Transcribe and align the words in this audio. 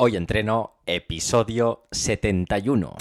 Hoy 0.00 0.14
entreno 0.14 0.74
episodio 0.86 1.88
71. 1.90 2.94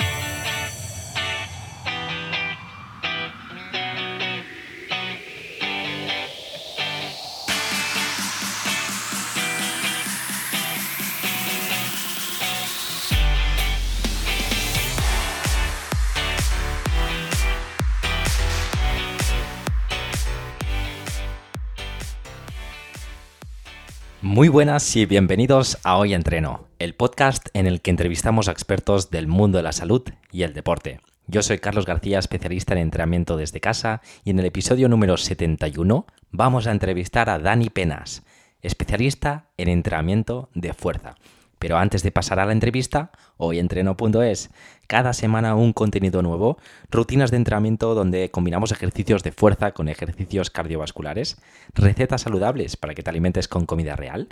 Muy 24.23 24.49
buenas 24.49 24.95
y 24.95 25.05
bienvenidos 25.05 25.77
a 25.83 25.97
Hoy 25.97 26.13
Entreno, 26.13 26.66
el 26.79 26.93
podcast 26.93 27.47
en 27.53 27.65
el 27.65 27.81
que 27.81 27.89
entrevistamos 27.89 28.47
a 28.47 28.51
expertos 28.51 29.09
del 29.09 29.27
mundo 29.27 29.57
de 29.57 29.63
la 29.63 29.71
salud 29.71 30.03
y 30.31 30.43
el 30.43 30.53
deporte. 30.53 30.99
Yo 31.25 31.41
soy 31.41 31.57
Carlos 31.57 31.85
García, 31.85 32.19
especialista 32.19 32.73
en 32.73 32.79
entrenamiento 32.79 33.35
desde 33.35 33.59
casa, 33.59 34.01
y 34.23 34.29
en 34.29 34.39
el 34.39 34.45
episodio 34.45 34.87
número 34.87 35.17
71 35.17 36.05
vamos 36.31 36.67
a 36.67 36.71
entrevistar 36.71 37.29
a 37.29 37.39
Dani 37.39 37.69
Penas, 37.69 38.23
especialista 38.61 39.47
en 39.57 39.69
entrenamiento 39.69 40.49
de 40.53 40.73
fuerza. 40.73 41.15
Pero 41.59 41.77
antes 41.77 42.03
de 42.03 42.11
pasar 42.11 42.39
a 42.39 42.45
la 42.45 42.51
entrevista, 42.51 43.11
hoy 43.37 43.57
entreno.es, 43.57 44.51
cada 44.85 45.13
semana 45.13 45.55
un 45.55 45.73
contenido 45.73 46.21
nuevo, 46.21 46.59
rutinas 46.91 47.31
de 47.31 47.37
entrenamiento 47.37 47.95
donde 47.95 48.29
combinamos 48.29 48.71
ejercicios 48.71 49.23
de 49.23 49.31
fuerza 49.31 49.71
con 49.71 49.89
ejercicios 49.89 50.51
cardiovasculares, 50.51 51.41
recetas 51.73 52.21
saludables 52.21 52.77
para 52.77 52.93
que 52.93 53.01
te 53.01 53.09
alimentes 53.09 53.47
con 53.47 53.65
comida 53.65 53.95
real, 53.95 54.29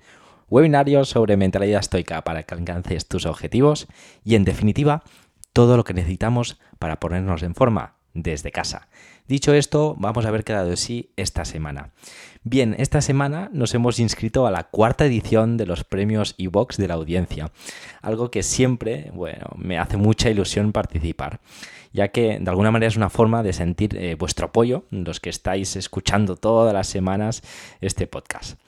webinarios 0.49 1.09
sobre 1.09 1.37
mentalidad 1.37 1.79
estoica 1.79 2.23
para 2.23 2.43
que 2.43 2.55
alcances 2.55 3.07
tus 3.07 3.25
objetivos 3.25 3.87
y 4.23 4.35
en 4.35 4.45
definitiva, 4.45 5.03
todo 5.53 5.77
lo 5.77 5.83
que 5.83 5.93
necesitamos 5.93 6.59
para 6.79 6.99
ponernos 6.99 7.41
en 7.43 7.55
forma 7.55 7.95
desde 8.13 8.51
casa. 8.51 8.87
Dicho 9.27 9.53
esto, 9.53 9.95
vamos 9.97 10.25
a 10.25 10.31
ver 10.31 10.43
qué 10.43 10.53
ha 10.53 10.57
dado 10.57 10.69
de 10.69 10.77
sí 10.77 11.11
esta 11.15 11.45
semana. 11.45 11.91
Bien, 12.43 12.75
esta 12.77 13.01
semana 13.01 13.49
nos 13.53 13.73
hemos 13.73 13.99
inscrito 13.99 14.45
a 14.45 14.51
la 14.51 14.65
cuarta 14.65 15.05
edición 15.05 15.57
de 15.57 15.65
los 15.65 15.83
premios 15.83 16.35
Evox 16.37 16.77
de 16.77 16.87
la 16.87 16.93
audiencia, 16.93 17.51
algo 18.01 18.29
que 18.31 18.43
siempre, 18.43 19.11
bueno, 19.13 19.47
me 19.57 19.79
hace 19.79 19.97
mucha 19.97 20.29
ilusión 20.29 20.71
participar, 20.71 21.39
ya 21.91 22.09
que 22.09 22.37
de 22.39 22.49
alguna 22.49 22.71
manera 22.71 22.87
es 22.87 22.97
una 22.97 23.09
forma 23.09 23.41
de 23.41 23.53
sentir 23.53 23.97
eh, 23.97 24.15
vuestro 24.15 24.47
apoyo, 24.47 24.85
los 24.91 25.19
que 25.19 25.29
estáis 25.29 25.75
escuchando 25.75 26.35
todas 26.35 26.73
las 26.73 26.87
semanas 26.87 27.41
este 27.81 28.07
podcast. 28.07 28.59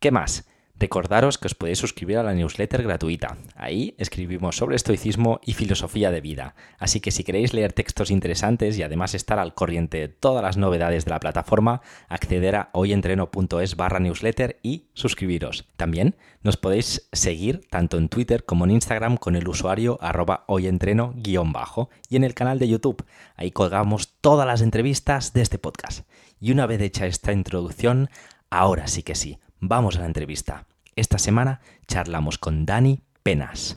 ¿Qué 0.00 0.10
más? 0.10 0.46
Recordaros 0.76 1.38
que 1.38 1.46
os 1.46 1.54
podéis 1.54 1.78
suscribir 1.78 2.18
a 2.18 2.24
la 2.24 2.34
newsletter 2.34 2.82
gratuita. 2.82 3.36
Ahí 3.54 3.94
escribimos 3.96 4.56
sobre 4.56 4.74
estoicismo 4.74 5.38
y 5.44 5.52
filosofía 5.52 6.10
de 6.10 6.20
vida. 6.20 6.56
Así 6.80 6.98
que 6.98 7.12
si 7.12 7.22
queréis 7.22 7.54
leer 7.54 7.72
textos 7.72 8.10
interesantes 8.10 8.76
y 8.76 8.82
además 8.82 9.14
estar 9.14 9.38
al 9.38 9.54
corriente 9.54 9.98
de 9.98 10.08
todas 10.08 10.42
las 10.42 10.56
novedades 10.56 11.04
de 11.04 11.12
la 11.12 11.20
plataforma, 11.20 11.80
acceder 12.08 12.56
a 12.56 12.70
hoyentreno.es 12.72 13.76
barra 13.76 14.00
newsletter 14.00 14.58
y 14.64 14.88
suscribiros. 14.94 15.68
También 15.76 16.16
nos 16.42 16.56
podéis 16.56 17.08
seguir 17.12 17.60
tanto 17.70 17.96
en 17.96 18.08
Twitter 18.08 18.44
como 18.44 18.64
en 18.64 18.72
Instagram 18.72 19.16
con 19.16 19.36
el 19.36 19.46
usuario 19.46 19.96
arroba 20.02 20.44
hoyentreno-bajo 20.48 21.88
y 22.10 22.16
en 22.16 22.24
el 22.24 22.34
canal 22.34 22.58
de 22.58 22.68
YouTube. 22.68 23.04
Ahí 23.36 23.52
colgamos 23.52 24.14
todas 24.20 24.46
las 24.46 24.60
entrevistas 24.60 25.32
de 25.34 25.42
este 25.42 25.58
podcast. 25.58 26.04
Y 26.40 26.50
una 26.50 26.66
vez 26.66 26.80
hecha 26.80 27.06
esta 27.06 27.32
introducción, 27.32 28.10
ahora 28.50 28.88
sí 28.88 29.04
que 29.04 29.14
sí 29.14 29.38
Vamos 29.66 29.96
a 29.96 30.00
la 30.00 30.06
entrevista. 30.06 30.66
Esta 30.94 31.16
semana 31.16 31.62
charlamos 31.86 32.36
con 32.36 32.66
Dani 32.66 33.00
Penas. 33.22 33.74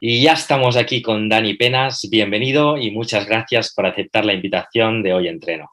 Y 0.00 0.20
ya 0.20 0.32
estamos 0.32 0.76
aquí 0.76 1.00
con 1.00 1.28
Dani 1.28 1.54
Penas. 1.54 2.08
Bienvenido 2.10 2.76
y 2.76 2.90
muchas 2.90 3.28
gracias 3.28 3.72
por 3.72 3.86
aceptar 3.86 4.24
la 4.24 4.32
invitación 4.32 5.00
de 5.00 5.14
hoy 5.14 5.28
entreno. 5.28 5.70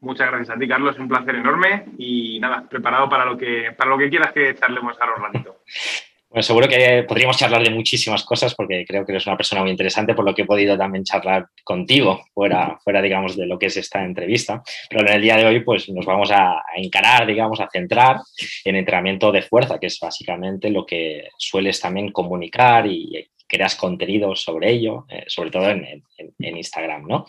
Muchas 0.00 0.28
gracias 0.28 0.56
a 0.56 0.58
ti, 0.58 0.66
Carlos. 0.66 0.98
Un 0.98 1.08
placer 1.08 1.34
enorme 1.34 1.84
y 1.98 2.40
nada, 2.40 2.66
preparado 2.66 3.10
para 3.10 3.26
lo 3.26 3.36
que, 3.36 3.74
para 3.76 3.90
lo 3.90 3.98
que 3.98 4.08
quieras 4.08 4.32
que 4.32 4.54
charlemos 4.54 4.96
ahora 4.98 5.16
un 5.16 5.22
ratito. 5.24 5.60
Bueno, 6.34 6.42
seguro 6.42 6.66
que 6.66 7.04
podríamos 7.06 7.36
charlar 7.36 7.62
de 7.62 7.70
muchísimas 7.70 8.24
cosas 8.24 8.56
porque 8.56 8.84
creo 8.84 9.06
que 9.06 9.12
eres 9.12 9.24
una 9.24 9.36
persona 9.36 9.62
muy 9.62 9.70
interesante 9.70 10.14
por 10.14 10.24
lo 10.24 10.34
que 10.34 10.42
he 10.42 10.44
podido 10.44 10.76
también 10.76 11.04
charlar 11.04 11.46
contigo 11.62 12.24
fuera, 12.34 12.76
fuera 12.82 13.00
digamos, 13.00 13.36
de 13.36 13.46
lo 13.46 13.56
que 13.56 13.66
es 13.66 13.76
esta 13.76 14.02
entrevista. 14.04 14.60
Pero 14.90 15.06
en 15.06 15.12
el 15.12 15.22
día 15.22 15.36
de 15.36 15.46
hoy, 15.46 15.60
pues 15.60 15.88
nos 15.90 16.04
vamos 16.04 16.32
a, 16.32 16.60
encarar, 16.74 17.24
digamos, 17.24 17.60
a 17.60 17.68
centrar 17.70 18.16
en 18.64 18.74
entrenamiento 18.74 19.30
de 19.30 19.42
fuerza, 19.42 19.78
que 19.78 19.86
es 19.86 19.96
básicamente 20.00 20.70
lo 20.70 20.84
que 20.84 21.28
sueles 21.38 21.80
también 21.80 22.10
comunicar 22.10 22.84
y 22.88 23.30
creas 23.46 23.76
contenido 23.76 24.34
sobre 24.34 24.72
ello, 24.72 25.06
eh, 25.10 25.22
sobre 25.28 25.52
todo 25.52 25.70
en, 25.70 26.02
Instagram, 26.40 27.06
¿no? 27.06 27.26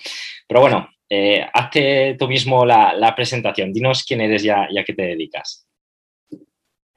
Pero 0.48 0.62
bueno, 0.62 0.90
eh, 1.08 1.46
hazte 1.54 2.16
tú 2.18 2.28
mismo 2.28 2.66
la, 2.66 3.14
presentación. 3.16 3.72
Dinos 3.72 4.04
quién 4.04 4.22
eres 4.22 4.42
ya 4.42 4.68
y 4.68 4.80
a 4.80 4.84
qué 4.84 4.96
te 4.96 5.04
dedicas. 5.04 5.68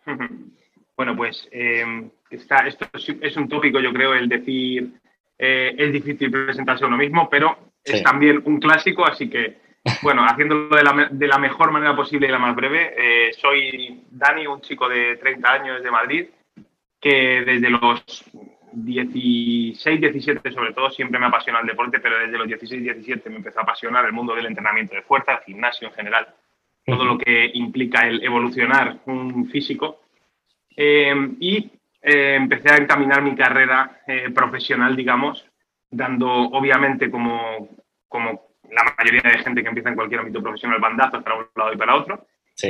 Bueno, 0.98 1.14
pues 1.14 1.48
eh, 1.53 2.10
está, 2.28 2.66
esto 2.66 2.88
es 3.22 3.36
un 3.36 3.48
tópico, 3.48 3.78
yo 3.78 3.92
creo, 3.92 4.14
el 4.14 4.28
decir 4.28 4.94
eh, 5.38 5.72
es 5.78 5.92
difícil 5.92 6.28
presentarse 6.28 6.82
a 6.82 6.88
uno 6.88 6.97
mismo, 6.97 7.31
pero 7.31 7.56
es 7.84 8.03
también 8.03 8.42
un 8.44 8.59
clásico, 8.59 9.06
así 9.06 9.31
que, 9.31 9.58
bueno, 10.03 10.25
haciéndolo 10.25 10.75
de 10.75 11.28
la, 11.28 11.38
mejor 11.38 11.70
manera 11.70 11.94
posible 11.94 12.26
y 12.26 12.32
la 12.32 12.41
más 12.41 12.56
breve, 12.56 12.94
eh, 12.98 13.32
soy 13.32 14.06
Dani, 14.10 14.48
un 14.48 14.60
chico 14.60 14.88
de 14.88 15.16
30 15.19 15.53
años 15.53 15.84
de 15.84 15.91
Madrid, 15.92 16.26
que 17.00 17.44
desde 17.47 17.70
los 17.70 18.25
16, 18.72 20.00
17 20.00 20.50
sobre 20.50 20.72
todo, 20.72 20.91
siempre 20.91 21.20
me 21.20 21.26
apasiona 21.26 21.60
el 21.60 21.69
deporte, 21.69 22.00
pero 22.00 22.19
desde 22.19 22.38
los 22.38 22.48
16, 22.48 22.82
17 22.82 23.31
me 23.31 23.37
empezó 23.37 23.60
a 23.60 23.62
apasionar 23.62 24.04
el 24.04 24.12
mundo 24.12 24.34
del 24.34 24.47
entrenamiento 24.47 24.97
de 24.97 25.03
fuerza, 25.03 25.34
el 25.34 25.44
gimnasio 25.44 25.87
en 25.87 25.94
general, 25.94 26.26
todo 26.84 27.04
lo 27.04 27.16
que 27.16 27.53
implica 27.54 28.00
el 28.00 28.25
evolucionar 28.25 28.98
un 29.06 29.47
físico 29.47 30.07
eh, 30.80 31.12
y 31.40 31.72
eh, 32.00 32.36
empecé 32.36 32.70
a 32.70 32.76
encaminar 32.76 33.20
mi 33.20 33.34
carrera 33.34 34.00
eh, 34.06 34.30
profesional, 34.30 34.94
digamos, 34.94 35.44
dando 35.90 36.28
obviamente 36.30 37.10
como, 37.10 37.68
como 38.06 38.52
la 38.70 38.94
mayoría 38.96 39.22
de 39.28 39.42
gente 39.42 39.62
que 39.62 39.70
empieza 39.70 39.88
en 39.88 39.96
cualquier 39.96 40.20
ámbito 40.20 40.40
profesional 40.40 40.78
bandazos 40.78 41.24
para 41.24 41.34
un 41.34 41.46
lado 41.56 41.72
y 41.72 41.76
para 41.76 41.96
otro. 41.96 42.28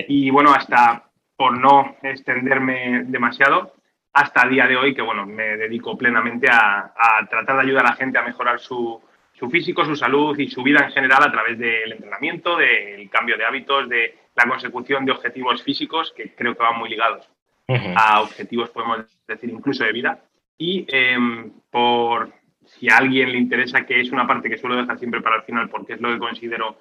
Y 0.08 0.30
bueno, 0.30 0.54
hasta 0.54 1.04
por 1.36 1.58
no 1.58 1.96
extenderme 2.02 3.04
demasiado, 3.04 3.74
hasta 4.14 4.44
el 4.44 4.50
día 4.50 4.66
de 4.66 4.76
hoy 4.78 4.94
que 4.94 5.02
bueno, 5.02 5.26
me 5.26 5.58
dedico 5.58 5.98
plenamente 5.98 6.48
a, 6.50 6.94
a 6.96 7.26
tratar 7.28 7.56
de 7.56 7.62
ayudar 7.62 7.84
a 7.84 7.90
la 7.90 7.96
gente 7.96 8.16
a 8.16 8.22
mejorar 8.22 8.58
su, 8.58 9.02
su, 9.34 9.50
físico, 9.50 9.84
su 9.84 9.96
salud 9.96 10.38
y 10.38 10.48
su 10.48 10.62
vida 10.62 10.80
en 10.82 10.92
general 10.92 11.25
a 11.25 11.30
través 11.30 11.58
del 11.58 11.92
entrenamiento, 11.92 12.56
del 12.56 13.10
cambio 13.10 13.36
de 13.36 13.44
hábitos, 13.44 13.86
de 13.86 14.14
la 14.34 14.48
consecución 14.48 15.04
de 15.04 15.12
objetivos 15.12 15.62
físicos 15.62 16.14
que 16.16 16.34
creo 16.34 16.54
que 16.54 16.62
van 16.62 16.78
muy 16.78 16.88
ligados 16.88 17.28
a 17.69 18.23
objetivos, 18.23 18.71
podemos 18.71 19.06
decir, 19.27 19.51
incluso 19.51 19.84
de 19.84 19.93
vida. 19.93 20.25
Y 20.56 20.87
em, 20.89 21.53
por 21.71 22.33
si 22.65 22.91
a 22.91 22.97
alguien 22.97 23.33
le 23.33 23.39
interesa, 23.39 23.84
que 23.84 24.01
es 24.01 24.11
una 24.11 24.27
parte 24.27 24.49
que 24.49 24.59
suelo 24.59 24.77
dejar 24.77 24.99
siempre 24.99 25.21
para 25.21 25.37
el 25.37 25.43
final, 25.43 25.69
porque 25.69 25.95
es 25.95 26.01
lo 26.01 26.12
que 26.12 26.19
considero 26.19 26.79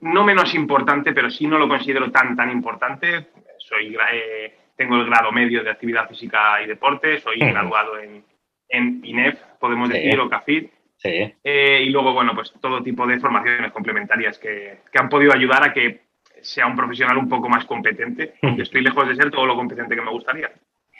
no 0.00 0.24
menos 0.24 0.54
importante, 0.54 1.12
pero 1.12 1.30
sí 1.30 1.46
no 1.46 1.58
lo 1.58 1.68
considero 1.68 2.10
tan, 2.10 2.36
tan 2.36 2.50
importante. 2.50 3.28
Soy, 3.58 3.96
eh, 4.12 4.54
tengo 4.76 4.96
el 4.96 5.06
grado 5.06 5.30
medio 5.30 5.62
de 5.62 5.70
actividad 5.70 6.08
física 6.08 6.60
y 6.62 6.66
deporte, 6.66 7.20
soy 7.20 7.38
graduado 7.38 7.98
en, 7.98 8.24
en 8.68 9.00
INEF, 9.04 9.38
podemos 9.60 9.88
decir, 9.88 10.18
o 10.18 10.28
CAFID. 10.28 10.66
Eh, 11.04 11.84
y 11.84 11.90
luego, 11.90 12.12
bueno, 12.12 12.34
pues 12.34 12.52
todo 12.60 12.82
tipo 12.82 13.06
de 13.06 13.20
formaciones 13.20 13.72
complementarias 13.72 14.38
que, 14.38 14.78
que 14.90 14.98
han 14.98 15.08
podido 15.08 15.32
ayudar 15.32 15.64
a 15.64 15.72
que 15.72 16.00
sea 16.42 16.66
un 16.66 16.76
profesional 16.76 17.16
un 17.18 17.28
poco 17.28 17.48
más 17.48 17.64
competente, 17.64 18.34
porque 18.42 18.62
estoy 18.62 18.82
lejos 18.82 19.08
de 19.08 19.16
ser 19.16 19.30
todo 19.30 19.46
lo 19.46 19.56
competente 19.56 19.94
que 19.94 20.02
me 20.02 20.10
gustaría. 20.10 20.50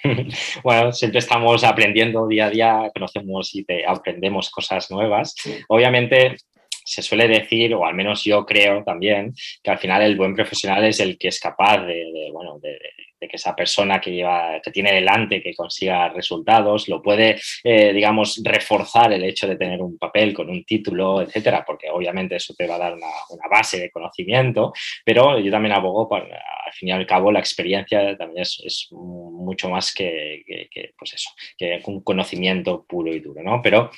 Bueno, 0.65 0.93
siempre 0.93 1.21
estamos 1.21 1.63
aprendiendo 1.63 2.27
día 2.27 2.47
a 2.47 2.51
día, 2.51 2.91
conocemos 2.93 3.55
y 3.55 3.65
aprendemos 3.87 4.51
cosas 4.51 4.91
nuevas. 4.91 5.35
Obviamente 5.69 6.37
se 6.85 7.03
suele 7.03 7.29
decir, 7.29 7.75
o 7.75 7.87
al 7.87 7.95
menos 7.95 8.25
yo 8.25 8.45
creo 8.45 8.83
también, 8.83 9.33
que 9.63 9.71
al 9.71 9.79
final 9.79 10.03
el 10.03 10.17
buen 10.17 10.35
profesional 10.35 10.85
es 10.85 11.01
el 11.01 11.19
que 11.19 11.29
es 11.29 11.39
capaz 11.39 11.79
de, 11.85 12.31
bueno, 12.33 12.59
de, 12.61 12.79
que 13.29 13.37
esa 13.37 13.55
persona 13.55 14.01
que, 14.01 14.13
lleva, 14.13 14.61
que 14.63 14.71
tiene 14.71 14.93
delante, 14.93 15.43
que 15.43 15.55
consiga 15.55 16.09
resultados, 16.09 16.89
lo 16.89 17.03
puede, 17.03 17.41
eh, 17.65 17.93
digamos, 17.93 18.41
reforzar 18.45 19.13
el 19.13 19.25
hecho 19.25 19.47
de 19.47 19.57
tener 19.57 19.81
un 19.81 19.99
papel 19.99 20.33
con 20.33 20.49
un 20.49 20.65
título, 20.65 21.23
etcétera, 21.23 21.65
porque 21.67 21.91
obviamente 21.91 22.37
eso 22.37 22.55
te 22.57 22.67
va 22.67 22.77
a 22.77 22.79
dar 22.79 22.95
una, 22.95 23.07
base 23.51 23.79
de 23.79 23.91
conocimiento, 23.91 24.73
pero 25.05 25.39
yo 25.39 25.51
también 25.51 25.75
abogo, 25.75 26.09
para, 26.09 26.25
al 26.25 26.73
fin 26.73 26.89
y 26.89 26.93
al 26.93 27.07
cabo, 27.07 27.31
la 27.31 27.41
experiencia 27.41 28.17
también 28.17 28.43
es, 28.43 28.89
mucho 28.93 29.69
más 29.69 29.93
que, 29.93 30.43
que, 30.71 30.95
pues 30.97 31.15
eso, 31.15 31.31
que 31.59 31.83
un 31.87 32.03
conocimiento 32.03 32.85
puro 32.89 33.13
y 33.13 33.21
duro, 33.21 33.43
¿no? 33.43 33.61
Pero 33.63 33.91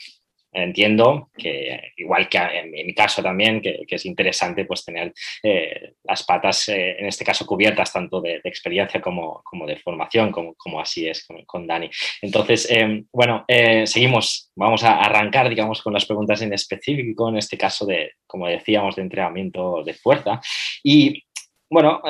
entiendo 0.55 1.31
que, 1.37 1.93
igual 1.97 2.29
que 2.29 2.39
en 2.39 2.71
mi 2.71 2.95
caso 2.95 3.23
también, 3.23 3.61
que, 3.61 3.85
es 3.89 4.07
interesante 4.07 4.65
pues 4.65 4.85
tener 4.85 5.13
eh, 5.43 5.95
las 6.05 6.25
patas, 6.25 6.69
eh, 6.69 6.97
en 6.99 7.07
este 7.07 7.25
caso, 7.25 7.47
cubiertas 7.47 7.93
tanto 7.93 8.21
de, 8.21 8.41
experiencia 8.45 9.01
como, 9.01 9.43
como, 9.43 9.67
de 9.67 9.77
formación, 9.77 10.31
como, 10.31 10.55
como 10.55 10.81
así 10.81 11.09
es 11.09 11.27
con, 11.47 11.67
Dani. 11.67 11.91
Entonces, 12.23 12.71
em, 12.71 13.07
bueno, 13.13 13.45
eh, 13.49 13.87
seguimos, 13.87 14.51
vamos 14.55 14.85
a 14.85 15.01
arrancar, 15.01 15.49
digamos, 15.49 15.83
con 15.83 15.93
las 15.93 16.07
preguntas 16.07 16.41
en 16.43 16.53
específico, 16.53 17.29
en 17.29 17.39
este 17.39 17.59
caso 17.59 17.87
de, 17.87 18.13
como 18.27 18.47
decíamos, 18.47 18.97
de 18.97 19.03
entrenamiento 19.03 19.83
de 19.85 19.95
fuerza. 19.95 20.41
Y, 20.83 21.25
bueno, 21.71 22.03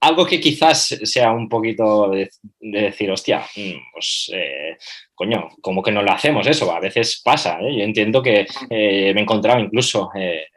algo 0.00 0.26
que 0.26 0.40
quizás 0.40 0.98
sea 1.02 1.32
un 1.32 1.48
poquito 1.48 2.10
de, 2.10 2.30
decir, 2.60 3.10
hostia, 3.10 3.40
mm, 3.40 3.92
pues 3.92 4.30
eh, 4.32 4.76
coño, 5.14 5.48
como 5.60 5.82
que 5.82 5.90
no 5.90 6.02
lo 6.02 6.12
hacemos 6.12 6.46
eso, 6.46 6.70
a 6.72 6.80
veces 6.80 7.20
pasa. 7.24 7.58
¿eh? 7.60 7.78
Yo 7.78 7.84
entiendo 7.84 8.22
que 8.22 8.46
eh, 8.70 9.12
me 9.12 9.20
he 9.20 9.22
encontrado 9.22 9.60
incluso 9.60 10.10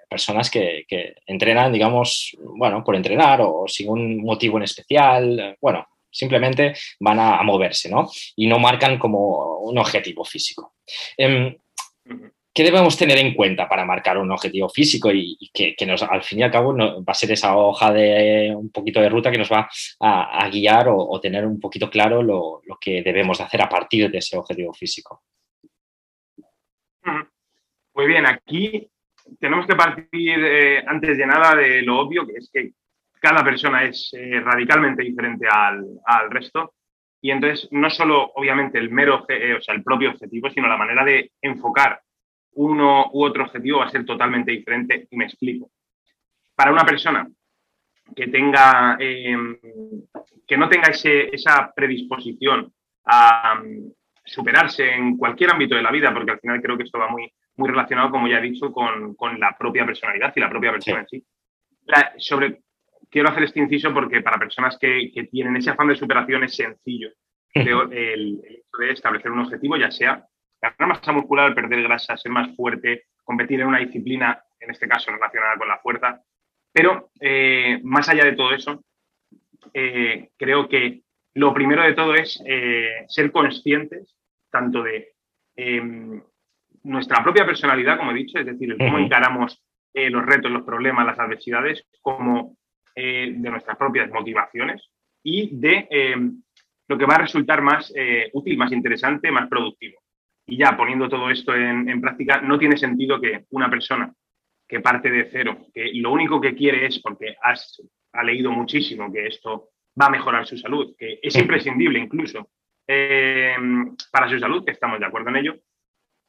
personas 0.10 0.50
que, 0.52 0.86
entrenan, 1.26 1.72
digamos, 1.72 2.36
bueno, 2.58 2.84
por 2.84 2.96
entrenar 2.96 3.42
o 3.42 3.64
sin 3.68 3.90
un 3.90 4.18
motivo 4.18 4.58
en 4.58 4.64
especial, 4.64 5.58
bueno, 5.62 5.88
simplemente 6.12 6.74
van 7.00 7.20
a, 7.20 7.42
moverse, 7.44 7.90
¿no? 7.90 8.10
Y 8.36 8.48
no 8.48 8.60
marcan 8.60 9.00
como 9.00 9.60
un 9.60 9.78
objetivo 9.78 10.26
físico. 10.26 10.74
¿Qué 12.54 12.64
debemos 12.64 12.98
tener 12.98 13.18
en 13.18 13.34
cuenta 13.34 13.70
para 13.70 13.86
marcar 13.86 14.18
un 14.18 14.30
objetivo 14.30 14.68
físico 14.68 15.10
y, 15.10 15.38
que, 15.54 15.74
nos, 15.86 16.04
al 16.04 16.22
fin 16.22 16.40
y 16.40 16.44
al 16.44 16.52
cabo 16.52 16.76
va 16.76 17.04
a 17.08 17.14
ser 17.14 17.32
esa 17.32 17.56
hoja 17.56 17.94
de 17.94 18.54
un 18.54 18.70
poquito 18.72 19.00
de 19.00 19.08
ruta 19.08 19.32
que 19.32 19.38
nos 19.38 19.50
va 19.50 19.70
a, 20.02 20.50
guiar 20.50 20.88
o, 20.90 21.18
tener 21.22 21.46
un 21.46 21.62
poquito 21.62 21.90
claro 21.90 22.22
lo, 22.22 22.62
que 22.80 23.04
debemos 23.04 23.40
hacer 23.40 23.62
a 23.62 23.70
partir 23.70 24.12
de 24.12 24.18
ese 24.18 24.38
objetivo 24.38 24.74
físico? 24.74 25.24
Muy 27.94 28.08
bien, 28.08 28.26
aquí 28.26 28.86
tenemos 29.40 29.66
que 29.66 29.76
partir 29.76 30.44
eh, 30.44 30.84
antes 30.86 31.18
de 31.18 31.26
nada 31.26 31.56
de 31.56 31.82
lo 31.84 32.00
obvio, 32.00 32.28
que 32.28 32.34
es 32.34 32.50
que 32.52 32.72
cada 33.22 33.46
persona 33.46 33.86
es 33.86 34.10
eh, 34.14 34.42
radicalmente 34.42 35.04
diferente 35.04 35.48
al, 35.50 36.02
resto. 36.30 36.74
Y 37.22 37.32
entonces, 37.32 37.70
no 37.72 37.90
solo, 37.90 38.32
obviamente, 38.36 38.78
el 38.78 38.90
mero, 38.90 39.26
eh, 39.30 39.54
o 39.54 39.62
sea, 39.62 39.76
el 39.76 39.84
propio 39.84 40.10
objetivo, 40.10 40.50
sino 40.50 40.68
la 40.68 40.76
manera 40.76 41.06
de 41.06 41.32
enfocar 41.42 42.02
uno 42.54 43.10
u 43.14 43.24
otro 43.24 43.44
objetivo 43.44 43.80
va 43.80 43.86
a 43.86 43.90
ser 43.90 44.06
totalmente 44.06 44.52
diferente 44.52 45.08
y 45.10 45.18
me 45.18 45.26
explico. 45.26 45.72
Para 46.56 46.72
una 46.72 46.84
persona 46.84 47.28
que 48.16 48.28
tenga 48.28 48.98
em, 49.00 49.58
que 50.52 50.58
no 50.58 50.68
tenga 50.68 50.90
esa 50.90 51.72
predisposición 51.74 52.74
a 53.06 53.54
um, 53.58 53.92
superarse 54.24 54.94
en 54.94 55.18
cualquier 55.18 55.52
ámbito 55.52 55.76
de 55.76 55.82
la 55.82 55.92
vida, 55.92 56.14
porque 56.14 56.32
al 56.32 56.40
final 56.40 56.62
creo 56.62 56.78
que 56.78 56.84
esto 56.84 57.00
va 57.00 57.08
muy, 57.08 57.32
muy 57.56 57.70
relacionado, 57.70 58.12
como 58.12 58.28
ya 58.28 58.40
he 58.40 58.42
dicho, 58.42 58.72
con, 58.72 59.16
la 59.40 59.56
propia 59.58 59.86
personalidad 59.86 60.34
y 60.36 60.40
la 60.40 60.50
propia 60.50 60.72
persona 60.72 61.00
en 61.00 61.08
sí. 61.08 61.26
sobre, 62.18 62.64
quiero 63.10 63.30
hacer 63.30 63.44
este 63.44 63.62
inciso 63.62 63.94
porque 63.94 64.22
para 64.22 64.38
personas 64.38 64.78
que, 64.78 65.10
tienen 65.32 65.56
ese 65.56 65.70
afán 65.70 65.88
de 65.88 65.96
superación 65.96 66.44
es 66.44 66.56
sencillo 66.56 67.12
el 67.54 68.42
hecho 68.46 68.78
de 68.78 68.92
establecer 68.92 69.32
un 69.32 69.40
objetivo, 69.40 69.78
ya 69.78 69.92
sea 69.92 70.26
ganar 70.62 70.88
masa 70.88 71.12
muscular, 71.12 71.56
perder 71.56 71.84
grasa, 71.84 72.16
ser 72.16 72.32
más 72.32 72.56
fuerte, 72.56 73.06
competir 73.24 73.62
en 73.62 73.68
una 73.68 73.80
disciplina, 73.80 74.44
en 74.60 74.70
este 74.70 74.88
caso 74.88 75.12
relacionada 75.12 75.58
con 75.58 75.68
la 75.68 75.80
fuerza. 75.80 76.22
Pero 76.72 77.10
eh, 77.20 77.80
más 77.84 78.08
allá 78.10 78.24
de 78.26 78.34
todo 78.34 78.54
eso, 78.54 78.84
eh, 79.74 80.30
creo 80.38 80.70
que 80.70 81.02
lo 81.34 81.54
primero 81.54 81.84
de 81.84 81.94
todo 81.94 82.16
es 82.16 82.42
eh, 82.46 83.06
ser 83.08 83.32
conscientes 83.32 84.16
tanto 84.50 84.84
de 84.84 85.14
em, 85.56 86.22
nuestra 86.84 87.24
propia 87.24 87.46
personalidad, 87.46 87.98
como 87.98 88.12
he 88.12 88.16
dicho, 88.16 88.38
es 88.38 88.46
decir, 88.46 88.76
cómo 88.78 89.00
encaramos 89.00 89.64
los 89.94 90.26
retos, 90.26 90.52
los 90.52 90.64
problemas, 90.64 91.06
las 91.06 91.20
adversidades, 91.20 91.86
como 92.02 92.58
de 92.96 93.36
nuestras 93.38 93.78
propias 93.78 94.10
motivaciones 94.10 94.90
y 95.24 95.50
de 95.58 95.88
em, 95.90 96.42
lo 96.88 96.98
que 96.98 97.06
va 97.06 97.16
a 97.16 97.20
resultar 97.20 97.62
más 97.62 97.94
útil, 98.34 98.58
más 98.58 98.72
interesante, 98.72 99.32
más 99.32 99.48
productivo. 99.48 100.02
Y 100.48 100.58
ya 100.58 100.76
poniendo 100.76 101.08
todo 101.08 101.30
esto 101.30 101.56
en, 101.56 102.02
práctica, 102.02 102.42
no 102.42 102.58
tiene 102.58 102.78
sentido 102.78 103.22
que 103.22 103.46
una 103.52 103.70
persona 103.70 104.12
que 104.68 104.80
parte 104.80 105.10
de 105.10 105.30
cero, 105.32 105.68
que 105.74 105.92
lo 105.96 106.12
único 106.12 106.42
que 106.42 106.56
quiere 106.56 106.86
es, 106.86 107.00
porque 107.00 107.36
has, 107.42 107.82
ha 108.14 108.24
leído 108.24 108.52
muchísimo 108.52 109.12
que 109.12 109.28
esto 109.28 109.70
va 110.00 110.08
a 110.08 110.12
mejorar 110.12 110.46
su 110.46 110.58
salud, 110.58 110.96
que 110.98 111.20
es 111.22 111.36
imprescindible 111.36 112.00
incluso 112.00 112.50
eh, 112.88 113.56
para 114.12 114.30
su 114.30 114.40
salud, 114.40 114.66
que 114.66 114.72
estamos 114.72 115.00
de 115.00 115.06
acuerdo 115.06 115.30
en 115.30 115.38
ello, 115.38 115.56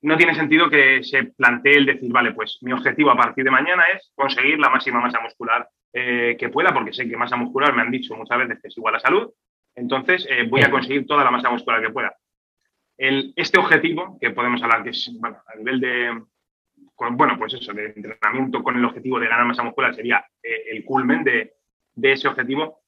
no 0.02 0.16
tiene 0.16 0.34
sentido 0.34 0.68
que 0.68 1.02
se 1.04 1.24
plantee 1.24 1.76
el 1.76 1.86
decir, 1.86 2.10
vale, 2.12 2.32
pues 2.32 2.58
mi 2.62 2.72
objetivo 2.72 3.10
a 3.10 3.16
partir 3.16 3.44
de 3.44 3.50
mañana 3.50 3.84
es 3.94 4.12
conseguir 4.14 4.58
la 4.58 4.68
máxima 4.68 5.00
masa 5.00 5.20
muscular 5.20 5.68
eh, 5.92 6.36
que 6.38 6.48
pueda, 6.48 6.74
porque 6.74 6.92
sé 6.92 7.08
que 7.08 7.16
masa 7.16 7.36
muscular 7.36 7.74
me 7.74 7.82
han 7.82 7.90
dicho 7.90 8.16
muchas 8.16 8.38
veces 8.38 8.58
que 8.60 8.68
es 8.68 8.76
igual 8.76 8.96
a 8.96 9.00
salud, 9.00 9.30
entonces 9.74 10.26
eh, 10.28 10.46
voy 10.48 10.62
a 10.62 10.70
conseguir 10.70 11.06
toda 11.06 11.24
la 11.24 11.30
masa 11.30 11.50
muscular 11.50 11.80
que 11.80 11.90
pueda 11.90 12.12
este 12.96 13.58
objetivo, 13.58 14.18
que 14.20 14.30
podemos 14.30 14.62
hablar 14.62 14.84
que 14.84 14.90
es 14.90 15.10
a 15.22 15.56
nivel 15.56 15.80
de, 15.80 16.22
bueno, 17.12 17.36
pues 17.38 17.54
eso, 17.54 17.72
de 17.72 17.86
entrenamiento 17.86 18.62
con 18.62 18.76
el 18.76 18.84
objetivo 18.84 19.18
de 19.18 19.28
ganar 19.28 19.46
masa 19.46 19.62
muscular 19.62 19.94
sería 19.94 20.24
eh, 20.42 20.64
el 20.70 20.84
culmen 20.84 21.24
de, 21.24 21.52
ese 22.02 22.28
objetivo, 22.28 22.80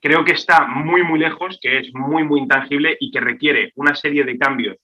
creo 0.00 0.24
que 0.24 0.32
está 0.32 0.66
muy, 0.66 1.02
muy 1.02 1.18
lejos, 1.18 1.58
que 1.60 1.78
es 1.78 1.92
muy, 1.94 2.22
muy 2.22 2.40
intangible 2.40 2.96
y 3.00 3.10
que 3.10 3.20
requiere 3.20 3.72
una 3.74 3.94
serie 3.94 4.24
de 4.24 4.38
cambios 4.38 4.76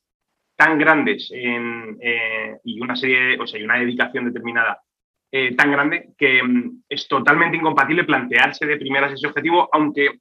tan 0.57 0.79
grandes 0.79 1.31
eh, 1.33 2.59
y 2.65 2.81
una 2.81 2.97
serie, 2.97 3.39
o 3.39 3.47
sea, 3.47 3.61
y 3.61 3.65
una 3.65 3.79
dedicación 3.79 4.25
determinada 4.25 4.81
eh, 5.37 5.53
tan 5.57 5.73
grande 5.73 6.11
que 6.17 6.41
mm, 6.41 6.85
es 6.89 7.09
totalmente 7.09 7.57
incompatible 7.57 8.05
plantearse 8.05 8.67
de 8.67 8.77
primeras 8.77 9.13
ese 9.13 9.27
objetivo, 9.27 9.69
aunque 9.73 10.21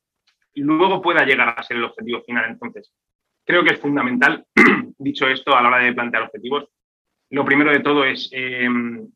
luego 0.56 1.04
pueda 1.04 1.24
llegar 1.24 1.54
a 1.56 1.62
ser 1.62 1.78
el 1.78 1.84
objetivo 1.84 2.24
final. 2.24 2.50
Entonces, 2.50 2.92
creo 3.46 3.64
que 3.64 3.74
es 3.74 3.80
fundamental, 3.80 4.46
dicho 4.98 5.28
esto, 5.28 5.56
a 5.56 5.62
la 5.62 5.70
hora 5.70 5.80
de 5.80 5.94
plantear 5.94 6.24
objetivos. 6.24 6.70
Lo 7.30 7.46
primero 7.46 7.72
de 7.72 7.80
todo 7.80 8.06
es, 8.06 8.30
em, 8.32 9.08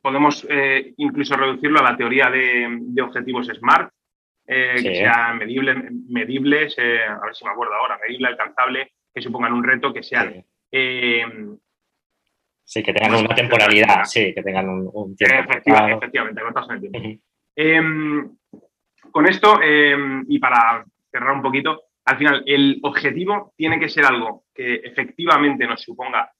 podemos 0.00 0.46
eh, 0.48 0.94
incluso 0.96 1.36
reducirlo 1.36 1.80
a 1.80 1.90
la 1.90 1.96
teoría 1.96 2.30
de, 2.30 3.02
objetivos 3.02 3.46
SMART, 3.46 3.92
eh, 4.46 4.76
que 4.82 4.94
sean 4.96 5.38
medibles, 5.38 5.76
medibles 6.08 6.74
eh, 6.78 7.00
a 7.04 7.24
ver 7.26 7.34
si 7.34 7.44
me 7.44 7.50
acuerdo 7.50 7.74
ahora, 7.74 7.98
medible, 8.02 8.28
alcanzable, 8.28 8.92
que 9.14 9.20
supongan 9.22 9.52
un 9.52 9.64
reto, 9.64 9.92
que 9.92 10.02
sean... 10.02 10.32
Sí. 10.32 10.44
Em, 10.70 11.56
que 12.74 12.92
tengan 12.92 13.24
una 13.24 13.34
temporalidad, 13.34 14.04
sí, 14.04 14.34
que 14.34 14.42
tengan 14.42 14.68
un, 14.68 15.16
tiempo. 15.16 15.50
Efectivamente, 15.50 15.96
efectivamente, 15.96 16.40
en 16.42 16.74
el 16.74 16.80
tiempo. 16.80 17.22
Em, 17.56 18.36
con 19.10 19.26
esto, 19.26 19.58
y 20.28 20.38
para 20.38 20.84
cerrar 21.10 21.32
un 21.32 21.42
poquito, 21.42 21.87
al 22.08 22.16
final, 22.16 22.42
el 22.46 22.80
objetivo 22.84 23.52
tiene 23.54 23.78
que 23.78 23.90
ser 23.90 24.06
algo 24.06 24.44
que 24.54 24.76
efectivamente 24.76 25.66
nos 25.66 25.82
suponga 25.82 26.32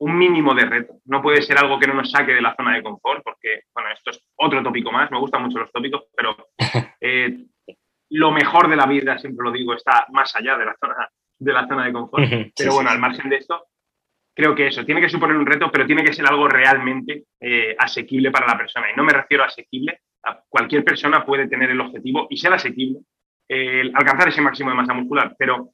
un 0.00 0.18
mínimo 0.18 0.54
de 0.54 0.66
reto. 0.66 0.98
No 1.06 1.22
puede 1.22 1.40
ser 1.40 1.56
algo 1.56 1.78
que 1.78 1.86
no 1.86 1.94
nos 1.94 2.10
saque 2.10 2.34
de 2.34 2.42
la 2.42 2.54
zona 2.54 2.74
de 2.74 2.82
confort, 2.82 3.22
porque, 3.24 3.62
bueno, 3.74 3.88
esto 3.90 4.10
es 4.10 4.22
otro 4.36 4.62
tópico 4.62 4.92
más, 4.92 5.10
me 5.10 5.18
gustan 5.18 5.42
mucho 5.42 5.58
los 5.58 5.72
tópicos, 5.72 6.04
pero 6.14 6.36
eh, 7.00 7.38
lo 8.10 8.32
mejor 8.32 8.68
de 8.68 8.76
la 8.76 8.84
vida, 8.84 9.16
siempre 9.18 9.44
lo 9.44 9.50
digo, 9.50 9.72
está 9.72 10.04
más 10.12 10.36
allá 10.36 10.58
de 10.58 10.66
la 10.66 10.76
zona 10.78 11.08
de, 11.38 11.52
la 11.54 11.66
zona 11.66 11.86
de 11.86 11.92
confort. 11.94 12.24
Pero 12.54 12.74
bueno, 12.74 12.90
al 12.90 12.98
margen 12.98 13.30
de 13.30 13.36
esto, 13.36 13.64
creo 14.36 14.54
que 14.54 14.66
eso 14.66 14.84
tiene 14.84 15.00
que 15.00 15.08
suponer 15.08 15.38
un 15.38 15.46
reto, 15.46 15.70
pero 15.72 15.86
tiene 15.86 16.04
que 16.04 16.12
ser 16.12 16.26
algo 16.26 16.48
realmente 16.48 17.24
eh, 17.40 17.74
asequible 17.78 18.30
para 18.30 18.46
la 18.46 18.58
persona. 18.58 18.90
Y 18.92 18.94
no 18.94 19.04
me 19.04 19.14
refiero 19.14 19.42
a 19.42 19.46
asequible, 19.46 20.00
a 20.22 20.38
cualquier 20.50 20.84
persona 20.84 21.24
puede 21.24 21.48
tener 21.48 21.70
el 21.70 21.80
objetivo 21.80 22.26
y 22.28 22.36
ser 22.36 22.52
asequible 22.52 23.00
alcanzar 23.48 24.28
ese 24.28 24.40
máximo 24.40 24.70
de 24.70 24.76
masa 24.76 24.94
muscular, 24.94 25.34
pero 25.38 25.70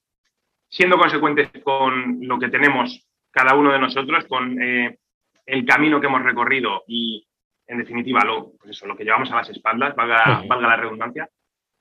siendo 0.68 0.96
consecuentes 0.96 1.50
con 1.62 2.18
lo 2.20 2.38
que 2.38 2.48
tenemos 2.48 3.06
cada 3.30 3.54
uno 3.54 3.72
de 3.72 3.78
nosotros, 3.78 4.24
con 4.26 4.60
eh, 4.62 4.98
el 5.46 5.64
camino 5.64 6.00
que 6.00 6.06
hemos 6.06 6.22
recorrido 6.22 6.84
y, 6.86 7.26
en 7.66 7.78
definitiva, 7.78 8.24
lo, 8.24 8.52
pues 8.58 8.70
eso, 8.70 8.86
lo 8.86 8.96
que 8.96 9.04
llevamos 9.04 9.30
a 9.32 9.36
las 9.36 9.50
espaldas, 9.50 9.94
valga, 9.94 10.42
valga 10.46 10.68
la 10.68 10.76
redundancia, 10.76 11.28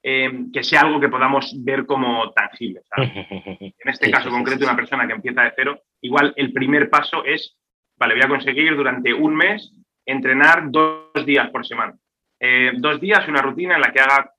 eh, 0.01 0.45
que 0.53 0.63
sea 0.63 0.81
algo 0.81 0.99
que 0.99 1.09
podamos 1.09 1.53
ver 1.63 1.85
como 1.85 2.31
tangible. 2.31 2.81
En 2.95 3.73
este 3.89 4.09
caso 4.09 4.29
concreto, 4.29 4.65
una 4.65 4.75
persona 4.75 5.05
que 5.05 5.13
empieza 5.13 5.43
de 5.43 5.53
cero, 5.55 5.81
igual 6.01 6.33
el 6.35 6.53
primer 6.53 6.89
paso 6.89 7.23
es, 7.25 7.57
vale, 7.97 8.15
voy 8.15 8.23
a 8.23 8.29
conseguir 8.29 8.75
durante 8.75 9.13
un 9.13 9.35
mes 9.35 9.73
entrenar 10.05 10.71
dos 10.71 11.25
días 11.25 11.49
por 11.49 11.65
semana. 11.65 11.95
Eh, 12.39 12.71
dos 12.77 13.01
días, 13.01 13.27
una 13.27 13.41
rutina 13.41 13.75
en 13.75 13.81
la 13.81 13.91
que 13.91 13.99
haga 13.99 14.31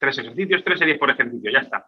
tres 0.00 0.18
ejercicios, 0.18 0.64
tres 0.64 0.78
series 0.78 0.98
por 0.98 1.10
ejercicio, 1.10 1.50
ya 1.52 1.60
está. 1.60 1.86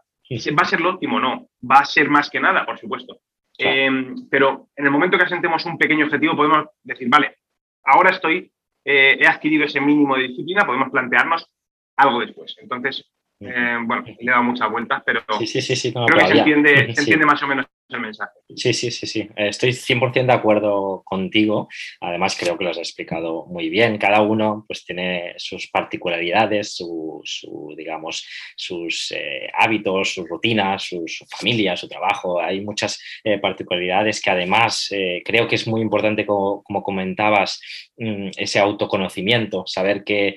¿Va 0.59 0.62
a 0.62 0.66
ser 0.66 0.81
lo 0.81 0.90
óptimo? 0.90 1.19
No. 1.19 1.49
Va 1.69 1.81
a 1.81 1.85
ser 1.85 2.09
más 2.09 2.31
que 2.31 2.40
nada, 2.40 2.64
por 2.64 2.78
supuesto. 2.78 3.21
Em, 3.59 4.28
pero 4.31 4.69
en 4.76 4.85
el 4.85 4.90
momento 4.90 5.19
que 5.19 5.25
asentemos 5.25 5.64
un 5.66 5.78
pequeño 5.78 6.07
objetivo, 6.07 6.37
podemos 6.37 6.66
decir, 6.83 7.09
vale, 7.09 7.38
ahora 7.85 8.11
estoy, 8.11 8.50
eh, 8.85 9.19
he 9.21 9.26
adquirido 9.26 9.64
ese 9.64 9.81
mínimo 9.81 10.16
de 10.16 10.28
disciplina, 10.28 10.64
podemos 10.64 10.90
plantearnos 10.90 11.47
algo 11.97 12.21
después. 12.21 12.57
Entonces, 12.61 13.11
eh, 13.40 13.78
bueno, 13.83 14.04
le 14.07 14.16
he 14.21 14.31
dado 14.31 14.45
muchas 14.45 14.71
vueltas, 14.71 15.02
pero 15.04 15.23
sí, 15.38 15.47
sí, 15.47 15.92
creo 15.92 16.07
que 16.07 16.26
se 16.26 16.38
entiende, 16.38 16.95
se 16.95 17.00
entiende 17.00 17.26
más 17.26 17.42
o 17.42 17.47
menos 17.47 17.66
mensaje. 18.01 18.33
Sí, 18.57 18.73
sí, 18.73 18.91
sí, 18.91 19.07
sí. 19.07 19.29
Estoy 19.37 19.71
100% 19.71 20.27
de 20.27 20.33
acuerdo 20.33 21.03
contigo. 21.05 21.69
Además, 22.01 22.37
creo 22.39 22.57
que 22.57 22.65
lo 22.65 22.71
has 22.71 22.79
explicado 22.79 23.47
muy 23.47 23.69
bien. 23.69 23.99
Cada 23.99 24.23
uno 24.23 24.65
pues, 24.67 24.85
tiene 24.85 25.35
sus 25.37 25.69
particularidades, 25.69 26.75
su, 26.75 27.23
digamos, 27.77 28.27
sus 28.57 29.13
eh, 29.13 29.51
hábitos, 29.55 30.15
sus 30.15 30.29
rutinas, 30.29 30.83
su, 30.83 31.05
familia, 31.31 31.77
su 31.77 31.89
trabajo. 31.89 32.41
Hay 32.41 32.61
muchas 32.61 33.01
eh, 33.25 33.39
particularidades 33.39 34.21
que 34.21 34.31
además 34.31 34.89
eh, 34.91 35.23
creo 35.25 35.49
que 35.49 35.57
es 35.57 35.67
muy 35.67 35.81
importante, 35.81 36.27
como, 36.27 36.63
comentabas, 36.83 37.61
mm, 37.97 38.31
ese 38.37 38.59
autoconocimiento, 38.59 39.65
saber 39.67 40.05
que 40.05 40.37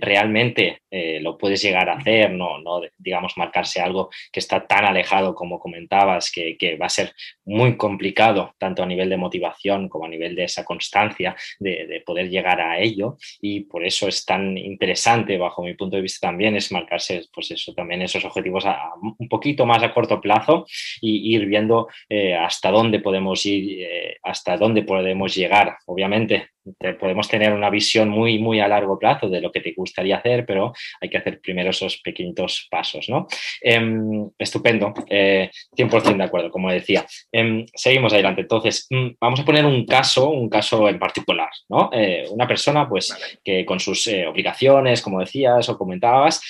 realmente 0.00 0.80
lo 1.20 1.36
puedes 1.36 1.60
llegar 1.60 1.88
a 1.88 1.94
hacer, 1.94 2.30
no, 2.30 2.58
no, 2.60 2.80
digamos, 2.98 3.36
marcarse 3.36 3.80
algo 3.80 4.10
que 4.32 4.40
está 4.40 4.66
tan 4.66 4.84
alejado 4.84 5.34
como 5.34 5.58
comentabas, 5.58 6.30
que, 6.30 6.56
que 6.56 6.76
va 6.76 6.86
a 6.86 6.90
ser 6.94 7.12
muy 7.44 7.76
complicado, 7.76 8.54
tanto 8.58 8.82
a 8.82 8.86
nivel 8.86 9.08
de 9.08 9.16
motivación 9.16 9.88
como 9.88 10.06
a 10.06 10.08
nivel 10.08 10.34
de 10.34 10.44
esa 10.44 10.64
constancia 10.64 11.36
de, 11.58 12.02
poder 12.04 12.28
llegar 12.28 12.60
a 12.60 12.78
ello. 12.78 13.16
Y 13.40 13.60
por 13.60 13.84
eso 13.84 14.08
es 14.08 14.24
tan 14.24 14.56
interesante, 14.56 15.38
bajo 15.38 15.62
mi 15.62 15.74
punto 15.74 15.96
de 15.96 16.02
vista 16.02 16.28
también, 16.28 16.56
es 16.56 16.72
marcarse 16.72 17.24
pues 17.32 17.50
eso, 17.50 17.74
también 17.74 18.02
esos 18.02 18.24
objetivos 18.24 18.64
a, 18.66 18.92
un 19.18 19.28
poquito 19.28 19.66
más 19.66 19.82
a 19.82 19.92
corto 19.92 20.20
plazo 20.20 20.66
y 21.00 21.34
ir 21.34 21.46
viendo 21.46 21.88
eh, 22.08 22.34
hasta 22.34 22.70
dónde 22.70 23.00
podemos 23.00 23.44
ir, 23.46 23.82
eh, 23.82 24.16
hasta 24.22 24.56
dónde 24.56 24.82
podemos 24.82 25.34
llegar. 25.34 25.76
Obviamente, 25.86 26.53
podemos 26.98 27.28
tener 27.28 27.52
una 27.52 27.70
visión 27.70 28.08
muy, 28.08 28.38
muy 28.38 28.60
a 28.60 28.68
largo 28.68 28.98
plazo 28.98 29.28
de 29.28 29.40
lo 29.40 29.52
que 29.52 29.60
te 29.60 29.72
gustaría 29.76 30.16
hacer, 30.16 30.46
pero 30.46 30.72
hay 31.00 31.08
que 31.08 31.18
hacer 31.18 31.40
primero 31.40 31.70
esos 31.70 31.98
pequeñitos 31.98 32.68
pasos, 32.70 33.08
¿no? 33.08 33.26
Em, 33.60 34.30
estupendo, 34.38 34.92
100% 34.94 36.10
eh, 36.10 36.16
de 36.16 36.24
acuerdo, 36.24 36.50
como 36.50 36.70
decía. 36.70 37.06
Em, 37.32 37.66
seguimos 37.74 38.12
adelante. 38.12 38.42
Entonces, 38.42 38.86
mm, 38.90 39.08
vamos 39.20 39.40
a 39.40 39.44
poner 39.44 39.64
un 39.66 39.84
caso, 39.86 40.30
un 40.30 40.48
caso 40.48 40.88
en 40.88 40.98
particular, 40.98 41.50
¿no? 41.68 41.90
Eh, 41.92 42.24
una 42.30 42.46
persona, 42.46 42.88
pues, 42.88 43.14
que 43.42 43.64
con 43.64 43.80
sus 43.80 44.06
eh, 44.08 44.26
obligaciones, 44.26 45.02
como 45.02 45.20
decías 45.20 45.68
o 45.68 45.78
comentabas, 45.78 46.40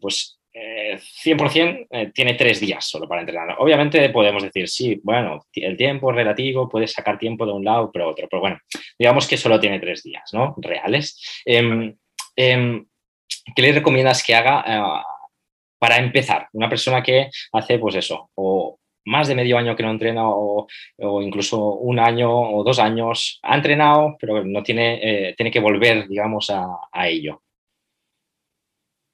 pues 0.00 0.39
100% 0.52 2.12
tiene 2.12 2.34
tres 2.34 2.60
días 2.60 2.84
solo 2.84 3.06
para 3.06 3.20
entrenar. 3.20 3.56
Obviamente 3.58 4.08
podemos 4.10 4.42
decir, 4.42 4.68
sí, 4.68 5.00
bueno, 5.02 5.46
el 5.54 5.76
tiempo 5.76 6.10
es 6.10 6.16
relativo, 6.16 6.68
puedes 6.68 6.92
sacar 6.92 7.18
tiempo 7.18 7.46
de 7.46 7.52
un 7.52 7.64
lado, 7.64 7.90
pero 7.92 8.08
otro, 8.08 8.26
pero 8.28 8.40
bueno, 8.40 8.58
digamos 8.98 9.28
que 9.28 9.36
solo 9.36 9.60
tiene 9.60 9.78
tres 9.78 10.02
días, 10.02 10.30
¿no? 10.32 10.54
Reales. 10.58 11.42
Em, 11.44 11.94
em, 12.36 12.86
¿Qué 13.54 13.62
le 13.62 13.72
recomiendas 13.72 14.24
que 14.24 14.34
haga 14.34 14.64
eh, 14.66 15.02
para 15.78 15.96
empezar? 15.98 16.48
Una 16.52 16.68
persona 16.68 17.02
que 17.02 17.30
hace, 17.52 17.78
pues 17.78 17.94
eso, 17.94 18.30
o 18.34 18.78
más 19.06 19.28
de 19.28 19.34
medio 19.34 19.56
año 19.56 19.74
que 19.76 19.82
no 19.82 19.90
entrena 19.90 20.22
o, 20.28 20.66
incluso 21.22 21.74
un 21.74 21.98
año 21.98 22.30
o 22.30 22.62
dos 22.64 22.78
años 22.78 23.38
ha 23.42 23.56
entrenado, 23.56 24.16
pero 24.18 24.44
no 24.44 24.62
tiene, 24.62 25.28
eh, 25.30 25.34
tiene 25.36 25.50
que 25.50 25.60
volver, 25.60 26.06
digamos, 26.06 26.50
a 26.50 27.08
ello. 27.08 27.42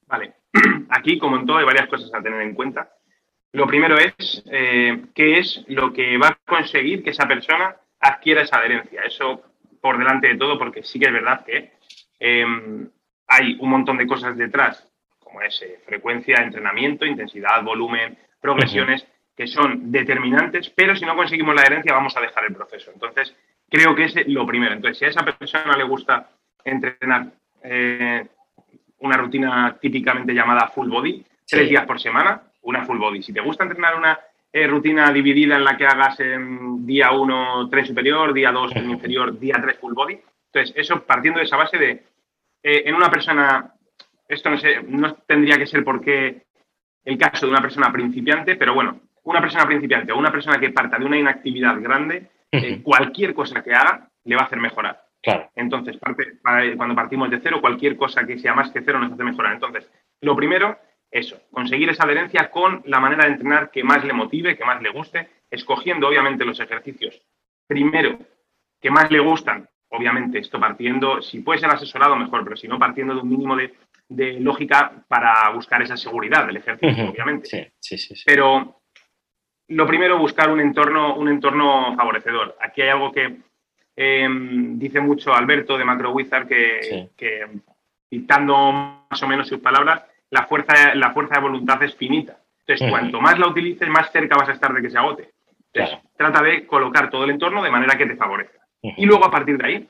Vale, 0.07 0.36
aquí, 0.89 1.17
como 1.17 1.37
en 1.37 1.45
todo, 1.45 1.57
hay 1.57 1.65
varias 1.65 1.87
cosas 1.87 2.13
a 2.13 2.21
tener 2.21 2.41
en 2.41 2.53
cuenta. 2.53 2.89
Lo 3.53 3.65
primero 3.65 3.97
es 3.97 4.43
eh, 4.51 5.05
qué 5.15 5.39
es 5.39 5.63
lo 5.67 5.93
que 5.93 6.17
va 6.17 6.27
a 6.27 6.39
conseguir 6.45 7.03
que 7.03 7.11
esa 7.11 7.27
persona 7.27 7.75
adquiera 7.99 8.41
esa 8.41 8.57
adherencia. 8.57 9.01
Eso 9.01 9.43
por 9.81 9.97
delante 9.97 10.27
de 10.27 10.37
todo, 10.37 10.57
porque 10.57 10.83
sí 10.83 10.99
que 10.99 11.07
es 11.07 11.13
verdad 11.13 11.45
que 11.45 11.71
em, 12.19 12.89
hay 13.27 13.57
un 13.59 13.69
montón 13.69 13.97
de 13.97 14.07
cosas 14.07 14.35
detrás, 14.35 14.87
como 15.19 15.41
es 15.41 15.61
eh, 15.61 15.79
frecuencia, 15.85 16.37
entrenamiento, 16.37 17.05
intensidad, 17.05 17.63
volumen, 17.63 18.17
progresiones, 18.41 19.07
que 19.35 19.47
son 19.47 19.91
determinantes, 19.91 20.69
pero 20.71 20.95
si 20.95 21.05
no 21.05 21.15
conseguimos 21.15 21.53
la 21.53 21.61
adherencia 21.61 21.93
vamos 21.93 22.17
a 22.17 22.21
dejar 22.21 22.45
el 22.45 22.55
proceso. 22.55 22.91
Entonces, 22.91 23.35
creo 23.69 23.95
que 23.95 24.05
es 24.05 24.27
lo 24.27 24.45
primero. 24.47 24.73
Entonces, 24.73 24.97
si 24.97 25.05
a 25.05 25.09
esa 25.09 25.23
persona 25.23 25.77
le 25.77 25.83
gusta 25.83 26.29
entrenar 26.63 27.31
eh, 27.63 28.25
una 28.99 29.17
rutina 29.17 29.77
típicamente 29.79 30.33
llamada 30.33 30.69
full 30.69 30.89
body, 30.89 31.23
tres 31.47 31.69
días 31.69 31.85
por 31.85 31.99
semana, 31.99 32.41
una 32.63 32.85
full 32.85 32.97
body. 32.97 33.21
Si 33.21 33.33
te 33.33 33.41
gusta 33.41 33.63
entrenar 33.63 33.95
una 33.95 34.19
eh, 34.51 34.67
rutina 34.67 35.11
dividida 35.11 35.55
en 35.55 35.63
la 35.63 35.77
que 35.77 35.85
hagas 35.85 36.19
en 36.19 36.85
día 36.85 37.11
1 37.11 37.69
tren 37.69 37.85
superior, 37.85 38.33
día 38.33 38.51
2 38.51 38.71
tren 38.71 38.89
inferior, 38.89 39.37
día 39.39 39.55
3 39.61 39.77
full 39.79 39.93
body, 39.93 40.19
entonces 40.51 40.75
eso 40.75 41.03
partiendo 41.05 41.39
de 41.39 41.45
esa 41.45 41.57
base 41.57 41.77
de, 41.77 41.91
eh, 42.63 42.83
en 42.85 42.95
una 42.95 43.09
persona, 43.09 43.73
esto 44.27 44.49
no, 44.49 44.57
sé, 44.57 44.81
no 44.83 45.13
tendría 45.27 45.57
que 45.57 45.67
ser 45.67 45.83
porque 45.83 46.45
el 47.05 47.17
caso 47.17 47.45
de 47.45 47.51
una 47.51 47.61
persona 47.61 47.91
principiante, 47.91 48.55
pero 48.55 48.73
bueno, 48.73 48.99
una 49.23 49.41
persona 49.41 49.65
principiante 49.65 50.11
o 50.11 50.17
una 50.17 50.31
persona 50.31 50.59
que 50.59 50.71
parta 50.71 50.97
de 50.97 51.05
una 51.05 51.17
inactividad 51.17 51.79
grande, 51.81 52.29
eh, 52.51 52.81
cualquier 52.81 53.33
cosa 53.33 53.63
que 53.63 53.73
haga 53.73 54.09
le 54.23 54.35
va 54.35 54.43
a 54.43 54.45
hacer 54.45 54.59
mejorar. 54.59 55.06
Entonces, 55.55 55.97
cuando 56.77 56.95
partimos 56.95 57.29
de 57.29 57.39
cero, 57.39 57.59
cualquier 57.61 57.97
cosa 57.97 58.25
que 58.25 58.39
sea 58.39 58.53
más 58.53 58.71
que 58.71 58.81
cero 58.81 58.99
nos 58.99 59.11
hace 59.11 59.23
mejorar. 59.23 59.53
Entonces, 59.53 59.89
lo 60.21 60.35
primero, 60.35 60.77
eso, 61.11 61.41
conseguir 61.51 61.89
esa 61.89 62.03
adherencia 62.03 62.49
con 62.49 62.81
la 62.85 62.99
manera 62.99 63.25
de 63.25 63.31
entrenar 63.31 63.71
que 63.71 63.83
más 63.83 64.03
le 64.03 64.13
motive, 64.13 64.57
que 64.57 64.65
más 64.65 64.81
le 64.81 64.89
guste, 64.89 65.29
escogiendo 65.49 66.07
obviamente 66.07 66.45
los 66.45 66.59
ejercicios, 66.59 67.21
primero, 67.67 68.19
que 68.81 68.91
más 68.91 69.11
le 69.11 69.19
gustan, 69.19 69.67
obviamente, 69.89 70.39
esto 70.39 70.59
partiendo, 70.59 71.21
si 71.21 71.39
puede 71.39 71.59
ser 71.59 71.69
asesorado, 71.69 72.15
mejor, 72.15 72.43
pero 72.43 72.55
si 72.55 72.67
no, 72.67 72.79
partiendo 72.79 73.15
de 73.15 73.21
un 73.21 73.29
mínimo 73.29 73.55
de, 73.55 73.73
lógica 74.39 75.03
para 75.09 75.49
buscar 75.49 75.81
esa 75.81 75.97
seguridad 75.97 76.47
del 76.47 76.57
ejercicio, 76.57 77.09
obviamente. 77.09 77.45
Sí, 77.79 77.97
sí, 77.97 78.15
sí, 78.15 78.23
Pero 78.25 78.81
lo 79.67 79.85
primero, 79.85 80.17
buscar 80.17 80.49
un 80.49 80.61
entorno, 80.61 81.15
un 81.15 81.27
entorno 81.27 81.93
favorecedor. 81.97 82.55
Aquí 82.61 82.81
hay 82.81 82.89
algo 82.89 83.11
que 83.11 83.37
Em, 83.99 84.77
dice 84.77 85.01
mucho 85.01 85.33
Alberto 85.33 85.75
de 85.75 85.83
Macro 85.83 86.11
Wizard 86.11 86.47
que, 86.47 87.09
dictando 88.11 88.55
más 89.09 89.23
o 89.23 89.27
menos 89.27 89.47
sus 89.47 89.59
palabras, 89.59 90.03
la 90.29 90.45
fuerza, 90.45 90.93
la 90.93 91.13
fuerza 91.13 91.35
de 91.35 91.41
voluntad 91.41 91.81
es 91.81 91.95
finita. 91.95 92.37
Entonces, 92.59 92.91
cuanto 92.91 93.19
más 93.19 93.39
la 93.39 93.47
utilices, 93.47 93.89
más 93.89 94.11
cerca 94.11 94.37
vas 94.37 94.49
a 94.49 94.51
estar 94.51 94.71
de 94.71 94.83
que 94.83 94.91
se 94.91 94.99
agote. 94.99 95.31
Entonces, 95.73 95.97
trata 96.15 96.43
de 96.43 96.67
colocar 96.67 97.09
todo 97.09 97.23
el 97.23 97.31
entorno 97.31 97.63
de 97.63 97.71
manera 97.71 97.97
que 97.97 98.05
te 98.05 98.15
favorezca. 98.15 98.59
Y 98.83 99.05
luego, 99.07 99.25
a 99.25 99.31
partir 99.31 99.57
de 99.57 99.65
ahí, 99.65 99.89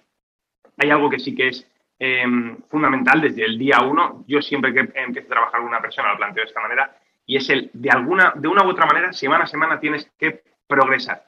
hay 0.78 0.90
algo 0.90 1.10
que 1.10 1.20
sí 1.20 1.36
que 1.36 1.50
es 1.50 1.70
em, 2.00 2.58
fundamental 2.70 3.20
desde 3.20 3.44
el 3.44 3.58
día 3.58 3.82
uno. 3.82 4.24
Yo 4.26 4.42
siempre 4.42 4.74
que 4.74 4.90
empiezo 4.96 5.28
a 5.28 5.36
trabajar 5.36 5.60
con 5.60 5.68
una 5.68 5.82
persona 5.82 6.14
lo 6.14 6.18
planteo 6.18 6.46
de 6.46 6.48
esta 6.48 6.62
manera, 6.62 6.96
y 7.26 7.36
es 7.36 7.50
el, 7.50 7.72
de 7.74 7.90
alguna, 7.90 8.32
de 8.38 8.48
una 8.48 8.66
u 8.66 8.70
otra 8.70 8.86
manera, 8.86 9.12
semana 9.12 9.44
a 9.44 9.48
semana 9.48 9.82
tienes 9.82 10.10
que 10.18 10.44
progresar 10.66 11.27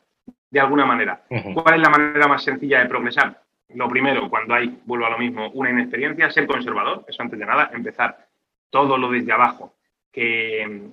de 0.50 0.60
alguna 0.60 0.86
manera. 0.86 1.24
¿Cuál 1.27 1.75
es 1.75 1.82
la 1.82 1.89
manera 1.89 2.27
más 2.27 2.44
sencilla 2.44 2.79
de 2.79 2.89
progresar? 2.89 3.44
Lo 3.75 3.88
primero, 3.88 4.29
cuando 4.29 4.56
hay, 4.56 4.79
vuelvo 4.86 5.06
a 5.06 5.12
lo 5.12 5.20
mismo, 5.20 5.50
una 5.51 5.70
inexperiencia, 5.70 6.32
ser 6.32 6.48
conservador, 6.48 7.06
eso 7.08 7.22
antes 7.22 7.38
de 7.38 7.46
nada, 7.46 7.70
empezar 7.74 8.27
todo 8.70 8.98
lo 8.98 9.12
desde 9.12 9.32
abajo 9.32 9.75
que, 10.12 10.89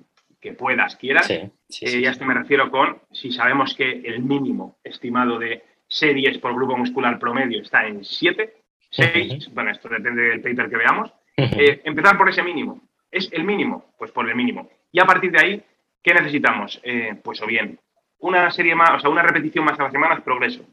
puedas, 0.58 0.94
quieras. 0.96 1.28
Eh, 1.30 1.50
y 1.68 2.06
a 2.06 2.10
esto 2.10 2.24
me 2.24 2.34
refiero 2.34 2.70
con, 2.70 3.00
si 3.10 3.32
sabemos 3.32 3.74
que 3.74 3.90
el 3.90 4.22
mínimo 4.22 4.78
estimado 4.84 5.38
de 5.38 5.64
series 5.88 6.38
por 6.38 6.54
grupo 6.54 6.76
muscular 6.76 7.18
promedio 7.18 7.62
está 7.62 7.86
en 7.86 8.04
7, 8.04 8.54
6, 8.90 9.52
bueno, 9.52 9.72
esto 9.72 9.88
depende 9.88 10.22
del 10.22 10.40
paper 10.40 10.70
que 10.70 10.76
veamos, 10.76 11.12
eh, 11.36 11.80
empezar 11.84 12.16
por 12.16 12.28
ese 12.28 12.42
mínimo. 12.42 12.80
¿Es 13.10 13.28
el 13.32 13.44
mínimo? 13.44 13.94
Pues 13.98 14.12
por 14.12 14.28
el 14.28 14.36
mínimo. 14.36 14.68
Y 14.92 15.00
a 15.00 15.04
partir 15.04 15.32
de 15.32 15.40
ahí, 15.40 15.64
¿qué 16.02 16.14
necesitamos? 16.14 16.80
Eh, 16.84 17.16
pues 17.22 17.40
o 17.42 17.46
bien 17.46 17.80
una 18.26 18.50
serie 18.50 18.74
más, 18.74 18.90
o 18.90 19.00
sea, 19.00 19.10
una 19.10 19.22
repetición 19.22 19.64
más 19.64 19.78
a 19.78 19.84
la 19.84 19.90
semana 19.90 20.14
es 20.14 20.20
progreso. 20.20 20.64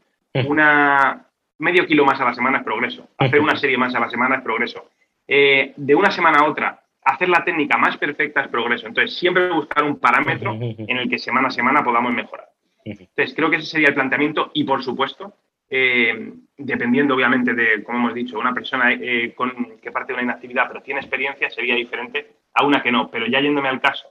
Una 0.46 1.26
medio 1.58 1.86
kilo 1.86 2.04
más 2.04 2.20
a 2.20 2.24
la 2.24 2.34
semana 2.34 2.58
es 2.58 2.64
progreso. 2.64 3.08
Hacer 3.18 3.40
una 3.40 3.56
serie 3.56 3.78
más 3.78 3.94
a 3.94 4.00
la 4.00 4.08
semana 4.08 4.36
es 4.36 4.42
progreso. 4.42 4.90
Eh, 5.26 5.72
de 5.76 5.94
una 5.94 6.10
semana 6.10 6.40
a 6.40 6.48
otra, 6.48 6.82
hacer 7.02 7.28
la 7.28 7.44
técnica 7.44 7.78
más 7.78 7.96
perfecta 7.96 8.42
es 8.42 8.48
progreso. 8.48 8.86
Entonces, 8.86 9.16
siempre 9.16 9.50
buscar 9.50 9.84
un 9.84 9.98
parámetro 9.98 10.52
en 10.60 10.96
el 10.96 11.08
que 11.08 11.18
semana 11.18 11.48
a 11.48 11.50
semana 11.50 11.84
podamos 11.84 12.12
mejorar. 12.12 12.48
Entonces, 12.84 13.34
creo 13.34 13.50
que 13.50 13.56
ese 13.56 13.66
sería 13.66 13.88
el 13.88 13.94
planteamiento 13.94 14.50
y, 14.54 14.64
por 14.64 14.82
supuesto, 14.82 15.34
eh, 15.70 16.32
dependiendo 16.58 17.14
obviamente 17.14 17.54
de, 17.54 17.82
como 17.82 17.98
hemos 17.98 18.14
dicho, 18.14 18.38
una 18.38 18.52
persona 18.52 18.92
eh, 18.92 19.32
con, 19.34 19.78
que 19.80 19.90
parte 19.90 20.12
de 20.12 20.14
una 20.14 20.22
inactividad 20.22 20.68
pero 20.68 20.82
tiene 20.82 21.00
experiencia 21.00 21.48
sería 21.50 21.74
diferente 21.74 22.32
a 22.52 22.64
una 22.64 22.82
que 22.82 22.92
no. 22.92 23.10
Pero 23.10 23.26
ya 23.26 23.40
yéndome 23.40 23.68
al 23.68 23.80
caso, 23.80 24.08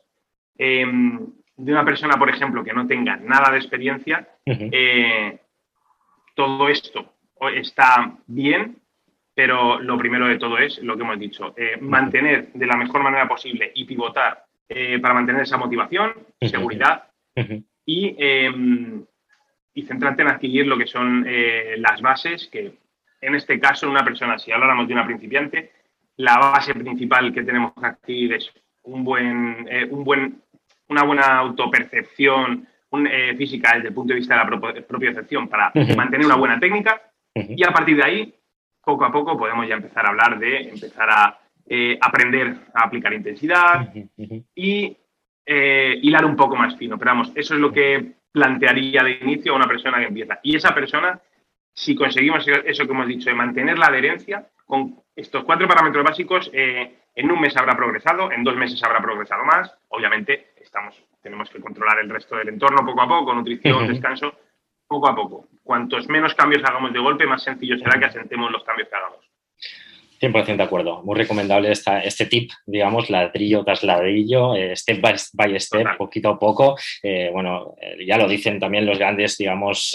de 1.55 1.71
una 1.71 1.85
persona, 1.85 2.17
por 2.17 2.29
ejemplo, 2.29 2.63
que 2.63 2.73
no 2.73 2.87
tenga 2.87 3.17
nada 3.17 3.51
de 3.51 3.57
experiencia, 3.57 4.27
eh, 4.45 5.39
todo 6.35 6.67
esto 6.67 7.13
está 7.53 8.17
bien, 8.27 8.77
pero 9.35 9.79
lo 9.79 9.97
primero 9.97 10.27
de 10.27 10.37
todo 10.37 10.57
es 10.57 10.79
lo 10.79 10.95
que 10.95 11.03
hemos 11.03 11.19
dicho, 11.19 11.53
eh, 11.57 11.77
mantener 11.79 12.51
de 12.53 12.65
la 12.65 12.77
mejor 12.77 13.03
manera 13.03 13.27
posible 13.27 13.71
y 13.75 13.85
pivotar 13.85 14.45
eh, 14.69 14.99
para 14.99 15.13
mantener 15.13 15.43
esa 15.43 15.57
motivación, 15.57 16.13
seguridad 16.39 17.09
y, 17.85 18.15
em, 18.17 19.05
y, 19.73 19.81
centrarte 19.83 20.21
en 20.21 20.29
adquirir 20.29 20.67
lo 20.67 20.77
que 20.77 20.87
son 20.87 21.25
las 21.77 22.01
bases, 22.01 22.47
que 22.51 22.73
en 23.21 23.35
este 23.35 23.59
caso, 23.59 23.89
una 23.89 24.03
persona, 24.03 24.37
si 24.39 24.51
habláramos 24.51 24.87
de 24.87 24.93
una 24.93 25.05
principiante, 25.05 25.71
la 26.17 26.37
base 26.37 26.73
principal 26.73 27.33
que 27.33 27.43
tenemos 27.43 27.73
que 27.73 27.85
adquirir 27.85 28.33
es 28.33 28.51
un 28.83 29.03
buen, 29.03 29.67
un 29.89 30.03
buen 30.03 30.42
una 30.93 31.03
buena 31.03 31.39
autopercepción, 31.39 32.67
eh, 33.09 33.35
física 33.35 33.71
desde 33.73 33.87
el 33.87 33.93
punto 33.93 34.13
de 34.13 34.19
vista 34.19 34.35
de 34.35 34.51
la 34.51 34.83
propiocepción 34.87 35.47
para 35.47 35.71
mantener 35.97 36.27
una 36.27 36.35
buena 36.35 36.59
técnica 36.59 37.01
y 37.33 37.63
a 37.63 37.71
partir 37.71 37.97
de 37.97 38.03
ahí, 38.03 38.35
poco 38.83 39.03
a 39.03 39.11
poco, 39.11 39.35
podemos 39.35 39.67
ya 39.67 39.73
empezar 39.73 40.05
a 40.05 40.09
hablar 40.09 40.37
de 40.37 40.69
empezar 40.69 41.09
a 41.09 41.39
eh, 41.67 41.97
aprender 41.99 42.55
a 42.71 42.83
aplicar 42.83 43.11
intensidad 43.13 43.91
y 44.53 44.95
eh, 45.43 45.99
hilar 46.03 46.23
un 46.23 46.35
poco 46.35 46.55
más 46.55 46.77
fino. 46.77 46.99
Pero 46.99 47.11
vamos, 47.11 47.31
eso 47.33 47.55
es 47.55 47.59
lo 47.59 47.71
que 47.71 48.11
plantearía 48.31 49.01
de 49.01 49.17
inicio 49.23 49.53
a 49.53 49.55
una 49.55 49.67
persona 49.67 49.97
que 49.97 50.05
empieza. 50.05 50.39
Y 50.43 50.55
esa 50.55 50.75
persona, 50.75 51.19
si 51.73 51.95
conseguimos 51.95 52.47
eso 52.47 52.85
que 52.85 52.91
hemos 52.91 53.07
dicho, 53.07 53.31
de 53.31 53.35
mantener 53.35 53.79
la 53.79 53.87
adherencia, 53.87 54.49
con 54.67 54.99
estos 55.15 55.43
cuatro 55.45 55.67
parámetros 55.67 56.03
básicos, 56.03 56.51
en 56.53 57.31
un 57.31 57.41
mes 57.41 57.57
habrá 57.57 57.75
progresado, 57.75 58.31
en 58.31 58.43
dos 58.43 58.55
meses 58.55 58.83
habrá 58.83 59.01
progresado 59.01 59.43
más. 59.45 59.75
Obviamente, 59.89 60.52
estamos, 60.73 60.95
tenemos 61.21 61.49
que 61.51 61.61
controlar 61.61 61.99
el 61.99 62.09
resto 62.09 62.35
del 62.35 62.49
entorno 62.49 62.83
poco 62.83 63.01
a 63.03 63.07
poco, 63.07 63.33
nutrición, 63.35 63.87
descanso, 63.87 64.33
poco 64.87 65.07
a 65.07 65.15
poco. 65.15 65.47
Cuantos 65.63 66.09
menos 66.09 66.33
cambios 66.33 66.63
hagamos 66.63 66.91
de 66.91 66.99
golpe, 66.99 67.27
más 67.27 67.43
sencillo 67.43 67.77
será 67.77 67.99
que 67.99 68.05
asentemos 68.05 68.51
los 68.51 68.63
cambios 68.63 68.89
que 68.89 68.95
hagamos. 68.95 69.32
100% 70.23 70.57
de 70.57 70.63
acuerdo. 70.63 71.01
Muy 71.03 71.15
recomendable 71.15 71.69
esta, 71.71 71.99
este 71.99 72.25
tip, 72.25 72.51
digamos, 72.65 73.09
ladrillo 73.09 73.63
tras 73.65 73.83
ladrillo, 73.83 74.55
eh, 74.55 74.75
step 74.75 75.01
by, 75.01 75.59
step, 75.59 75.97
poquito 75.97 76.29
a 76.29 76.39
poco. 76.39 76.77
Eh, 77.01 77.29
bueno, 77.31 77.75
eh, 77.81 78.05
ya 78.05 78.17
lo 78.17 78.27
dicen 78.27 78.59
también 78.59 78.85
los 78.85 78.97
grandes, 78.97 79.37
digamos, 79.37 79.91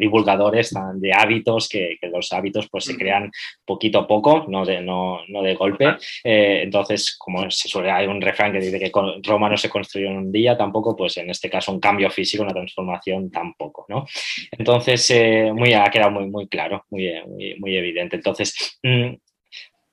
divulgadores 0.00 0.74
de 0.94 1.12
hábitos, 1.12 1.68
que, 1.68 1.96
los 2.10 2.32
hábitos 2.32 2.68
pues 2.68 2.84
se 2.84 2.96
crean 2.96 3.30
poquito 3.64 4.00
a 4.00 4.06
poco, 4.06 4.46
no 4.48 4.64
de, 4.64 4.80
no, 4.80 5.20
no 5.28 5.42
de 5.42 5.54
golpe. 5.54 5.96
entonces, 6.24 7.16
como 7.16 7.48
se 7.50 7.68
suele, 7.68 7.90
hay 7.90 8.06
un 8.06 8.20
refrán 8.20 8.52
que 8.52 8.60
dice 8.60 8.78
que 8.78 8.90
Roma 9.22 9.48
no 9.48 9.56
se 9.56 9.68
construyó 9.68 10.08
en 10.08 10.16
un 10.16 10.32
día, 10.32 10.56
tampoco, 10.56 10.96
pues 10.96 11.16
en 11.18 11.30
este 11.30 11.48
caso 11.50 11.72
un 11.72 11.80
cambio 11.80 12.10
físico, 12.10 12.42
una 12.42 12.52
transformación 12.52 13.30
tampoco, 13.30 13.86
¿no? 13.88 14.06
Entonces, 14.50 15.12
muy, 15.54 15.72
ha 15.72 15.84
quedado 15.84 16.10
muy, 16.10 16.26
muy 16.26 16.48
claro, 16.48 16.84
muy, 16.90 17.12
muy, 17.58 17.76
evidente. 17.76 18.16
Entonces, 18.16 18.78
mm, 18.82 19.14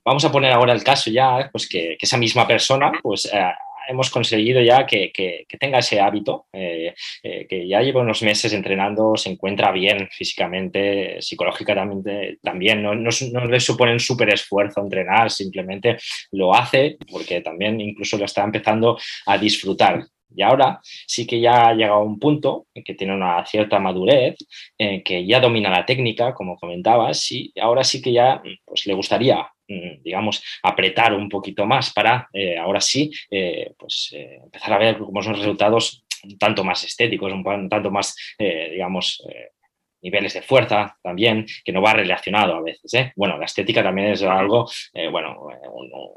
Vamos 0.06 0.24
a 0.24 0.30
poner 0.30 0.52
ahora 0.52 0.72
el 0.72 0.84
caso 0.84 1.10
ya, 1.10 1.48
pues 1.50 1.68
que, 1.68 1.96
esa 2.00 2.16
misma 2.16 2.46
persona, 2.46 2.92
pues 3.02 3.26
eh, 3.26 3.52
hemos 3.88 4.08
conseguido 4.08 4.62
ya 4.62 4.86
que, 4.86 5.10
tenga 5.58 5.80
ese 5.80 5.98
hábito, 5.98 6.46
eh, 6.52 6.94
eh, 7.24 7.46
que 7.48 7.66
ya 7.66 7.80
lleva 7.80 8.02
unos 8.02 8.22
meses 8.22 8.52
entrenando, 8.52 9.16
se 9.16 9.30
encuentra 9.30 9.72
bien 9.72 10.08
físicamente, 10.12 11.20
psicológicamente 11.20 12.38
también, 12.40 12.84
no, 12.84 12.94
no, 12.94 13.46
le 13.46 13.58
supone 13.58 13.94
un 13.94 13.98
súper 13.98 14.32
esfuerzo 14.32 14.80
entrenar, 14.80 15.28
simplemente 15.28 15.96
lo 16.30 16.54
hace 16.54 16.98
porque 17.10 17.40
también 17.40 17.80
incluso 17.80 18.16
lo 18.16 18.26
está 18.26 18.44
empezando 18.44 18.96
a 19.26 19.36
disfrutar. 19.36 20.06
Y 20.36 20.42
ahora 20.42 20.80
sí 20.82 21.26
que 21.26 21.40
ya 21.40 21.68
ha 21.68 21.74
llegado 21.74 22.00
a 22.00 22.04
un 22.04 22.18
punto 22.18 22.66
en 22.74 22.84
que 22.84 22.94
tiene 22.94 23.14
una 23.14 23.44
cierta 23.46 23.78
madurez, 23.78 24.36
en 24.78 25.02
que 25.02 25.26
ya 25.26 25.40
domina 25.40 25.70
la 25.70 25.86
técnica, 25.86 26.34
como 26.34 26.56
comentabas, 26.56 27.32
y 27.32 27.52
ahora 27.60 27.82
sí 27.84 28.02
que 28.02 28.12
ya 28.12 28.42
pues, 28.64 28.86
le 28.86 28.94
gustaría 28.94 29.50
Mm, 29.68 30.02
digamos, 30.02 30.42
apretar 30.62 31.12
un 31.12 31.28
poquito 31.28 31.66
más 31.66 31.92
para 31.92 32.28
eh, 32.32 32.56
ahora 32.56 32.80
sí, 32.80 33.10
eh, 33.30 33.72
pues 33.76 34.10
eh, 34.12 34.38
empezar 34.44 34.72
a 34.74 34.78
ver 34.78 34.98
cómo 34.98 35.20
son 35.22 35.34
resultados 35.34 36.04
un 36.22 36.38
tanto 36.38 36.62
más 36.62 36.84
estéticos, 36.84 37.32
un, 37.32 37.68
tanto 37.68 37.90
más, 37.90 38.16
digamos, 38.38 39.22
niveles 40.06 40.34
de 40.34 40.42
fuerza 40.42 40.96
también, 41.02 41.46
que 41.64 41.72
no 41.72 41.82
va 41.82 41.92
relacionado 41.92 42.54
a 42.54 42.62
veces. 42.62 43.12
Bueno, 43.16 43.36
la 43.38 43.46
estética 43.46 43.82
también 43.82 44.12
es 44.12 44.22
algo, 44.22 44.68
bueno, 45.10 45.48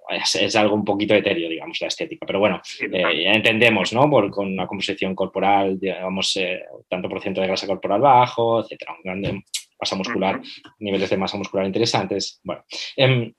es, 0.09 0.55
algo 0.55 0.75
un 0.75 0.85
poquito 0.85 1.15
etéreo, 1.15 1.49
digamos, 1.49 1.81
la 1.81 1.87
estética, 1.87 2.25
pero 2.25 2.39
bueno, 2.39 2.61
entendemos, 2.79 3.93
¿no? 3.93 4.09
Por, 4.09 4.29
con 4.29 4.47
una 4.47 4.67
composición 4.67 5.15
corporal, 5.15 5.79
digamos, 5.79 6.39
tanto 6.87 7.09
por 7.09 7.21
ciento 7.21 7.41
de 7.41 7.47
grasa 7.47 7.67
corporal 7.67 8.01
bajo, 8.01 8.61
etcétera, 8.61 8.93
un 8.93 9.03
grande 9.03 9.43
masa 9.79 9.95
muscular, 9.95 10.41
niveles 10.79 11.09
de 11.09 11.17
masa 11.17 11.37
muscular 11.37 11.65
interesantes. 11.65 12.39
Bueno, 12.43 12.63
em, 12.95 13.33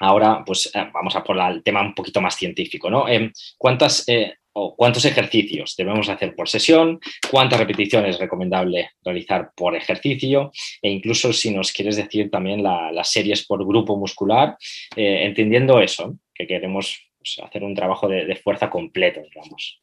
ahora 0.00 0.42
pues 0.44 0.70
eh, 0.74 0.90
vamos 0.92 1.16
a 1.16 1.24
por 1.24 1.38
el 1.38 1.62
tema 1.62 1.80
un 1.80 1.94
poquito 1.94 2.20
más 2.20 2.36
científico, 2.36 2.90
¿no? 2.90 3.08
Em, 3.08 3.32
¿Cuántas 3.56 4.06
eh, 4.08 4.34
o 4.54 4.76
cuántos 4.76 5.04
ejercicios 5.04 5.74
debemos 5.76 6.08
hacer 6.08 6.34
por 6.34 6.48
sesión? 6.48 7.00
¿Cuántas 7.30 7.58
repeticiones 7.58 8.16
es 8.16 8.20
recomendable 8.20 8.90
realizar 9.04 9.50
por 9.56 9.74
ejercicio? 9.74 10.52
E 10.80 10.90
incluso 10.90 11.32
si 11.32 11.54
nos 11.54 11.72
quieres 11.72 11.96
decir 11.96 12.30
también 12.30 12.62
las 12.62 13.10
series 13.10 13.46
por 13.46 13.66
grupo 13.66 13.96
muscular, 13.96 14.56
eh, 14.96 15.24
entendiendo 15.24 15.80
eso, 15.80 16.18
que 16.34 16.46
queremos 16.46 17.10
pues, 17.18 17.40
hacer 17.42 17.64
un 17.64 17.74
trabajo 17.74 18.08
de, 18.08 18.36
fuerza 18.36 18.68
completo, 18.68 19.20
digamos. 19.22 19.82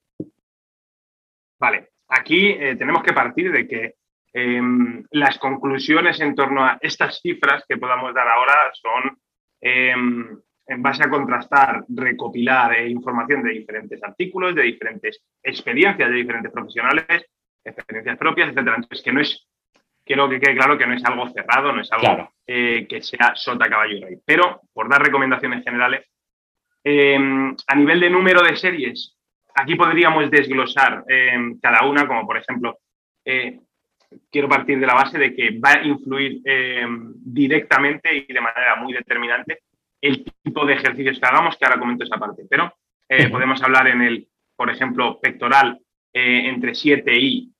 Vale, 1.59 1.89
aquí 2.07 2.55
tenemos 2.77 3.03
que 3.03 3.13
partir 3.13 3.51
de 3.51 3.67
que 3.67 3.99
Em, 4.33 5.03
las 5.11 5.39
conclusiones 5.39 6.19
en 6.19 6.35
torno 6.35 6.63
a 6.63 6.77
estas 6.81 7.19
cifras 7.19 7.63
que 7.67 7.77
podamos 7.77 8.13
dar 8.13 8.27
ahora 8.27 8.71
son 8.73 9.17
em, 9.59 10.39
en 10.69 10.81
base 10.81 11.03
a 11.03 11.09
contrastar, 11.09 11.83
recopilar 11.89 12.73
eh, 12.75 12.89
información 12.89 13.43
de 13.43 13.51
diferentes 13.51 14.01
artículos, 14.03 14.53
de 14.55 14.63
diferentes 14.63 15.21
experiencias 15.41 16.09
de 16.09 16.15
diferentes 16.15 16.51
profesionales, 16.51 17.25
experiencias 17.63 18.17
propias, 18.17 18.49
etc. 18.49 18.59
Entonces, 18.59 19.01
que 19.01 19.11
no 19.11 19.19
es, 19.19 19.47
quiero 20.05 20.29
que 20.29 20.39
quede 20.39 20.55
claro 20.55 20.77
que 20.77 20.85
no 20.85 20.93
es 20.93 21.03
algo 21.03 21.27
cerrado, 21.29 21.73
no 21.73 21.81
es 21.81 21.91
algo 21.91 22.31
eh, 22.45 22.85
que 22.87 23.01
sea 23.01 23.33
sota, 23.35 23.67
caballo 23.67 23.97
y 23.97 24.01
rey. 24.01 24.17
Pero, 24.23 24.61
por 24.71 24.87
dar 24.87 25.01
recomendaciones 25.01 25.63
generales, 25.63 26.05
em, 26.83 27.55
a 27.67 27.75
nivel 27.75 27.99
de 27.99 28.09
número 28.09 28.43
de 28.43 28.55
series, 28.55 29.17
aquí 29.55 29.75
podríamos 29.75 30.29
desglosar 30.29 31.03
cada 31.61 31.85
una, 31.85 32.07
como 32.07 32.25
por 32.25 32.37
ejemplo, 32.37 32.77
eh, 33.25 33.59
quiero 34.31 34.47
partir 34.47 34.79
de 34.79 34.87
la 34.87 34.93
base 34.93 35.17
de 35.17 35.35
que 35.35 35.59
va 35.59 35.73
a 35.73 35.83
influir 35.83 36.41
eh, 36.45 36.85
directamente 36.87 38.15
y 38.15 38.31
de 38.31 38.41
manera 38.41 38.75
muy 38.75 38.93
determinante 38.93 39.59
el 40.01 40.23
tipo 40.23 40.65
de 40.65 40.73
ejercicios 40.73 41.19
que 41.19 41.25
hagamos, 41.25 41.57
que 41.57 41.65
ahora 41.65 41.79
comento 41.79 42.03
esa 42.03 42.17
parte. 42.17 42.43
Pero 42.49 42.73
eh, 43.07 43.29
podemos 43.29 43.61
hablar 43.63 43.87
en 43.87 44.01
el, 44.01 44.27
por 44.55 44.69
ejemplo, 44.69 45.19
pectoral 45.19 45.79
eh, 46.13 46.47
entre 46.47 46.75
7 46.75 47.11
y 47.15 47.51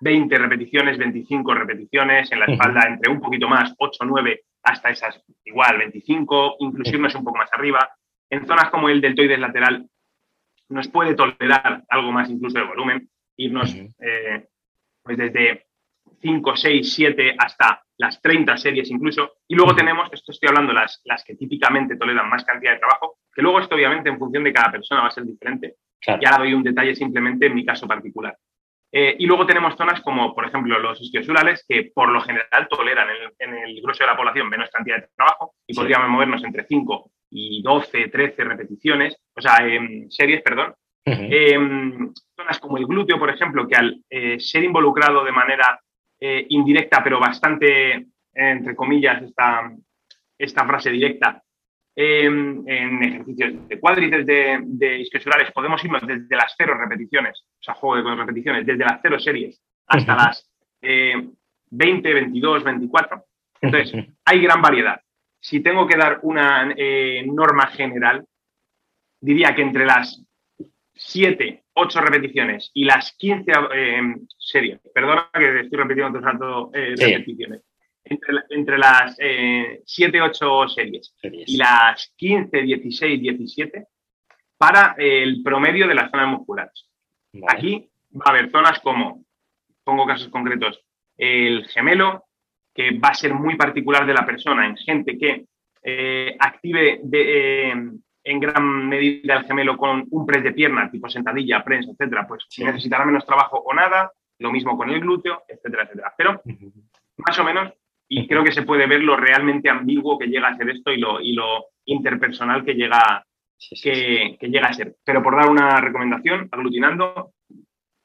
20 0.00 0.38
repeticiones, 0.38 0.98
25 0.98 1.54
repeticiones, 1.54 2.30
en 2.32 2.40
la 2.40 2.46
espalda 2.46 2.86
entre 2.88 3.10
un 3.10 3.20
poquito 3.20 3.48
más, 3.48 3.74
8, 3.78 4.04
9, 4.04 4.42
hasta 4.64 4.90
esas 4.90 5.22
igual, 5.44 5.78
25, 5.78 6.56
incluso 6.60 6.94
irnos 6.94 7.14
un 7.14 7.24
poco 7.24 7.38
más 7.38 7.52
arriba. 7.52 7.90
En 8.28 8.46
zonas 8.46 8.70
como 8.70 8.88
el 8.88 9.00
deltoides 9.00 9.38
lateral 9.38 9.88
nos 10.68 10.88
puede 10.88 11.14
tolerar 11.14 11.84
algo 11.88 12.12
más 12.12 12.28
incluso 12.28 12.58
de 12.58 12.64
volumen, 12.64 13.08
irnos 13.36 13.76
pues 15.02 15.18
desde 15.18 15.66
5, 16.20 16.56
6, 16.56 16.94
7, 16.94 17.36
hasta 17.38 17.83
las 17.98 18.20
30 18.20 18.56
series 18.56 18.90
incluso. 18.90 19.34
Y 19.48 19.54
luego 19.54 19.74
tenemos, 19.74 20.08
esto 20.12 20.32
estoy 20.32 20.48
hablando, 20.48 20.72
las, 20.72 21.00
las 21.04 21.24
que 21.24 21.36
típicamente 21.36 21.96
toleran 21.96 22.28
más 22.28 22.44
cantidad 22.44 22.72
de 22.72 22.78
trabajo, 22.78 23.18
que 23.32 23.42
luego 23.42 23.60
esto 23.60 23.74
obviamente 23.74 24.08
en 24.08 24.18
función 24.18 24.44
de 24.44 24.52
cada 24.52 24.70
persona 24.70 25.02
va 25.02 25.08
a 25.08 25.12
ser 25.12 25.24
diferente. 25.24 25.76
Y 26.06 26.24
ahora 26.26 26.38
doy 26.38 26.54
un 26.54 26.62
detalle 26.62 26.94
simplemente 26.94 27.46
en 27.46 27.54
mi 27.54 27.64
caso 27.64 27.86
particular. 27.86 28.36
Eh, 28.96 29.16
y 29.18 29.26
luego 29.26 29.44
tenemos 29.44 29.74
zonas 29.76 30.00
como, 30.02 30.32
por 30.34 30.46
ejemplo, 30.46 30.78
los 30.78 31.00
isquiosurales, 31.00 31.64
que 31.66 31.90
por 31.92 32.10
lo 32.10 32.20
general 32.20 32.68
toleran 32.68 33.08
en 33.40 33.54
el, 33.54 33.82
grueso 33.82 34.04
de 34.04 34.10
la 34.10 34.16
población 34.16 34.48
menos 34.48 34.70
cantidad 34.70 35.00
de 35.00 35.08
trabajo 35.16 35.54
y 35.66 35.74
podríamos 35.74 36.08
movernos 36.08 36.44
entre 36.44 36.64
5 36.64 37.10
y 37.30 37.60
12, 37.62 38.08
13 38.08 38.44
repeticiones, 38.44 39.16
o 39.34 39.40
sea, 39.40 39.56
series, 40.10 40.42
perdón. 40.42 40.74
zonas 41.04 42.60
como 42.60 42.78
el 42.78 42.86
glúteo, 42.86 43.18
por 43.18 43.30
ejemplo, 43.30 43.66
que 43.66 43.74
al 43.74 44.00
eh, 44.08 44.38
ser 44.38 44.62
involucrado 44.62 45.24
de 45.24 45.32
manera 45.32 45.80
eh, 46.26 46.46
indirecta, 46.48 47.04
pero 47.04 47.20
bastante, 47.20 48.06
entre 48.32 48.74
comillas, 48.74 49.22
esta, 49.22 49.70
esta 50.38 50.66
frase 50.66 50.90
directa, 50.90 51.42
em, 51.94 52.66
en 52.66 53.02
ejercicios 53.04 53.68
de 53.68 53.78
cuádriceps 53.78 54.24
de, 54.24 54.58
de 54.64 54.98
isquiosulares 55.00 55.52
podemos 55.52 55.84
irnos 55.84 56.06
desde 56.06 56.34
las 56.34 56.54
cero 56.56 56.78
repeticiones, 56.78 57.44
o 57.60 57.62
sea, 57.62 57.74
juego 57.74 58.08
de 58.08 58.16
repeticiones, 58.16 58.64
desde 58.64 58.84
las 58.84 59.00
cero 59.02 59.20
series 59.20 59.60
hasta 59.86 60.16
las 60.16 60.50
20, 60.80 62.14
22, 62.14 62.64
24. 62.64 63.24
Entonces, 63.60 64.06
hay 64.24 64.40
gran 64.40 64.62
variedad. 64.62 64.98
Si 65.40 65.60
tengo 65.60 65.86
que 65.86 65.98
dar 65.98 66.20
una 66.22 66.72
eh, 66.74 67.22
norma 67.26 67.66
general, 67.66 68.24
diría 69.20 69.54
que 69.54 69.60
entre 69.60 69.84
las 69.84 70.24
7 70.94 71.64
8 71.74 72.00
repeticiones 72.00 72.70
y 72.72 72.84
las 72.84 73.12
15 73.18 73.52
eh, 73.74 74.00
series, 74.38 74.80
perdona 74.94 75.28
que 75.32 75.60
estoy 75.60 75.78
repitiendo 75.78 76.12
todo 76.12 76.26
rato 76.26 76.70
eh, 76.72 76.94
repeticiones, 76.96 77.62
entre, 78.04 78.78
las 78.78 79.16
7, 79.16 80.20
8 80.20 80.68
series, 80.68 81.14
y 81.22 81.56
las 81.56 82.12
15, 82.16 82.62
16, 82.62 83.20
17 83.20 83.86
para 84.56 84.94
el 84.98 85.42
promedio 85.42 85.88
de 85.88 85.94
las 85.94 86.10
zonas 86.10 86.28
musculares. 86.28 86.88
Aquí 87.48 87.88
va 88.14 88.24
a 88.26 88.30
haber 88.30 88.50
zonas 88.50 88.78
como, 88.80 89.24
pongo 89.82 90.06
casos 90.06 90.28
concretos, 90.28 90.80
el 91.16 91.66
gemelo, 91.68 92.24
que 92.74 92.98
va 92.98 93.08
a 93.08 93.14
ser 93.14 93.34
muy 93.34 93.56
particular 93.56 94.06
de 94.06 94.14
la 94.14 94.26
persona 94.26 94.66
en 94.66 94.76
gente 94.76 95.16
que 95.18 95.46
eh, 95.82 96.36
active 96.38 97.00
de, 97.02 97.70
eh, 97.70 97.74
en 98.24 98.40
gran 98.40 98.88
medida 98.88 99.36
el 99.36 99.44
gemelo 99.44 99.76
con 99.76 100.06
un 100.10 100.26
press 100.26 100.42
de 100.42 100.52
pierna, 100.52 100.90
tipo 100.90 101.08
sentadilla, 101.08 101.62
prensa, 101.62 101.90
etcétera, 101.92 102.26
pues 102.26 102.46
necesitará 102.58 103.04
menos 103.04 103.26
trabajo 103.26 103.58
o 103.58 103.74
nada. 103.74 104.10
lo 104.38 104.50
mismo 104.50 104.76
con 104.76 104.90
el 104.90 105.00
glúteo, 105.00 105.44
etcétera, 105.46 105.84
etcétera. 105.84 106.14
Pero 106.16 106.42
más 107.18 107.38
o 107.38 107.44
menos, 107.44 107.72
y 108.08 108.26
creo 108.26 108.42
que 108.42 108.52
se 108.52 108.62
puede 108.62 108.86
ver 108.86 109.02
lo 109.02 109.16
realmente 109.16 109.68
ambiguo 109.68 110.18
que 110.18 110.26
llega 110.26 110.48
a 110.48 110.56
ser 110.56 110.70
esto 110.70 110.92
y 110.92 110.98
lo, 110.98 111.20
y 111.20 111.34
lo 111.34 111.66
interpersonal 111.84 112.64
que 112.64 112.74
llega, 112.74 113.24
que, 113.82 114.36
llega 114.40 114.68
a 114.68 114.74
ser. 114.74 114.96
Pero 115.04 115.22
por 115.22 115.36
dar 115.36 115.48
una 115.48 115.80
recomendación, 115.80 116.48
aglutinando, 116.50 117.32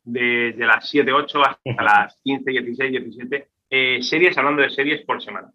desde 0.03 0.65
las 0.65 0.89
7, 0.89 1.11
8 1.11 1.41
hasta 1.43 1.83
las 1.83 2.19
15, 2.23 2.51
16, 2.51 2.91
17, 2.91 4.01
series, 4.01 4.37
hablando 4.37 4.61
de 4.61 4.69
series 4.69 5.01
por 5.01 5.21
semana. 5.21 5.51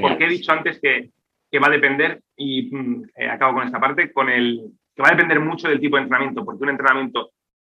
Porque 0.00 0.24
he 0.24 0.28
dicho 0.28 0.52
antes 0.52 0.80
que, 0.80 1.10
va 1.58 1.68
a 1.68 1.70
depender, 1.70 2.20
y 2.36 2.74
mm, 2.74 3.04
eh, 3.16 3.28
acabo 3.28 3.54
con 3.54 3.66
esta 3.66 3.80
parte, 3.80 4.12
con 4.12 4.28
el 4.28 4.72
que 4.94 5.02
va 5.02 5.08
a 5.08 5.12
depender 5.12 5.40
mucho 5.40 5.68
del 5.68 5.80
tipo 5.80 5.96
de 5.96 6.02
entrenamiento, 6.02 6.44
porque 6.44 6.64
un 6.64 6.70
entrenamiento, 6.70 7.30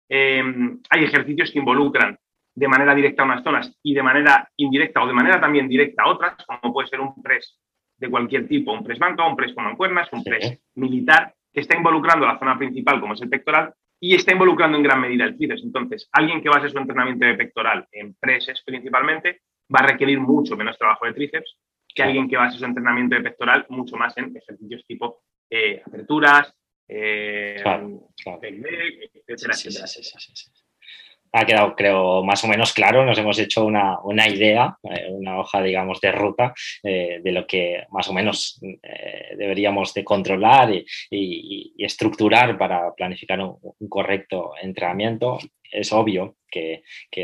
eh, 0.10 0.44
hay 0.90 1.04
ejercicios 1.04 1.52
que 1.52 1.60
involucran 1.60 2.18
de 2.54 2.68
manera 2.68 2.94
directa 2.94 3.24
a 3.24 3.26
unas 3.26 3.44
zonas 3.44 3.78
y 3.82 3.94
de 3.94 4.04
manera 4.04 4.50
indirecta 4.58 5.02
o 5.02 5.08
de 5.08 5.14
manera 5.14 5.40
también 5.40 5.68
directa 5.70 6.04
a 6.04 6.10
otras, 6.10 6.36
como 6.46 6.74
puede 6.74 6.90
ser 6.90 7.00
un 7.00 7.22
press 7.22 7.60
de 7.98 8.10
cualquier 8.10 8.48
tipo, 8.48 8.74
un 8.74 8.84
press 8.84 9.00
banca, 9.00 9.28
un 9.28 9.36
press 9.36 9.54
con 9.54 9.64
mancuernas, 9.64 10.12
un 10.12 10.24
press 10.24 10.60
militar, 10.76 11.34
que 11.54 11.62
está 11.62 11.78
involucrando 11.78 12.26
la 12.26 12.40
zona 12.40 12.58
principal, 12.58 13.00
como 13.00 13.14
es 13.14 13.22
el 13.22 13.30
pectoral, 13.30 13.74
y 14.00 14.16
está 14.16 14.34
involucrando 14.34 14.78
en 14.78 14.84
gran 14.84 15.00
medida 15.00 15.26
el 15.26 15.38
tríceps. 15.38 15.64
Entonces, 15.64 16.10
alguien 16.12 16.42
que 16.42 16.50
base 16.50 16.70
su 16.70 16.78
entrenamiento 16.78 17.26
de 17.26 17.36
pectoral 17.36 17.88
en 17.92 18.16
presses 18.16 18.64
principalmente, 18.66 19.42
va 19.74 19.82
a 19.82 19.88
requerir 19.88 20.20
mucho 20.20 20.58
menos 20.58 20.78
trabajo 20.78 21.06
de 21.06 21.14
tríceps 21.14 21.58
que 21.94 22.04
alguien 22.04 22.30
que 22.30 22.38
base 22.38 22.58
su 22.58 22.66
entrenamiento 22.66 23.16
de 23.16 23.22
pectoral 23.22 23.66
mucho 23.70 23.96
más 23.96 24.18
en 24.18 24.36
ejercicios 24.36 24.86
tipo 24.86 25.22
eh, 25.50 25.82
aperturas, 25.86 26.54
eh, 26.88 27.58
claro, 27.62 28.10
etcétera, 29.28 29.54
ha 31.34 31.46
quedado, 31.46 31.76
creo, 31.76 32.24
más 32.26 32.44
o 32.44 32.48
menos 32.48 32.74
claro. 32.74 33.06
Nos 33.06 33.18
hemos 33.18 33.40
hecho 33.40 33.66
una, 33.66 34.28
idea, 34.28 34.78
eh, 34.84 35.08
una 35.10 35.40
hoja, 35.40 35.62
digamos, 35.62 36.02
de 36.02 36.12
ruta 36.12 36.54
de 36.84 37.32
lo 37.32 37.48
que 37.48 37.86
más 37.92 38.10
o 38.10 38.14
menos 38.14 38.60
deberíamos 39.38 39.94
de 39.94 40.04
controlar 40.04 40.74
y, 41.10 41.74
estructurar 41.78 42.58
para 42.58 42.94
planificar 42.94 43.40
un 43.42 43.90
correcto 43.90 44.52
entrenamiento. 44.62 45.40
Es 45.72 45.92
obvio 45.94 46.38
que, 46.52 46.84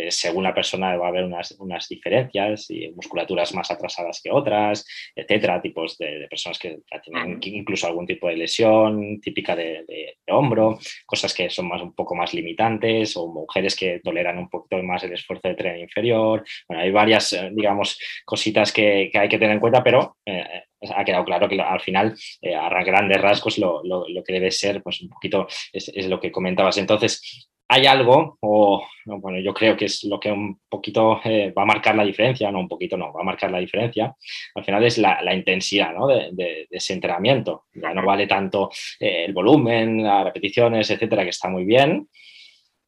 según 0.09 0.43
la 0.43 0.55
persona 0.55 0.95
va 0.95 1.07
a 1.07 1.09
haber 1.09 1.25
unas, 1.25 1.51
unas, 1.59 1.87
diferencias 1.89 2.69
y 2.69 2.89
musculaturas 2.91 3.53
más 3.53 3.69
atrasadas 3.69 4.21
que 4.23 4.31
otras, 4.31 4.85
etcétera, 5.15 5.61
tipos 5.61 5.97
de, 5.97 6.27
personas 6.29 6.57
que 6.57 6.79
tienen 7.03 7.39
incluso 7.41 7.87
algún 7.87 8.07
tipo 8.07 8.27
de 8.27 8.37
lesión 8.37 9.19
típica 9.21 9.55
de, 9.55 10.17
hombro, 10.29 10.79
cosas 11.05 11.33
que 11.33 11.49
son 11.49 11.67
más, 11.67 11.81
un 11.81 11.93
poco 11.93 12.15
más 12.15 12.33
limitantes 12.33 13.15
o 13.17 13.27
mujeres 13.27 13.75
que 13.75 13.99
toleran 14.03 14.37
un 14.37 14.49
poquito 14.49 14.81
más 14.83 15.03
el 15.03 15.13
esfuerzo 15.13 15.47
de 15.49 15.55
tren 15.55 15.79
inferior. 15.79 16.43
Bueno, 16.67 16.83
hay 16.83 16.91
varias, 16.91 17.33
eh, 17.33 17.49
digamos, 17.51 17.99
cositas 18.25 18.71
que, 18.71 19.11
hay 19.13 19.29
que 19.29 19.37
tener 19.37 19.55
en 19.55 19.59
cuenta, 19.59 19.83
pero 19.83 20.17
eh, 20.25 20.63
ha 20.95 21.03
quedado 21.03 21.25
claro 21.25 21.49
que 21.49 21.59
al 21.59 21.81
final, 21.81 22.15
eh, 22.41 22.55
a 22.55 22.69
grandes 22.83 23.21
rasgos, 23.21 23.57
lo, 23.57 23.83
que 24.25 24.33
debe 24.33 24.51
ser, 24.51 24.81
pues 24.83 25.01
un 25.01 25.09
poquito 25.09 25.47
es, 25.73 25.89
es, 25.89 26.07
lo 26.07 26.19
que 26.19 26.31
comentabas. 26.31 26.77
Entonces, 26.77 27.49
hay 27.69 27.85
algo, 27.85 28.37
o 28.41 28.85
bueno, 29.05 29.39
yo 29.39 29.53
creo 29.53 29.75
que 29.75 29.85
es 29.85 30.03
lo 30.05 30.19
que 30.19 30.31
un 30.31 30.59
poquito 30.69 31.19
eh, 31.23 31.53
va 31.57 31.63
a 31.63 31.65
marcar 31.65 31.95
la 31.95 32.05
diferencia, 32.05 32.51
no 32.51 32.59
un 32.59 32.67
poquito, 32.67 32.95
no, 32.95 33.11
va 33.11 33.21
a 33.21 33.25
marcar 33.25 33.51
la 33.51 33.59
diferencia, 33.59 34.15
al 34.55 34.63
final 34.63 34.83
es 34.85 34.97
la, 34.97 35.35
intensidad 35.35 35.93
¿no? 35.93 36.07
de, 36.07 36.67
ese 36.69 36.93
entrenamiento. 36.93 37.65
Ya 37.73 37.93
no 37.93 38.05
vale 38.05 38.25
tanto 38.25 38.69
eh, 38.99 39.25
el 39.25 39.33
volumen, 39.33 40.03
las 40.03 40.23
repeticiones, 40.25 40.89
etcétera, 40.89 41.23
que 41.23 41.29
está 41.29 41.49
muy 41.49 41.65
bien, 41.65 42.07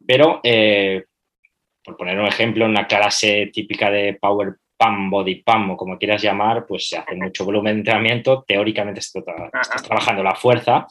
pero 0.06 0.40
eh, 0.44 1.04
por 1.84 1.98
poner 1.98 2.20
un 2.20 2.28
ejemplo, 2.28 2.66
en 2.66 2.72
una 2.72 2.88
clase 2.88 3.50
típica 3.54 3.90
de 3.92 4.14
Power 4.14 4.56
PAM, 4.78 5.10
Body 5.10 5.44
PAM 5.44 5.72
o 5.72 5.78
como 5.78 5.98
quieras 5.98 6.22
llamar, 6.22 6.66
pues 6.66 6.88
se 6.88 6.98
hace 6.98 7.16
mucho 7.16 7.44
volumen 7.44 7.76
de 7.76 7.80
entrenamiento, 7.80 8.46
teóricamente 8.48 9.02
estás 9.02 9.84
trabajando 9.84 10.24
la 10.24 10.36
fuerza, 10.36 10.88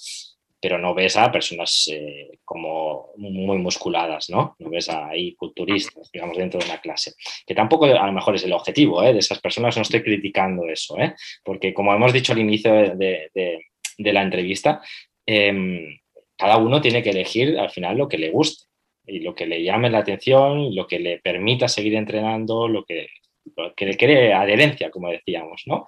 pero 0.60 0.78
no 0.78 0.94
ves 0.94 1.16
a 1.16 1.30
personas 1.30 1.88
eh, 1.92 2.38
como 2.44 3.12
muy 3.16 3.58
musculadas, 3.58 4.28
¿no? 4.30 4.56
No 4.58 4.70
ves 4.70 4.88
ahí 4.88 5.34
culturistas, 5.34 6.10
digamos, 6.12 6.36
dentro 6.36 6.58
de 6.58 6.66
una 6.66 6.80
clase. 6.80 7.14
Que 7.46 7.54
tampoco 7.54 7.84
a 7.84 8.06
lo 8.06 8.12
mejor 8.12 8.34
es 8.34 8.44
el 8.44 8.52
objetivo 8.52 9.02
¿eh? 9.02 9.12
de 9.12 9.20
esas 9.20 9.40
personas, 9.40 9.76
no 9.76 9.82
estoy 9.82 10.02
criticando 10.02 10.68
eso, 10.68 10.98
¿eh? 10.98 11.14
Porque 11.44 11.72
como 11.72 11.94
hemos 11.94 12.12
dicho 12.12 12.32
al 12.32 12.40
inicio 12.40 12.72
de, 12.72 13.30
la 13.98 14.22
entrevista, 14.22 14.80
em, 15.26 15.98
cada 16.36 16.56
uno 16.56 16.80
tiene 16.80 17.02
que 17.02 17.10
elegir 17.10 17.58
al 17.58 17.70
final 17.70 17.96
lo 17.96 18.08
que 18.08 18.18
le 18.18 18.30
guste 18.30 18.66
y 19.06 19.20
lo 19.20 19.34
que 19.34 19.46
le 19.46 19.62
llame 19.62 19.90
la 19.90 19.98
atención, 19.98 20.74
lo 20.74 20.86
que 20.86 20.98
le 20.98 21.18
permita 21.18 21.68
seguir 21.68 21.94
entrenando, 21.94 22.68
lo 22.68 22.84
que, 22.84 23.08
que 23.76 23.86
le 23.86 23.96
cree 23.96 24.32
adherencia, 24.32 24.90
como 24.90 25.08
decíamos, 25.08 25.62
¿no? 25.66 25.86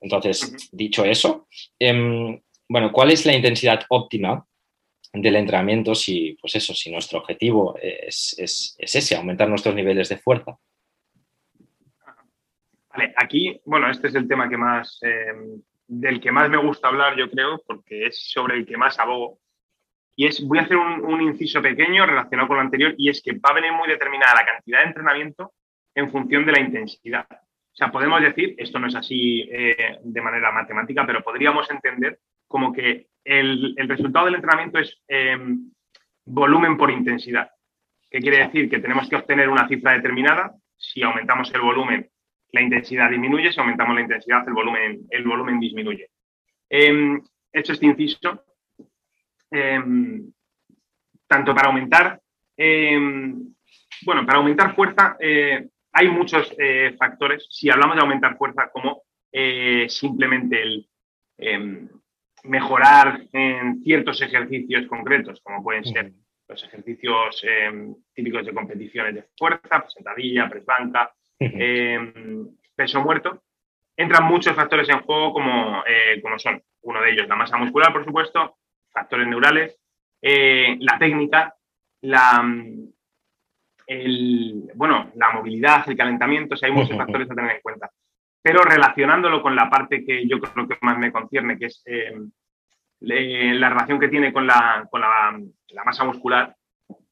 Entonces, 0.00 0.70
dicho 0.72 1.04
eso, 1.04 1.46
em, 1.78 2.40
bueno, 2.70 2.92
¿cuál 2.92 3.10
es 3.10 3.26
la 3.26 3.34
intensidad 3.34 3.84
óptima 3.88 4.46
del 5.12 5.34
entrenamiento 5.34 5.92
si, 5.92 6.38
pues 6.40 6.54
eso, 6.54 6.72
si 6.72 6.92
nuestro 6.92 7.18
objetivo 7.18 7.76
es, 7.82 8.36
ese, 8.78 9.16
aumentar 9.16 9.48
nuestros 9.48 9.74
niveles 9.74 10.08
de 10.08 10.18
fuerza? 10.18 10.56
Vale, 12.90 13.12
aquí, 13.16 13.60
bueno, 13.64 13.90
este 13.90 14.06
es 14.06 14.14
el 14.14 14.28
tema 14.28 14.48
que 14.48 14.56
más, 14.56 15.00
eh, 15.02 15.32
del 15.88 16.20
que 16.20 16.30
más 16.30 16.48
me 16.48 16.58
gusta 16.58 16.86
hablar, 16.86 17.16
yo 17.16 17.28
creo, 17.28 17.60
porque 17.66 18.06
es 18.06 18.30
sobre 18.30 18.58
el 18.58 18.66
que 18.66 18.76
más 18.76 19.00
abogo. 19.00 19.40
Y 20.14 20.26
es, 20.26 20.40
voy 20.46 20.58
a 20.58 20.62
hacer 20.62 20.76
un, 20.76 21.20
inciso 21.22 21.60
pequeño 21.60 22.06
relacionado 22.06 22.46
con 22.46 22.58
lo 22.58 22.62
anterior, 22.62 22.94
y 22.96 23.10
es 23.10 23.20
que 23.20 23.32
va 23.32 23.50
a 23.50 23.54
venir 23.54 23.72
muy 23.72 23.88
determinada 23.88 24.34
la 24.34 24.46
cantidad 24.46 24.78
de 24.82 24.86
entrenamiento 24.86 25.54
en 25.92 26.08
función 26.12 26.46
de 26.46 26.52
la 26.52 26.60
intensidad. 26.60 27.26
O 27.28 27.74
sea, 27.74 27.90
podemos 27.90 28.22
decir, 28.22 28.54
esto 28.58 28.78
no 28.78 28.86
es 28.86 28.94
así 28.94 29.48
eh, 29.50 29.98
de 30.04 30.22
manera 30.22 30.52
matemática, 30.52 31.04
pero 31.04 31.20
podríamos 31.20 31.68
entender 31.68 32.20
como 32.50 32.72
que 32.72 33.06
el, 33.22 33.76
resultado 33.86 34.26
del 34.26 34.34
entrenamiento 34.34 34.80
es 34.80 35.00
em, 35.06 35.70
volumen 36.24 36.76
por 36.76 36.90
intensidad. 36.90 37.48
¿Qué 38.10 38.18
quiere 38.18 38.38
decir? 38.38 38.68
Que 38.68 38.80
tenemos 38.80 39.08
que 39.08 39.14
obtener 39.14 39.48
una 39.48 39.68
cifra 39.68 39.92
determinada. 39.92 40.52
Si 40.76 41.00
aumentamos 41.00 41.54
el 41.54 41.60
volumen, 41.60 42.10
la 42.50 42.60
intensidad 42.60 43.08
disminuye. 43.08 43.52
Si 43.52 43.60
aumentamos 43.60 43.94
la 43.94 44.00
intensidad, 44.00 44.42
el 44.48 44.52
volumen, 44.52 45.06
el 45.10 45.24
volumen 45.24 45.60
disminuye. 45.60 46.10
Eh, 46.68 47.20
hecho 47.52 47.72
este 47.72 47.86
inciso, 47.86 48.44
em, 49.52 50.32
tanto 51.28 51.54
para 51.54 51.68
aumentar, 51.68 52.20
bueno, 54.04 54.26
para 54.26 54.38
aumentar 54.38 54.74
fuerza 54.74 55.16
eh, 55.20 55.68
hay 55.92 56.08
muchos 56.08 56.52
eh, 56.58 56.96
factores. 56.98 57.46
Si 57.48 57.70
hablamos 57.70 57.94
de 57.94 58.02
aumentar 58.02 58.36
fuerza 58.36 58.70
como 58.72 59.04
eh, 59.30 59.86
simplemente 59.88 60.60
el 60.62 60.86
mejorar 62.44 63.22
en 63.32 63.82
ciertos 63.82 64.20
ejercicios 64.22 64.86
concretos, 64.86 65.40
como 65.42 65.62
pueden 65.62 65.84
ser 65.84 66.12
los 66.48 66.64
ejercicios 66.64 67.44
em, 67.44 67.94
típicos 68.12 68.44
de 68.44 68.52
competiciones 68.52 69.14
de 69.14 69.24
fuerza, 69.36 69.84
sentadilla, 69.88 70.48
press 70.48 70.64
banca, 70.64 71.12
em, 71.38 72.48
peso 72.74 73.00
muerto, 73.02 73.42
entran 73.96 74.24
muchos 74.24 74.54
factores 74.56 74.88
en 74.88 75.00
juego 75.02 75.32
como, 75.32 75.82
eh, 75.86 76.20
como 76.20 76.38
son 76.38 76.62
uno 76.82 77.02
de 77.02 77.12
ellos 77.12 77.28
la 77.28 77.36
masa 77.36 77.56
muscular, 77.56 77.92
por 77.92 78.04
supuesto, 78.04 78.56
factores 78.90 79.28
neurales, 79.28 79.78
eh, 80.22 80.76
la 80.80 80.98
técnica, 80.98 81.54
la, 82.02 82.42
bueno, 84.74 85.10
la 85.14 85.30
movilidad, 85.30 85.88
el 85.88 85.96
calentamiento, 85.96 86.56
hay 86.60 86.72
muchos 86.72 86.96
factores 86.96 87.30
a 87.30 87.34
tener 87.34 87.56
en 87.56 87.62
cuenta 87.62 87.90
pero 88.42 88.62
relacionándolo 88.62 89.42
con 89.42 89.54
la 89.54 89.68
parte 89.68 90.04
que 90.04 90.26
yo 90.26 90.40
creo 90.40 90.66
que 90.66 90.78
más 90.80 90.98
me 90.98 91.12
concierne, 91.12 91.58
que 91.58 91.66
es 91.66 91.82
eh, 91.86 92.14
la 93.00 93.68
relación 93.68 93.98
que 93.98 94.08
tiene 94.08 94.32
con, 94.32 94.46
la, 94.46 94.86
con 94.90 95.00
la, 95.00 95.84
masa 95.84 96.04
muscular, 96.04 96.54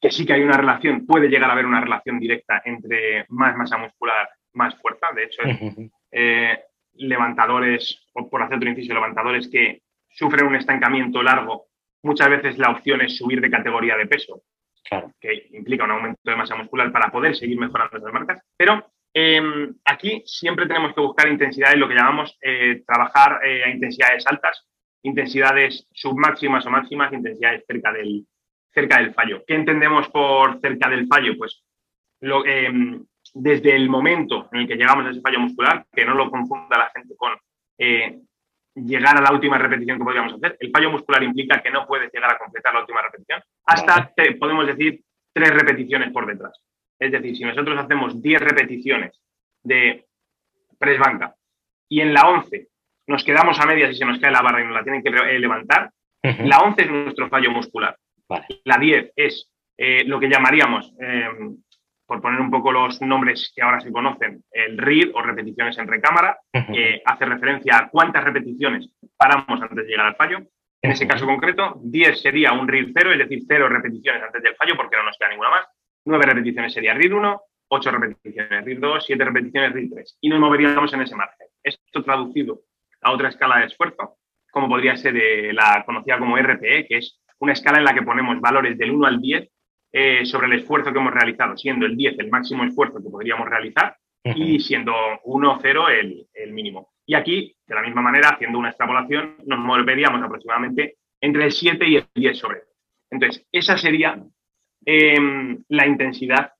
que 0.00 0.10
sí 0.10 0.24
que 0.24 0.34
hay 0.34 0.42
una 0.42 0.56
relación, 0.56 1.06
puede 1.06 1.28
llegar 1.28 1.50
a 1.50 1.52
haber 1.52 1.66
una 1.66 1.80
relación 1.80 2.18
directa 2.18 2.62
entre 2.64 3.26
más 3.28 3.56
masa 3.56 3.78
muscular, 3.78 4.28
más 4.54 4.74
fuerza. 4.80 5.08
De 5.14 5.24
hecho, 5.24 5.42
eh, 6.10 6.58
levantadores, 6.94 8.06
por 8.12 8.42
hacer 8.42 8.56
otro 8.56 8.68
inciso, 8.68 8.94
levantadores 8.94 9.48
que 9.48 9.82
sufren 10.08 10.46
un 10.46 10.56
estancamiento 10.56 11.22
largo, 11.22 11.66
muchas 12.02 12.28
veces 12.30 12.58
la 12.58 12.70
opción 12.70 13.00
es 13.02 13.16
subir 13.16 13.40
de 13.40 13.50
categoría 13.50 13.96
de 13.96 14.06
peso, 14.06 14.42
que 15.20 15.48
implica 15.52 15.84
un 15.84 15.90
aumento 15.90 16.20
de 16.24 16.36
masa 16.36 16.56
muscular 16.56 16.90
para 16.90 17.10
poder 17.10 17.36
seguir 17.36 17.58
mejorando 17.58 17.98
esas 17.98 18.12
marcas, 18.12 18.42
pero 18.56 18.90
Em, 19.20 19.74
aquí 19.84 20.22
siempre 20.26 20.68
tenemos 20.68 20.94
que 20.94 21.00
buscar 21.00 21.26
intensidades, 21.26 21.76
lo 21.76 21.88
que 21.88 21.96
llamamos 21.96 22.38
eh, 22.40 22.84
trabajar 22.86 23.40
eh, 23.44 23.64
a 23.64 23.68
intensidades 23.68 24.24
altas, 24.28 24.64
intensidades 25.02 25.88
submáximas 25.92 26.64
o 26.66 26.70
máximas, 26.70 27.12
intensidades 27.12 27.64
cerca 27.66 27.92
del, 27.92 28.24
cerca 28.72 28.98
del 28.98 29.12
fallo. 29.12 29.42
¿Qué 29.44 29.56
entendemos 29.56 30.08
por 30.10 30.60
cerca 30.60 30.88
del 30.88 31.08
fallo? 31.08 31.36
Pues 31.36 31.64
lo, 32.20 32.46
em, 32.46 33.04
desde 33.34 33.74
el 33.74 33.88
momento 33.88 34.48
en 34.52 34.60
el 34.60 34.68
que 34.68 34.76
llegamos 34.76 35.04
a 35.04 35.10
ese 35.10 35.20
fallo 35.20 35.40
muscular, 35.40 35.84
que 35.92 36.04
no 36.04 36.14
lo 36.14 36.30
confunda 36.30 36.78
la 36.78 36.90
gente 36.94 37.16
con 37.16 37.32
eh, 37.76 38.20
llegar 38.76 39.16
a 39.16 39.20
la 39.20 39.32
última 39.32 39.58
repetición 39.58 39.98
que 39.98 40.04
podríamos 40.04 40.34
hacer. 40.34 40.56
El 40.60 40.70
fallo 40.70 40.92
muscular 40.92 41.24
implica 41.24 41.60
que 41.60 41.72
no 41.72 41.88
puedes 41.88 42.12
llegar 42.12 42.32
a 42.32 42.38
completar 42.38 42.72
la 42.72 42.80
última 42.82 43.02
repetición 43.02 43.42
hasta, 43.64 44.14
podemos 44.38 44.64
decir, 44.64 45.02
tres 45.32 45.50
repeticiones 45.50 46.12
por 46.12 46.24
detrás. 46.24 46.67
Es 46.98 47.12
decir, 47.12 47.36
si 47.36 47.44
nosotros 47.44 47.78
hacemos 47.78 48.20
10 48.20 48.40
repeticiones 48.40 49.20
de 49.62 50.06
press 50.78 50.98
banca 50.98 51.34
y 51.88 52.00
en 52.00 52.12
la 52.12 52.28
11 52.28 52.68
nos 53.06 53.24
quedamos 53.24 53.58
a 53.58 53.66
medias 53.66 53.90
y 53.90 53.94
se 53.94 54.04
nos 54.04 54.18
cae 54.18 54.30
la 54.30 54.42
barra 54.42 54.60
y 54.60 54.64
nos 54.64 54.74
la 54.74 54.82
tienen 54.82 55.02
que 55.02 55.08
eh, 55.08 55.38
levantar, 55.38 55.90
la 56.22 56.60
11 56.60 56.82
es 56.82 56.90
nuestro 56.90 57.28
fallo 57.28 57.50
muscular. 57.50 57.96
La 58.64 58.76
10 58.76 59.12
es 59.16 59.50
eh, 59.78 60.04
lo 60.04 60.20
que 60.20 60.28
llamaríamos, 60.28 60.92
eh, 61.00 61.28
por 62.04 62.20
poner 62.20 62.40
un 62.40 62.50
poco 62.50 62.72
los 62.72 63.00
nombres 63.00 63.52
que 63.54 63.62
ahora 63.62 63.80
se 63.80 63.92
conocen, 63.92 64.42
el 64.50 64.76
RIR 64.76 65.12
o 65.14 65.22
repeticiones 65.22 65.78
en 65.78 65.86
recámara, 65.86 66.38
que 66.52 67.02
hace 67.04 67.24
referencia 67.24 67.76
a 67.76 67.88
cuántas 67.88 68.24
repeticiones 68.24 68.90
paramos 69.16 69.60
antes 69.60 69.76
de 69.76 69.84
llegar 69.84 70.06
al 70.06 70.16
fallo. 70.16 70.38
En 70.80 70.92
ese 70.92 71.06
caso 71.06 71.26
concreto, 71.26 71.80
10 71.82 72.20
sería 72.20 72.52
un 72.52 72.68
RIR 72.68 72.92
0, 72.94 73.12
es 73.12 73.18
decir, 73.18 73.40
0 73.46 73.68
repeticiones 73.68 74.22
antes 74.22 74.42
del 74.42 74.56
fallo 74.56 74.74
porque 74.76 74.96
no 74.96 75.04
nos 75.04 75.16
queda 75.18 75.30
ninguna 75.30 75.50
más. 75.50 75.66
9 76.08 76.26
repeticiones 76.26 76.72
sería 76.72 76.94
RIR 76.94 77.14
1, 77.14 77.42
8 77.68 77.90
repeticiones 77.90 78.64
RIR 78.64 78.80
2, 78.80 79.04
7 79.06 79.24
repeticiones 79.24 79.72
RIR 79.72 79.90
3. 79.90 80.18
Y 80.22 80.28
nos 80.28 80.40
moveríamos 80.40 80.92
en 80.94 81.02
ese 81.02 81.14
margen. 81.14 81.46
Esto 81.62 82.02
traducido 82.02 82.62
a 83.02 83.12
otra 83.12 83.28
escala 83.28 83.58
de 83.58 83.66
esfuerzo, 83.66 84.16
como 84.50 84.68
podría 84.68 84.96
ser 84.96 85.12
de 85.14 85.52
la 85.52 85.84
conocida 85.84 86.18
como 86.18 86.36
RPE, 86.36 86.86
que 86.86 86.98
es 86.98 87.20
una 87.40 87.52
escala 87.52 87.78
en 87.78 87.84
la 87.84 87.94
que 87.94 88.02
ponemos 88.02 88.40
valores 88.40 88.76
del 88.76 88.90
1 88.90 89.06
al 89.06 89.20
10 89.20 89.48
eh, 89.92 90.24
sobre 90.26 90.46
el 90.48 90.54
esfuerzo 90.54 90.92
que 90.92 90.98
hemos 90.98 91.12
realizado, 91.12 91.56
siendo 91.56 91.86
el 91.86 91.96
10 91.96 92.18
el 92.18 92.30
máximo 92.30 92.64
esfuerzo 92.64 93.02
que 93.02 93.10
podríamos 93.10 93.48
realizar 93.48 93.96
y 94.24 94.58
siendo 94.60 94.94
1 95.24 95.58
0 95.62 95.88
el, 95.88 96.26
el 96.34 96.52
mínimo. 96.52 96.92
Y 97.06 97.14
aquí, 97.14 97.56
de 97.66 97.74
la 97.74 97.82
misma 97.82 98.02
manera, 98.02 98.30
haciendo 98.30 98.58
una 98.58 98.68
extrapolación, 98.68 99.36
nos 99.46 99.58
moveríamos 99.58 100.22
aproximadamente 100.22 100.96
entre 101.20 101.44
el 101.44 101.52
7 101.52 101.88
y 101.88 101.96
el 101.96 102.06
10 102.14 102.38
sobre. 102.38 102.62
Entonces, 103.10 103.46
esa 103.50 103.78
sería 103.78 104.22
em, 104.90 105.62
la 105.68 105.86
intensidad 105.86 106.52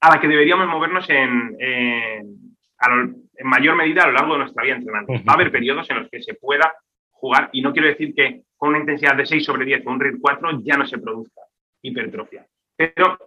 a 0.00 0.14
la 0.14 0.20
que 0.20 0.28
deberíamos 0.28 0.68
movernos 0.68 1.08
en, 1.10 1.56
en 1.58 3.46
mayor 3.46 3.74
medida 3.74 4.04
a 4.04 4.06
lo 4.06 4.12
largo 4.12 4.34
de 4.34 4.38
nuestra 4.40 4.62
vida 4.62 4.76
entrenando. 4.76 5.12
Va 5.12 5.32
a 5.32 5.34
haber 5.34 5.50
periodos 5.50 5.90
en 5.90 5.98
los 5.98 6.10
que 6.10 6.22
se 6.22 6.34
pueda 6.34 6.72
jugar 7.10 7.50
y 7.52 7.62
no 7.62 7.72
quiero 7.72 7.88
decir 7.88 8.14
que 8.14 8.42
con 8.56 8.70
una 8.70 8.78
intensidad 8.78 9.16
de 9.16 9.26
6 9.26 9.44
sobre 9.44 9.64
10 9.64 9.86
o 9.86 9.90
un 9.90 10.00
RIR 10.00 10.18
4 10.20 10.60
ya 10.62 10.76
no 10.76 10.86
se 10.86 10.98
produzca 10.98 11.42
hipertrofia. 11.82 12.46
Pero 12.76 13.18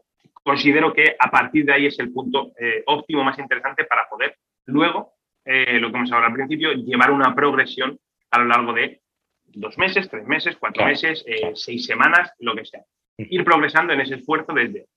considero 0.43 0.93
que 0.93 1.15
a 1.19 1.29
partir 1.29 1.65
de 1.65 1.73
ahí 1.73 1.85
es 1.87 1.99
el 1.99 2.11
punto 2.11 2.51
eh, 2.57 2.83
óptimo 2.85 3.23
más 3.23 3.37
interesante 3.39 3.85
para 3.85 4.07
poder 4.07 4.37
luego, 4.65 5.13
eh, 5.43 5.79
lo 5.79 5.91
que 5.91 5.97
hemos 5.97 6.11
hablado 6.11 6.27
al 6.27 6.35
principio, 6.35 6.71
llevar 6.73 7.11
una 7.11 7.35
progresión 7.35 7.99
a 8.31 8.39
lo 8.39 8.45
largo 8.45 8.73
de 8.73 9.01
dos 9.45 9.77
meses, 9.77 10.09
tres 10.09 10.25
meses, 10.27 10.57
cuatro 10.57 10.85
meses, 10.85 11.23
eh, 11.27 11.51
seis 11.55 11.85
semanas, 11.85 12.31
lo 12.39 12.55
que 12.55 12.65
sea. 12.65 12.83
Ir 13.29 13.43
progresando 13.43 13.93
en 13.93 14.01
ese 14.01 14.15
esfuerzo 14.15 14.53
desde 14.53 14.87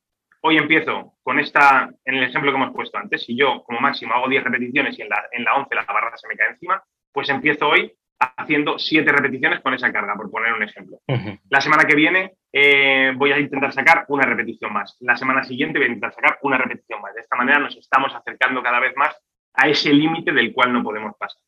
hoy 0.42 0.56
empiezo 0.56 1.14
con 1.22 1.38
esta, 1.38 1.90
en 2.04 2.14
el 2.16 2.24
ejemplo 2.24 2.50
que 2.50 2.56
hemos 2.56 2.74
puesto 2.74 2.98
antes, 2.98 3.24
si 3.24 3.36
yo 3.36 3.62
como 3.64 3.80
máximo 3.80 4.14
hago 4.14 4.28
10 4.28 4.44
repeticiones 4.44 4.98
y 4.98 5.02
en 5.02 5.08
la, 5.08 5.24
en 5.30 5.44
la 5.44 5.54
11 5.54 5.74
la 5.74 5.84
barra 5.84 6.16
se 6.16 6.28
me 6.28 6.36
cae 6.36 6.50
encima, 6.50 6.82
pues 7.12 7.28
empiezo 7.28 7.68
hoy 7.68 7.92
haciendo 8.18 8.78
7 8.78 9.10
repeticiones 9.10 9.60
con 9.60 9.74
esa 9.74 9.92
carga, 9.92 10.14
por 10.14 10.30
poner 10.30 10.52
un 10.52 10.62
ejemplo. 10.62 10.98
La 11.48 11.60
semana 11.60 11.84
que 11.84 11.94
viene 11.94 12.34
eh, 12.52 13.12
voy 13.16 13.32
a 13.32 13.38
intentar 13.38 13.72
sacar 13.72 14.04
una 14.08 14.24
repetición 14.24 14.72
más. 14.72 14.96
La 15.00 15.16
semana 15.16 15.42
siguiente 15.44 15.78
voy 15.78 15.86
a 15.86 15.92
intentar 15.92 16.14
sacar 16.14 16.38
una 16.42 16.58
repetición 16.58 17.00
más. 17.00 17.14
De 17.14 17.20
esta 17.20 17.36
manera 17.36 17.58
nos 17.58 17.76
estamos 17.76 18.14
acercando 18.14 18.62
cada 18.62 18.80
vez 18.80 18.96
más 18.96 19.16
a 19.54 19.68
ese 19.68 19.92
límite 19.92 20.32
del 20.32 20.52
cual 20.52 20.72
no 20.72 20.82
podemos 20.82 21.16
pasar. 21.16 21.40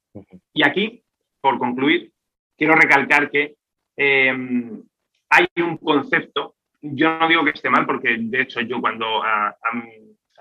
Y 0.53 0.65
aquí, 0.65 1.03
por 1.41 1.59
concluir, 1.59 2.13
quiero 2.57 2.75
recalcar 2.75 3.31
que 3.31 3.55
em, 3.97 4.83
hay 5.31 5.47
un 5.57 5.77
concepto, 5.79 6.57
yo 6.87 7.19
no 7.19 7.29
digo 7.29 7.45
que 7.45 7.51
esté 7.51 7.71
mal, 7.71 7.87
porque 7.87 8.17
de 8.19 8.43
hecho 8.43 8.61
yo 8.61 8.81
cuando 8.81 9.23
a, 9.23 9.57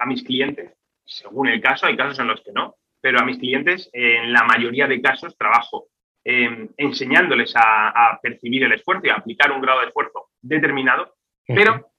mis 0.06 0.23
clientes, 0.23 0.73
según 1.06 1.47
el 1.47 1.62
caso, 1.62 1.86
hay 1.86 1.95
casos 1.95 2.19
en 2.19 2.27
los 2.27 2.41
que 2.41 2.51
no, 2.51 2.75
pero 2.99 3.19
a 3.19 3.25
mis 3.25 3.38
clientes 3.38 3.89
en 3.93 4.34
la 4.34 4.43
mayoría 4.43 4.88
de 4.88 5.01
casos 5.01 5.38
trabajo 5.38 5.88
em, 6.23 6.67
enseñándoles 6.75 7.53
a, 7.56 8.19
percibir 8.21 8.63
el 8.63 8.73
esfuerzo 8.73 9.08
y 9.08 9.10
a 9.10 9.15
aplicar 9.15 9.51
un 9.51 9.62
grado 9.62 9.79
de 9.79 9.88
esfuerzo 9.88 10.29
determinado, 10.41 11.15
pero 11.47 11.91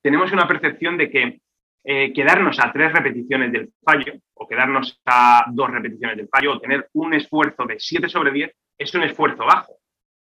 tenemos 0.00 0.32
una 0.32 0.48
percepción 0.48 0.96
de 0.96 1.10
que 1.10 1.40
eh, 1.84 2.12
quedarnos 2.12 2.58
a 2.60 2.72
tres 2.72 2.92
repeticiones 2.92 3.52
del 3.52 3.72
fallo 3.84 4.14
o 4.34 4.48
quedarnos 4.48 5.00
a 5.04 5.46
dos 5.50 5.70
repeticiones 5.70 6.16
del 6.16 6.28
fallo 6.28 6.52
o 6.52 6.60
tener 6.60 6.88
un 6.94 7.12
esfuerzo 7.12 7.66
de 7.66 7.78
7 7.78 8.08
sobre 8.08 8.30
10 8.30 8.56
es 8.78 8.94
un 8.94 9.02
esfuerzo 9.02 9.44
bajo 9.44 9.81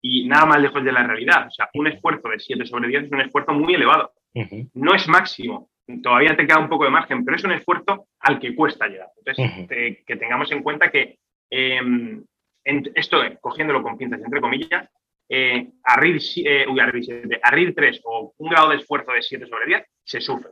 y 0.05 0.27
nada 0.27 0.45
más 0.45 0.61
lejos 0.61 0.83
de 0.83 0.91
la 0.91 1.03
realidad. 1.03 1.47
O 1.47 1.51
sea, 1.51 1.69
un 1.73 1.87
esfuerzo 1.87 2.27
de 2.27 2.37
7 2.37 2.65
sobre 2.65 2.89
10 2.89 3.05
es 3.05 3.11
un 3.11 3.21
esfuerzo 3.21 3.53
muy 3.53 3.73
elevado. 3.73 4.11
No 4.73 4.93
es 4.93 5.07
máximo, 5.07 5.69
todavía 6.01 6.35
te 6.35 6.45
queda 6.45 6.59
un 6.59 6.69
poco 6.69 6.83
de 6.83 6.91
margen, 6.91 7.23
pero 7.23 7.37
es 7.37 7.43
un 7.43 7.53
esfuerzo 7.53 8.07
al 8.19 8.39
que 8.39 8.53
cuesta 8.53 8.87
llegar. 8.87 9.07
Entonces, 9.17 10.03
que 10.05 10.15
tengamos 10.17 10.51
en 10.51 10.61
cuenta 10.61 10.91
que 10.91 11.19
em, 11.49 12.23
esto, 12.63 13.21
cogiéndolo 13.39 13.81
con 13.81 13.97
pinzas 13.97 14.21
entre 14.21 14.41
comillas, 14.41 14.89
eh, 15.29 15.69
a, 15.83 15.99
RIR, 15.99 16.21
eh, 16.45 16.65
a, 17.41 17.73
3 17.73 18.01
o 18.03 18.33
un 18.37 18.49
grado 18.49 18.69
de 18.69 18.75
esfuerzo 18.77 19.13
de 19.13 19.21
7 19.21 19.47
sobre 19.47 19.67
10 19.67 19.83
se 20.03 20.19
sufre. 20.19 20.51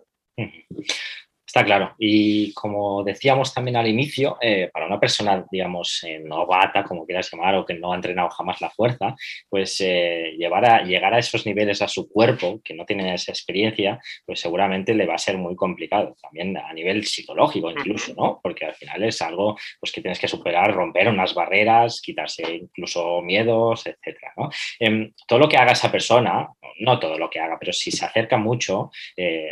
Está 1.51 1.65
claro. 1.65 1.95
Y 1.97 2.53
como 2.53 3.03
decíamos 3.03 3.53
también 3.53 3.75
al 3.75 3.85
inicio, 3.85 4.37
eh, 4.39 4.69
para 4.71 4.85
una 4.85 5.01
persona, 5.01 5.45
digamos, 5.51 6.01
eh, 6.07 6.17
novata, 6.17 6.81
como 6.81 7.05
quieras 7.05 7.29
llamar, 7.29 7.55
o 7.55 7.65
que 7.65 7.73
no 7.73 7.91
ha 7.91 7.95
entrenado 7.97 8.29
jamás 8.29 8.61
la 8.61 8.69
fuerza, 8.69 9.17
pues 9.49 9.81
eh, 9.81 10.33
llevar 10.37 10.63
a, 10.63 10.83
llegar 10.83 11.13
a 11.13 11.19
esos 11.19 11.45
niveles 11.45 11.81
a 11.81 11.89
su 11.89 12.09
cuerpo, 12.09 12.61
que 12.63 12.73
no 12.73 12.85
tiene 12.85 13.13
esa 13.13 13.33
experiencia, 13.33 13.99
pues 14.25 14.39
seguramente 14.39 14.93
le 14.93 15.05
va 15.05 15.15
a 15.15 15.17
ser 15.17 15.37
muy 15.37 15.57
complicado. 15.57 16.15
También 16.21 16.55
a 16.55 16.71
nivel 16.71 17.03
psicológico 17.03 17.69
incluso, 17.69 18.13
¿no? 18.15 18.39
Porque 18.41 18.67
al 18.67 18.75
final 18.75 19.03
es 19.03 19.21
algo 19.21 19.57
pues, 19.77 19.91
que 19.91 19.99
tienes 19.99 20.19
que 20.19 20.29
superar, 20.29 20.73
romper 20.73 21.09
unas 21.09 21.33
barreras, 21.33 21.99
quitarse 21.99 22.43
incluso 22.49 23.21
miedos, 23.21 23.85
etcétera, 23.85 24.31
¿no? 24.37 24.49
Em, 24.79 25.11
todo 25.27 25.39
lo 25.39 25.49
que 25.49 25.57
haga 25.57 25.73
esa 25.73 25.91
persona, 25.91 26.47
no 26.79 26.97
todo 26.97 27.17
lo 27.17 27.29
que 27.29 27.41
haga, 27.41 27.57
pero 27.59 27.73
si 27.73 27.91
se 27.91 28.05
acerca 28.05 28.37
mucho 28.37 28.89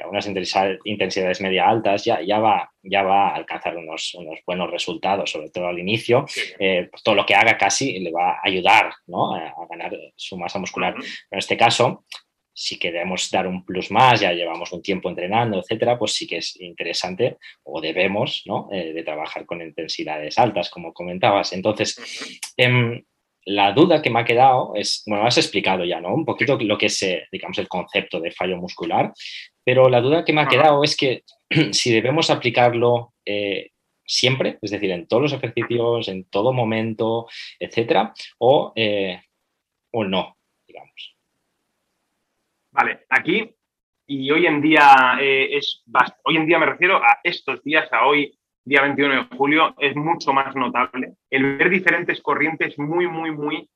a 0.01 0.07
unas 0.07 0.25
intensidades 0.85 1.41
media 1.41 1.67
altas, 1.67 1.88
ya, 1.97 2.21
ya, 2.21 2.39
va, 2.39 2.71
ya 2.83 3.03
va 3.03 3.29
a 3.29 3.35
alcanzar 3.35 3.77
unos, 3.77 4.17
buenos 4.45 4.71
resultados, 4.71 5.31
sobre 5.31 5.49
todo 5.49 5.67
al 5.67 5.79
inicio. 5.79 6.25
Eh, 6.59 6.87
pues 6.89 7.03
todo 7.03 7.15
lo 7.15 7.25
que 7.25 7.35
haga 7.35 7.57
casi 7.57 7.99
le 7.99 8.11
va 8.11 8.31
a 8.31 8.39
ayudar 8.43 8.87
a, 8.87 9.67
ganar 9.69 9.91
su 10.15 10.37
masa 10.37 10.59
muscular. 10.59 10.95
en 10.95 11.37
este 11.37 11.57
caso, 11.57 12.03
si 12.53 12.77
queremos 12.77 13.31
dar 13.31 13.47
un 13.47 13.63
plus 13.63 13.89
más, 13.89 14.19
ya 14.19 14.33
llevamos 14.33 14.73
un 14.73 14.81
tiempo 14.81 15.07
entrenando, 15.07 15.59
etcétera, 15.59 15.97
pues 15.97 16.13
sí 16.13 16.27
que 16.27 16.37
es 16.37 16.59
interesante 16.59 17.37
o 17.63 17.79
debemos 17.79 18.43
eh, 18.71 18.91
de 18.91 19.03
trabajar 19.03 19.45
con 19.45 19.61
intensidades 19.61 20.37
altas, 20.37 20.69
como 20.69 20.91
comentabas. 20.91 21.53
Entonces, 21.53 21.95
la 23.49 23.71
duda 23.71 23.99
que 23.99 24.11
me 24.11 24.19
ha 24.19 24.25
quedado 24.25 24.73
es, 24.75 25.03
bueno, 25.07 25.25
has 25.25 25.37
explicado 25.39 25.83
ya, 25.83 25.99
¿no? 25.99 26.13
Un 26.13 26.23
poquito 26.23 26.55
lo 26.61 26.77
que 26.77 26.85
es, 26.85 27.01
eh, 27.01 27.27
digamos, 27.31 27.57
el 27.57 27.67
concepto 27.67 28.19
de 28.19 28.31
fallo 28.31 28.57
muscular, 28.57 29.11
pero 29.63 29.89
la 29.89 30.01
duda 30.01 30.23
que 30.23 30.33
me 30.33 30.41
ha 30.41 30.47
quedado 30.47 30.83
es 30.83 30.95
que 30.95 31.23
si 31.71 31.91
debemos 31.91 32.29
aplicarlo 32.29 33.13
eh, 33.25 33.71
siempre, 34.05 34.59
es 34.61 34.69
decir, 34.69 34.91
en 34.91 35.07
todos 35.07 35.23
los 35.23 35.33
ejercicios, 35.33 36.07
en 36.09 36.25
todo 36.25 36.53
momento, 36.53 37.27
etcétera, 37.59 38.13
o, 38.37 38.71
eh, 38.75 39.19
o 39.93 40.03
no, 40.03 40.37
digamos. 40.67 41.17
Vale, 42.69 42.99
aquí 43.09 43.49
y 44.05 44.29
hoy 44.29 44.45
en 44.45 44.61
día 44.61 45.17
es 45.19 45.83
hoy 46.23 46.37
en 46.37 46.45
día 46.45 46.59
me 46.59 46.65
refiero 46.67 46.97
a 46.97 47.19
estos 47.23 47.63
días, 47.63 47.91
a 47.91 48.05
hoy, 48.05 48.38
día 48.63 48.81
21 48.81 49.15
de 49.15 49.37
julio, 49.37 49.75
es 49.79 49.95
mucho 49.95 50.33
más 50.33 50.55
notable 50.55 51.15
el 51.29 51.57
ver 51.57 51.69
diferentes 51.69 52.21
corrientes 52.21 52.77
muy, 52.77 53.07
muy, 53.07 53.31
muy 53.31 53.69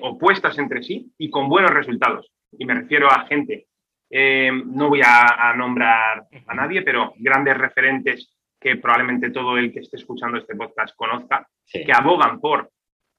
opuestas 0.00 0.58
entre 0.58 0.82
sí 0.82 1.12
y 1.18 1.30
con 1.30 1.48
buenos 1.48 1.72
resultados. 1.72 2.30
Y 2.52 2.64
me 2.66 2.74
refiero 2.74 3.10
a 3.10 3.26
gente 3.26 3.66
eh, 4.14 4.52
no 4.52 4.90
voy 4.90 5.00
a, 5.02 5.54
nombrar 5.56 6.26
a 6.46 6.54
nadie, 6.54 6.82
pero 6.82 7.14
grandes 7.16 7.56
referentes 7.56 8.36
que 8.60 8.76
probablemente 8.76 9.30
todo 9.30 9.56
el 9.56 9.72
que 9.72 9.80
esté 9.80 9.96
escuchando 9.96 10.36
este 10.36 10.54
podcast 10.54 10.94
conozca, 10.94 11.48
que 11.66 11.92
abogan 11.94 12.38
por 12.38 12.70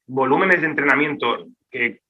volúmenes 0.05 0.61
de 0.61 0.67
entrenamiento 0.67 1.47
que 1.71 2.01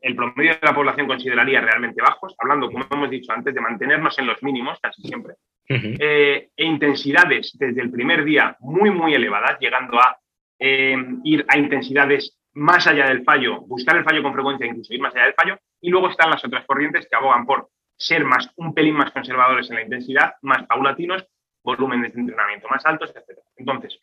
el 0.00 0.16
promedio 0.16 0.52
de 0.52 0.60
la 0.62 0.74
población 0.74 1.06
consideraría 1.06 1.60
realmente 1.60 2.00
bajos, 2.00 2.34
hablando, 2.38 2.70
como 2.70 2.86
hemos 2.90 3.10
dicho 3.10 3.32
antes, 3.32 3.52
de 3.54 3.60
mantenernos 3.60 4.18
en 4.18 4.26
los 4.26 4.42
mínimos 4.42 4.78
casi 4.80 5.02
siempre, 5.02 5.34
eh, 5.74 6.50
e 6.56 6.64
intensidades 6.64 7.56
desde 7.58 7.80
el 7.80 7.90
primer 7.90 8.24
día 8.24 8.56
muy, 8.60 8.90
muy 8.90 9.14
elevadas, 9.14 9.58
llegando 9.60 9.98
a 9.98 10.18
eh, 10.58 10.96
ir 11.24 11.44
a 11.48 11.58
intensidades 11.58 12.38
más 12.54 12.86
allá 12.86 13.06
del 13.06 13.24
fallo, 13.24 13.60
buscar 13.62 13.96
el 13.96 14.04
fallo 14.04 14.22
con 14.22 14.32
frecuencia, 14.32 14.66
incluso 14.66 14.92
ir 14.92 15.00
más 15.00 15.14
allá 15.14 15.24
del 15.24 15.34
fallo, 15.34 15.58
y 15.80 15.90
luego 15.90 16.10
están 16.10 16.30
las 16.30 16.44
otras 16.44 16.64
corrientes 16.66 17.08
que 17.08 17.16
abogan 17.16 17.46
por 17.46 17.68
ser 17.96 18.24
más, 18.24 18.50
un 18.56 18.74
pelín 18.74 18.94
más 18.94 19.10
conservadores 19.12 19.68
en 19.70 19.76
la 19.76 19.82
intensidad, 19.82 20.34
más 20.42 20.66
paulatinos, 20.66 21.26
volúmenes 21.62 22.12
de 22.12 22.20
entrenamiento 22.20 22.68
más 22.68 22.84
altos, 22.84 23.10
etc. 23.14 23.38
Entonces, 23.56 24.00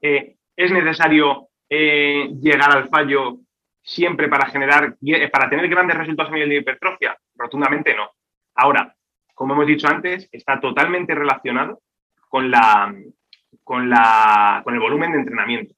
eh, 0.00 0.36
¿es 0.56 0.72
necesario 0.72 1.48
llegar 1.70 2.74
al 2.74 2.88
fallo 2.88 3.40
siempre 3.82 4.28
para 4.28 4.48
generar, 4.48 4.96
para 5.30 5.50
tener 5.50 5.68
grandes 5.68 5.98
resultados 5.98 6.32
a 6.32 6.34
nivel 6.34 6.48
de 6.48 6.56
hipertrofia? 6.56 7.16
Rotundamente 7.34 7.94
no. 7.94 8.10
Ahora, 8.54 8.96
como 9.38 9.54
hemos 9.54 9.68
dicho 9.68 9.86
antes, 9.86 10.28
está 10.32 10.58
totalmente 10.58 11.14
relacionado 11.14 11.80
con, 12.28 12.50
la, 12.50 12.92
con, 13.62 13.88
la, 13.88 14.62
con 14.64 14.74
el 14.74 14.80
volumen 14.80 15.12
de 15.12 15.18
entrenamiento. 15.18 15.74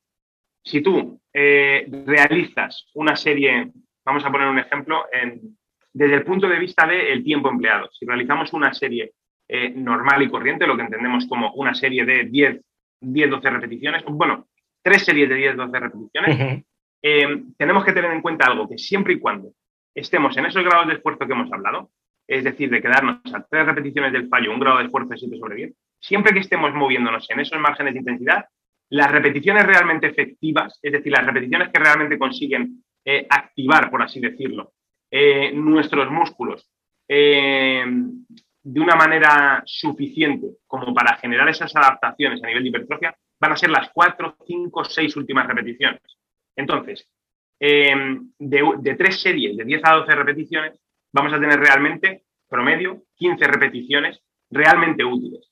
Si 0.64 0.80
tú 0.80 1.20
eh, 1.30 1.86
realizas 2.06 2.86
una 2.94 3.14
serie, 3.16 3.70
vamos 4.02 4.24
a 4.24 4.32
poner 4.32 4.48
un 4.48 4.58
ejemplo, 4.58 5.04
desde 5.92 6.14
el 6.14 6.24
punto 6.24 6.48
de 6.48 6.58
vista 6.58 6.86
del 6.86 7.22
tiempo 7.22 7.50
empleado, 7.50 7.90
si 7.92 8.06
realizamos 8.06 8.50
una 8.54 8.72
serie 8.72 9.12
eh, 9.46 9.68
normal 9.76 10.22
y 10.22 10.30
corriente, 10.30 10.66
lo 10.66 10.74
que 10.74 10.84
entendemos 10.84 11.26
como 11.26 11.52
una 11.52 11.74
serie 11.74 12.06
de 12.06 12.24
10, 12.24 12.60
10 12.98 13.30
12 13.30 13.50
repeticiones, 13.50 14.04
bueno, 14.06 14.48
tres 14.82 15.04
series 15.04 15.28
de 15.28 15.34
10, 15.34 15.56
12 15.56 15.80
repeticiones, 15.80 16.64
eh, 17.02 17.42
tenemos 17.58 17.84
que 17.84 17.92
tener 17.92 18.10
en 18.10 18.22
cuenta 18.22 18.46
algo, 18.46 18.66
que 18.66 18.78
siempre 18.78 19.12
y 19.12 19.20
cuando 19.20 19.52
estemos 19.94 20.34
en 20.38 20.46
esos 20.46 20.64
grados 20.64 20.88
de 20.88 20.94
esfuerzo 20.94 21.26
que 21.26 21.32
hemos 21.34 21.52
hablado, 21.52 21.90
es 22.30 22.44
decir, 22.44 22.70
de 22.70 22.80
quedarnos 22.80 23.18
a 23.34 23.42
tres 23.42 23.66
repeticiones 23.66 24.12
del 24.12 24.28
fallo, 24.28 24.52
un 24.52 24.60
grado 24.60 24.78
de 24.78 24.84
esfuerzo 24.84 25.08
de 25.08 25.18
7 25.18 25.36
sobre 25.36 25.56
10, 25.56 25.74
siempre 25.98 26.32
que 26.32 26.38
estemos 26.38 26.72
moviéndonos 26.72 27.28
en 27.28 27.40
esos 27.40 27.58
márgenes 27.58 27.92
de 27.92 27.98
intensidad, 27.98 28.44
las 28.90 29.10
repeticiones 29.10 29.66
realmente 29.66 30.06
efectivas, 30.06 30.78
es 30.80 30.92
decir, 30.92 31.10
las 31.10 31.26
repeticiones 31.26 31.70
que 31.70 31.80
realmente 31.80 32.18
consiguen 32.18 32.84
eh, 33.04 33.26
activar, 33.28 33.90
por 33.90 34.00
así 34.02 34.20
decirlo, 34.20 34.74
eh, 35.10 35.50
nuestros 35.52 36.08
músculos 36.08 36.70
eh, 37.08 37.84
de 38.62 38.80
una 38.80 38.94
manera 38.94 39.64
suficiente 39.66 40.50
como 40.68 40.94
para 40.94 41.16
generar 41.16 41.48
esas 41.48 41.74
adaptaciones 41.74 42.40
a 42.44 42.46
nivel 42.46 42.62
de 42.62 42.68
hipertrofia, 42.68 43.16
van 43.40 43.52
a 43.52 43.56
ser 43.56 43.70
las 43.70 43.90
4, 43.92 44.36
5, 44.46 44.84
6 44.84 45.16
últimas 45.16 45.48
repeticiones. 45.48 46.00
Entonces, 46.54 47.10
de, 47.58 48.28
de 48.38 48.94
tres 48.94 49.20
series 49.20 49.56
de 49.56 49.64
10 49.64 49.80
a 49.84 49.94
12 49.96 50.14
repeticiones, 50.14 50.80
vamos 51.12 51.32
a 51.32 51.40
tener 51.40 51.58
realmente, 51.58 52.24
promedio, 52.48 53.04
15 53.16 53.46
repeticiones 53.46 54.22
realmente 54.50 55.04
útiles. 55.04 55.50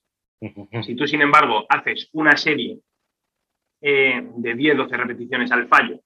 Si 0.85 0.95
tú, 0.95 1.05
sin 1.07 1.21
embargo, 1.21 1.65
haces 1.69 2.09
una 2.13 2.37
serie 2.37 2.79
eh, 3.81 4.21
de 4.35 4.55
10-12 4.55 4.89
repeticiones 4.91 5.51
al 5.51 5.67
fallo, 5.67 5.99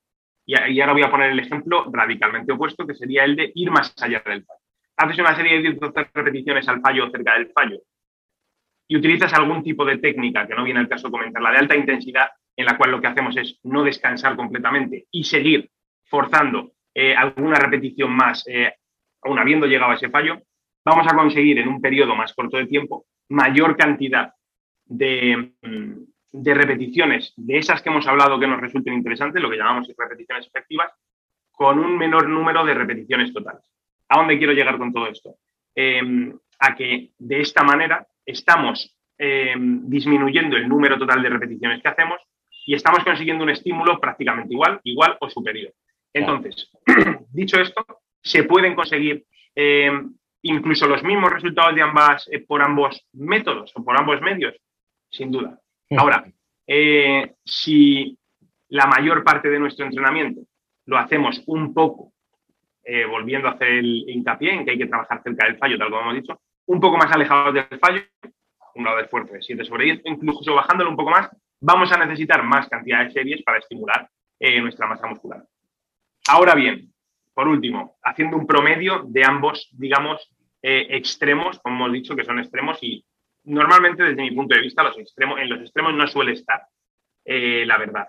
y, 0.46 0.82
ahora 0.82 0.94
voy 0.94 1.04
a 1.04 1.12
poner 1.12 1.32
el 1.32 1.40
ejemplo 1.40 1.86
radicalmente 1.92 2.52
opuesto, 2.52 2.86
que 2.86 2.96
sería 2.96 3.24
el 3.24 3.36
de 3.36 3.52
ir 3.56 3.72
más 3.72 3.94
allá 4.02 4.22
del 4.26 4.44
fallo. 4.44 4.60
Haces 4.98 5.20
una 5.20 5.36
serie 5.36 5.62
de 5.62 5.70
10-12 5.80 6.10
repeticiones 6.14 6.68
al 6.68 6.82
fallo 6.82 7.06
o 7.06 7.12
cerca 7.12 7.34
del 7.34 7.52
fallo 7.52 7.80
y 8.88 8.98
utilizas 8.98 9.34
algún 9.34 9.64
tipo 9.64 9.86
de 9.86 9.98
técnica, 9.98 10.46
que 10.46 10.56
no 10.56 10.64
viene 10.64 10.80
al 10.80 10.90
caso 10.90 11.10
comentarla, 11.10 11.52
de 11.52 11.58
alta 11.58 11.76
intensidad, 11.76 12.30
en 12.56 12.66
la 12.66 12.78
cual 12.78 12.92
lo 12.92 13.02
que 13.02 13.08
hacemos 13.08 13.36
es 13.38 13.60
no 13.64 13.84
descansar 13.84 14.36
completamente 14.36 15.08
y 15.10 15.24
seguir 15.24 15.72
forzando 16.04 16.74
eh, 16.94 17.16
alguna 17.16 17.56
repetición 17.56 18.12
más, 18.12 18.46
eh, 18.48 18.74
aún 19.24 19.40
habiendo 19.40 19.68
llegado 19.68 19.92
a 19.92 19.96
ese 19.96 20.10
fallo, 20.10 20.42
vamos 20.86 21.08
a 21.08 21.16
conseguir 21.16 21.60
en 21.60 21.68
un 21.68 21.82
periodo 21.82 22.16
más 22.16 22.34
corto 22.34 22.58
de 22.58 22.68
tiempo 22.68 23.06
mayor 23.30 23.78
cantidad 23.78 24.34
de, 24.86 25.54
mm, 25.62 25.94
de 26.34 26.54
repeticiones 26.54 27.34
de 27.38 27.58
esas 27.58 27.82
que 27.82 27.90
hemos 27.90 28.08
hablado 28.08 28.40
que 28.40 28.48
nos 28.48 28.60
resulten 28.60 28.94
interesantes, 28.94 29.42
lo 29.42 29.50
que 29.50 29.58
llamamos 29.58 29.88
repeticiones 29.98 30.48
efectivas, 30.48 30.92
con 31.52 31.80
un 31.80 31.98
menor 31.98 32.28
número 32.28 32.66
de 32.66 32.74
repeticiones 32.74 33.32
totales. 33.32 33.64
¿A 34.10 34.18
dónde 34.18 34.38
quiero 34.38 34.54
llegar 34.54 34.78
con 34.78 34.92
todo 34.92 35.08
esto? 35.08 35.36
Em, 35.76 36.34
a 36.60 36.76
que 36.76 37.12
de 37.18 37.42
esta 37.42 37.64
manera 37.64 38.06
estamos 38.26 38.98
em, 39.18 39.88
disminuyendo 39.88 40.58
el 40.58 40.68
número 40.68 40.98
total 40.98 41.22
de 41.22 41.30
repeticiones 41.30 41.82
que 41.82 41.88
hacemos 41.88 42.20
y 42.66 42.74
estamos 42.74 43.04
consiguiendo 43.04 43.44
un 43.44 43.52
estímulo 43.52 44.00
prácticamente 44.00 44.54
igual, 44.54 44.82
igual 44.84 45.18
o 45.20 45.30
superior. 45.30 45.72
Entonces, 46.12 46.72
dicho 47.32 47.60
esto, 47.62 47.86
se 48.24 48.44
pueden 48.44 48.76
conseguir 48.76 49.26
em, 49.56 50.14
incluso 50.42 50.88
los 50.88 51.04
mismos 51.04 51.32
resultados 51.32 51.76
de 51.76 51.82
ambas, 51.82 52.28
eh, 52.32 52.40
por 52.40 52.62
ambos 52.62 53.06
métodos 53.14 53.72
o 53.76 53.84
por 53.84 53.98
ambos 54.00 54.22
medios, 54.22 54.56
sin 55.10 55.32
duda. 55.32 55.60
Ahora, 55.98 56.26
eh, 56.66 57.34
si 57.46 58.18
la 58.70 58.88
mayor 58.88 59.24
parte 59.24 59.50
de 59.50 59.60
nuestro 59.60 59.86
entrenamiento 59.86 60.42
lo 60.86 60.98
hacemos 60.98 61.44
un 61.46 61.74
poco, 61.74 62.14
eh, 62.84 63.06
volviendo 63.06 63.48
a 63.48 63.52
hacer 63.52 63.70
el 63.70 64.04
hincapié 64.10 64.54
en 64.54 64.66
que 64.66 64.72
hay 64.72 64.78
que 64.78 64.88
trabajar 64.88 65.22
cerca 65.24 65.46
del 65.46 65.58
fallo, 65.58 65.78
tal 65.78 65.90
como 65.90 66.02
hemos 66.02 66.16
dicho, 66.16 66.42
un 66.66 66.80
poco 66.80 66.98
más 66.98 67.12
alejados 67.12 67.54
del 67.54 67.80
fallo, 67.80 68.02
un 68.76 68.84
lado 68.84 68.98
de 68.98 69.08
fuerza 69.08 69.34
de 69.34 69.42
7 69.42 69.64
sobre 69.64 69.86
10, 69.86 70.02
incluso 70.06 70.54
bajándolo 70.56 70.90
un 70.90 70.96
poco 70.96 71.12
más, 71.12 71.30
vamos 71.62 71.92
a 71.92 71.98
necesitar 71.98 72.44
más 72.44 72.68
cantidad 72.68 73.06
de 73.06 73.12
series 73.12 73.44
para 73.44 73.60
estimular 73.60 74.10
eh, 74.40 74.60
nuestra 74.60 74.88
masa 74.88 75.08
muscular. 75.08 75.44
Ahora 76.28 76.56
bien, 76.56 76.94
por 77.34 77.48
último, 77.48 77.98
haciendo 78.04 78.38
un 78.38 78.48
promedio 78.48 79.04
de 79.08 79.26
ambos, 79.26 79.70
digamos, 79.74 80.34
extremos, 80.62 81.60
como 81.60 81.76
hemos 81.76 81.94
dicho, 81.94 82.16
que 82.16 82.24
son 82.24 82.40
extremos 82.40 82.78
y 82.82 83.06
normalmente 83.46 84.04
desde 84.04 84.22
mi 84.22 84.32
punto 84.32 84.56
de 84.56 84.62
vista 84.62 84.84
los 84.84 84.98
extremos, 84.98 85.40
en 85.40 85.50
los 85.50 85.62
extremos 85.62 85.94
no 85.94 86.08
suele 86.08 86.34
estar, 86.34 86.64
eh, 87.26 87.66
la 87.66 87.78
verdad. 87.78 88.08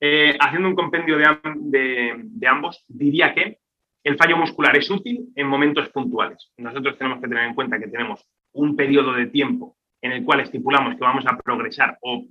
Eh, 0.00 0.36
haciendo 0.38 0.68
un 0.68 0.74
compendio 0.74 1.16
de, 1.18 2.46
ambos, 2.46 2.84
diría 2.86 3.34
que 3.34 3.58
el 4.04 4.16
fallo 4.16 4.36
muscular 4.36 4.76
es 4.76 4.90
útil 4.90 5.28
en 5.34 5.46
momentos 5.46 5.88
puntuales. 5.88 6.52
Nosotros 6.56 6.96
tenemos 6.96 7.20
que 7.20 7.28
tener 7.28 7.44
en 7.44 7.54
cuenta 7.54 7.78
que 7.78 7.88
tenemos 7.88 8.24
un 8.52 8.76
periodo 8.76 9.12
de 9.12 9.26
tiempo 9.26 9.76
en 10.00 10.12
el 10.12 10.24
cual 10.24 10.40
estipulamos 10.40 10.94
que 10.94 11.00
vamos 11.00 11.26
a 11.26 11.36
progresar 11.36 11.98
o 12.02 12.26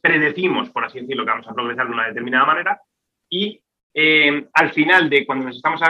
predecimos, 0.00 0.70
por 0.70 0.84
así 0.84 1.00
decirlo, 1.00 1.24
que 1.24 1.30
vamos 1.30 1.48
a 1.48 1.54
progresar 1.54 1.86
de 1.86 1.92
una 1.92 2.08
determinada 2.08 2.46
manera 2.46 2.80
y 3.28 3.60
eh, 3.94 4.46
al 4.52 4.72
final 4.72 5.10
de 5.10 5.26
cuando 5.26 5.46
nos 5.46 5.56
estamos 5.56 5.80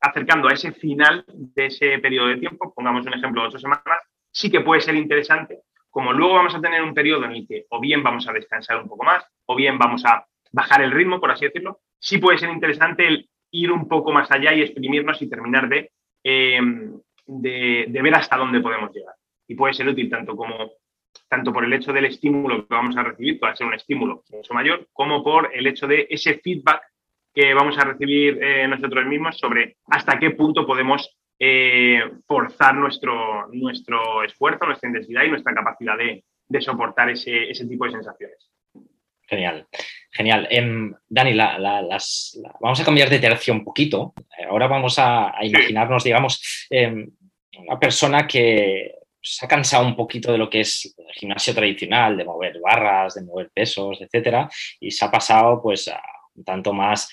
acercando 0.00 0.48
a 0.48 0.52
ese 0.52 0.72
final 0.72 1.24
de 1.26 1.66
ese 1.66 1.98
periodo 1.98 2.28
de 2.28 2.38
tiempo, 2.38 2.72
pongamos 2.74 3.06
un 3.06 3.14
ejemplo 3.14 3.42
de 3.42 3.48
ocho 3.48 3.58
semanas, 3.58 4.02
sí 4.30 4.50
que 4.50 4.60
puede 4.60 4.80
ser 4.80 4.94
interesante, 4.94 5.60
como 5.90 6.12
luego 6.12 6.34
vamos 6.34 6.54
a 6.54 6.60
tener 6.60 6.82
un 6.82 6.94
periodo 6.94 7.24
en 7.24 7.32
el 7.32 7.46
que 7.46 7.66
o 7.68 7.80
bien 7.80 8.02
vamos 8.02 8.28
a 8.28 8.32
descansar 8.32 8.80
un 8.80 8.88
poco 8.88 9.04
más, 9.04 9.24
o 9.46 9.56
bien 9.56 9.78
vamos 9.78 10.04
a 10.04 10.24
bajar 10.52 10.82
el 10.82 10.92
ritmo, 10.92 11.20
por 11.20 11.30
así 11.30 11.44
decirlo, 11.44 11.80
sí 11.98 12.18
puede 12.18 12.38
ser 12.38 12.50
interesante 12.50 13.06
el 13.06 13.28
ir 13.52 13.72
un 13.72 13.88
poco 13.88 14.12
más 14.12 14.30
allá 14.30 14.54
y 14.54 14.62
exprimirnos 14.62 15.20
y 15.22 15.28
terminar 15.28 15.68
de, 15.68 15.90
em, 16.22 17.00
de, 17.26 18.00
ver 18.02 18.14
hasta 18.14 18.36
dónde 18.36 18.60
podemos 18.60 18.92
llegar. 18.92 19.14
Y 19.48 19.54
puede 19.54 19.74
ser 19.74 19.88
útil 19.88 20.08
tanto 20.08 20.36
como 20.36 20.70
tanto 21.28 21.52
por 21.52 21.64
el 21.64 21.72
hecho 21.72 21.92
del 21.92 22.06
estímulo 22.06 22.66
que 22.66 22.74
vamos 22.74 22.96
a 22.96 23.02
recibir, 23.02 23.38
puede 23.38 23.56
ser 23.56 23.66
un 23.66 23.74
estímulo 23.74 24.24
mucho 24.30 24.52
mayor, 24.52 24.88
como 24.92 25.22
por 25.22 25.50
el 25.54 25.66
hecho 25.66 25.86
de 25.86 26.06
ese 26.10 26.34
feedback 26.38 26.82
que 27.32 27.54
vamos 27.54 27.78
a 27.78 27.84
recibir 27.84 28.42
eh, 28.42 28.66
nosotros 28.66 29.06
mismos 29.06 29.38
sobre 29.38 29.76
hasta 29.86 30.18
qué 30.18 30.30
punto 30.30 30.66
podemos 30.66 31.16
eh, 31.38 32.02
forzar 32.26 32.74
nuestro, 32.74 33.48
nuestro 33.52 34.24
esfuerzo, 34.24 34.66
nuestra 34.66 34.88
intensidad 34.88 35.24
y 35.24 35.30
nuestra 35.30 35.54
capacidad 35.54 35.96
de, 35.96 36.24
soportar 36.60 37.08
ese, 37.10 37.52
tipo 37.68 37.86
de 37.86 37.92
sensaciones. 37.92 38.50
Genial, 39.22 39.66
genial. 40.10 40.48
Em, 40.50 40.92
Dani, 41.08 41.32
las, 41.32 42.38
vamos 42.60 42.80
a 42.80 42.84
cambiar 42.84 43.08
de 43.08 43.20
tercio 43.20 43.54
un 43.54 43.64
poquito. 43.64 44.12
Ahora 44.48 44.66
vamos 44.66 44.98
a, 44.98 45.32
imaginarnos, 45.42 46.02
digamos, 46.02 46.66
em, 46.68 47.08
una 47.56 47.78
persona 47.78 48.26
que 48.26 48.99
se 49.22 49.44
ha 49.44 49.48
cansado 49.48 49.86
un 49.86 49.96
poquito 49.96 50.32
de 50.32 50.38
lo 50.38 50.48
que 50.48 50.60
es 50.60 50.94
el 50.96 51.14
gimnasio 51.14 51.54
tradicional, 51.54 52.16
de 52.16 52.24
mover 52.24 52.58
barras, 52.60 53.14
de 53.14 53.22
mover 53.22 53.50
pesos, 53.52 54.00
etcétera, 54.00 54.48
y 54.80 54.90
se 54.90 55.04
ha 55.04 55.10
pasado 55.10 55.60
pues 55.62 55.88
a 55.88 56.00
un 56.34 56.44
tanto 56.44 56.72
más 56.72 57.08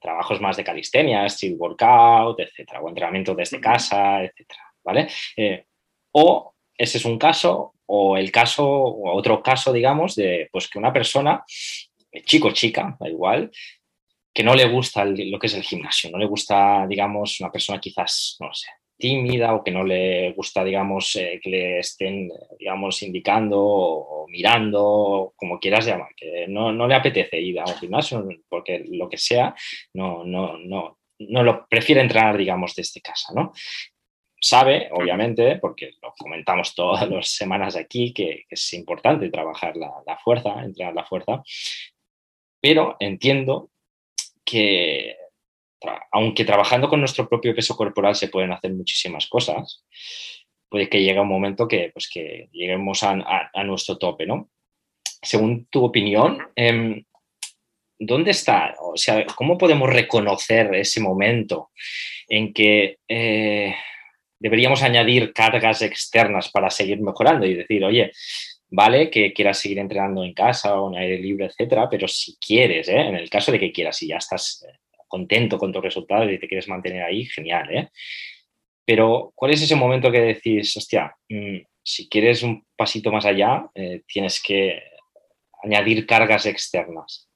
trabajos 0.00 0.40
más 0.40 0.56
de 0.56 0.64
calistenia, 0.64 1.24
street 1.26 1.56
workout, 1.58 2.38
etcétera, 2.38 2.80
o 2.80 2.88
entrenamiento 2.88 3.34
desde 3.34 3.60
casa, 3.60 4.22
etcétera, 4.22 4.62
¿vale? 4.84 5.08
Eh, 5.36 5.64
o 6.12 6.54
ese 6.76 6.98
es 6.98 7.04
un 7.06 7.18
caso, 7.18 7.74
o 7.86 8.16
el 8.16 8.30
caso, 8.30 8.66
o 8.66 9.16
otro 9.16 9.42
caso, 9.42 9.72
digamos, 9.72 10.14
de 10.14 10.48
pues 10.52 10.68
que 10.68 10.78
una 10.78 10.92
persona, 10.92 11.42
chico 12.24 12.52
chica, 12.52 12.96
da 13.00 13.08
igual, 13.08 13.50
que 14.32 14.42
no 14.42 14.54
le 14.54 14.68
gusta 14.68 15.04
lo 15.04 15.38
que 15.38 15.46
es 15.46 15.54
el 15.54 15.62
gimnasio, 15.62 16.10
no 16.10 16.18
le 16.18 16.26
gusta, 16.26 16.86
digamos, 16.86 17.40
una 17.40 17.50
persona 17.50 17.80
quizás, 17.80 18.36
no 18.40 18.52
sé, 18.52 18.68
tímida 18.96 19.54
o 19.54 19.62
que 19.62 19.70
no 19.70 19.84
le 19.84 20.32
gusta, 20.32 20.64
digamos, 20.64 21.16
eh, 21.16 21.40
que 21.42 21.50
le 21.50 21.78
estén, 21.80 22.30
digamos, 22.58 23.02
indicando 23.02 23.60
o, 23.60 24.26
mirando, 24.28 25.32
como 25.36 25.58
quieras 25.58 25.86
llamar, 25.86 26.14
que 26.16 26.46
no, 26.48 26.72
le 26.86 26.94
apetece 26.94 27.40
ir 27.40 27.60
a 27.60 27.64
un 27.64 27.74
gimnasio 27.74 28.26
porque 28.48 28.84
lo 28.88 29.08
que 29.08 29.18
sea, 29.18 29.54
no, 29.94 30.24
no, 30.24 30.58
no, 30.58 30.98
no 31.18 31.42
lo 31.42 31.66
prefiere 31.66 32.00
entrenar, 32.00 32.36
digamos, 32.36 32.74
desde 32.74 33.00
casa, 33.00 33.32
¿no? 33.34 33.52
Sabe, 34.40 34.88
obviamente, 34.92 35.56
porque 35.56 35.92
lo 36.02 36.12
comentamos 36.18 36.74
todas 36.74 37.08
las 37.10 37.28
semanas 37.28 37.76
aquí, 37.76 38.12
que, 38.12 38.44
es 38.48 38.72
importante 38.74 39.30
trabajar 39.30 39.76
la, 39.76 39.90
la 40.06 40.18
fuerza, 40.18 40.62
entrenar 40.62 40.94
la 40.94 41.04
fuerza, 41.04 41.42
pero 42.60 42.96
entiendo 43.00 43.70
que 44.44 45.16
aunque 46.12 46.44
trabajando 46.44 46.88
con 46.88 47.00
nuestro 47.00 47.28
propio 47.28 47.54
peso 47.54 47.76
corporal 47.76 48.14
se 48.14 48.28
pueden 48.28 48.52
hacer 48.52 48.72
muchísimas 48.72 49.26
cosas, 49.26 49.84
puede 50.68 50.88
que 50.88 51.02
llegue 51.02 51.20
un 51.20 51.28
momento 51.28 51.68
que, 51.68 51.90
pues, 51.92 52.08
que 52.12 52.48
lleguemos 52.52 53.02
a, 53.02 53.50
nuestro 53.64 53.96
tope, 53.96 54.26
¿no? 54.26 54.50
Según 55.22 55.66
tu 55.66 55.84
opinión, 55.84 56.38
em, 56.56 57.04
¿dónde 57.98 58.32
está? 58.32 58.74
O 58.80 58.96
sea, 58.96 59.24
¿cómo 59.26 59.56
podemos 59.56 59.88
reconocer 59.90 60.74
ese 60.74 61.00
momento 61.00 61.70
en 62.28 62.52
que 62.52 62.98
eh, 63.08 63.74
deberíamos 64.38 64.82
añadir 64.82 65.32
cargas 65.32 65.82
externas 65.82 66.50
para 66.50 66.70
seguir 66.70 67.00
mejorando 67.00 67.46
y 67.46 67.54
decir, 67.54 67.84
oye, 67.84 68.12
vale 68.68 69.10
que 69.10 69.32
quieras 69.32 69.58
seguir 69.58 69.78
entrenando 69.78 70.24
en 70.24 70.34
casa 70.34 70.80
o 70.80 70.92
en 70.92 70.98
aire 70.98 71.18
libre, 71.18 71.46
etcétera, 71.46 71.88
pero 71.88 72.08
si 72.08 72.36
quieres, 72.38 72.88
¿eh? 72.88 73.00
en 73.00 73.14
el 73.14 73.30
caso 73.30 73.52
de 73.52 73.60
que 73.60 73.72
quieras, 73.72 74.02
y 74.02 74.08
ya 74.08 74.16
estás 74.16 74.66
eh, 74.68 74.78
contento 75.14 75.58
con 75.58 75.72
tus 75.72 75.82
resultados 75.82 76.28
y 76.28 76.38
te 76.38 76.48
quieres 76.48 76.68
mantener 76.68 77.04
ahí, 77.04 77.24
genial, 77.26 77.68
¿eh? 77.70 77.88
Pero, 78.84 79.32
¿cuál 79.36 79.52
es 79.52 79.62
ese 79.62 79.76
momento 79.76 80.10
que 80.10 80.20
decís, 80.20 80.76
hostia, 80.76 81.14
mm, 81.28 81.58
si 81.82 82.08
quieres 82.08 82.42
un 82.42 82.66
pasito 82.76 83.12
más 83.12 83.24
allá, 83.24 83.64
eh, 83.76 84.02
tienes 84.08 84.42
que 84.42 84.82
añadir 85.62 86.04
cargas 86.04 86.46
externas? 86.46 87.30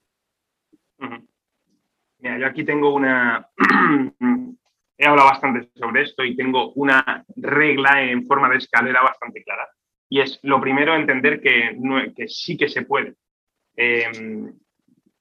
Mira, 2.18 2.38
yo 2.38 2.46
aquí 2.46 2.64
tengo 2.64 2.92
una... 2.92 3.48
He 5.00 5.06
hablado 5.06 5.28
bastante 5.28 5.68
sobre 5.76 6.02
esto 6.02 6.24
y 6.24 6.34
tengo 6.34 6.72
una 6.72 7.24
regla 7.36 8.02
en 8.02 8.26
forma 8.26 8.48
de 8.50 8.56
escalera 8.56 9.00
bastante 9.00 9.44
clara. 9.44 9.68
Y 10.10 10.20
es 10.20 10.40
lo 10.42 10.60
primero 10.60 10.96
entender 10.96 11.40
que, 11.40 11.78
que 12.16 12.26
sí 12.26 12.56
que 12.56 12.68
se 12.68 12.82
puede. 12.82 13.14
Em, 13.76 14.52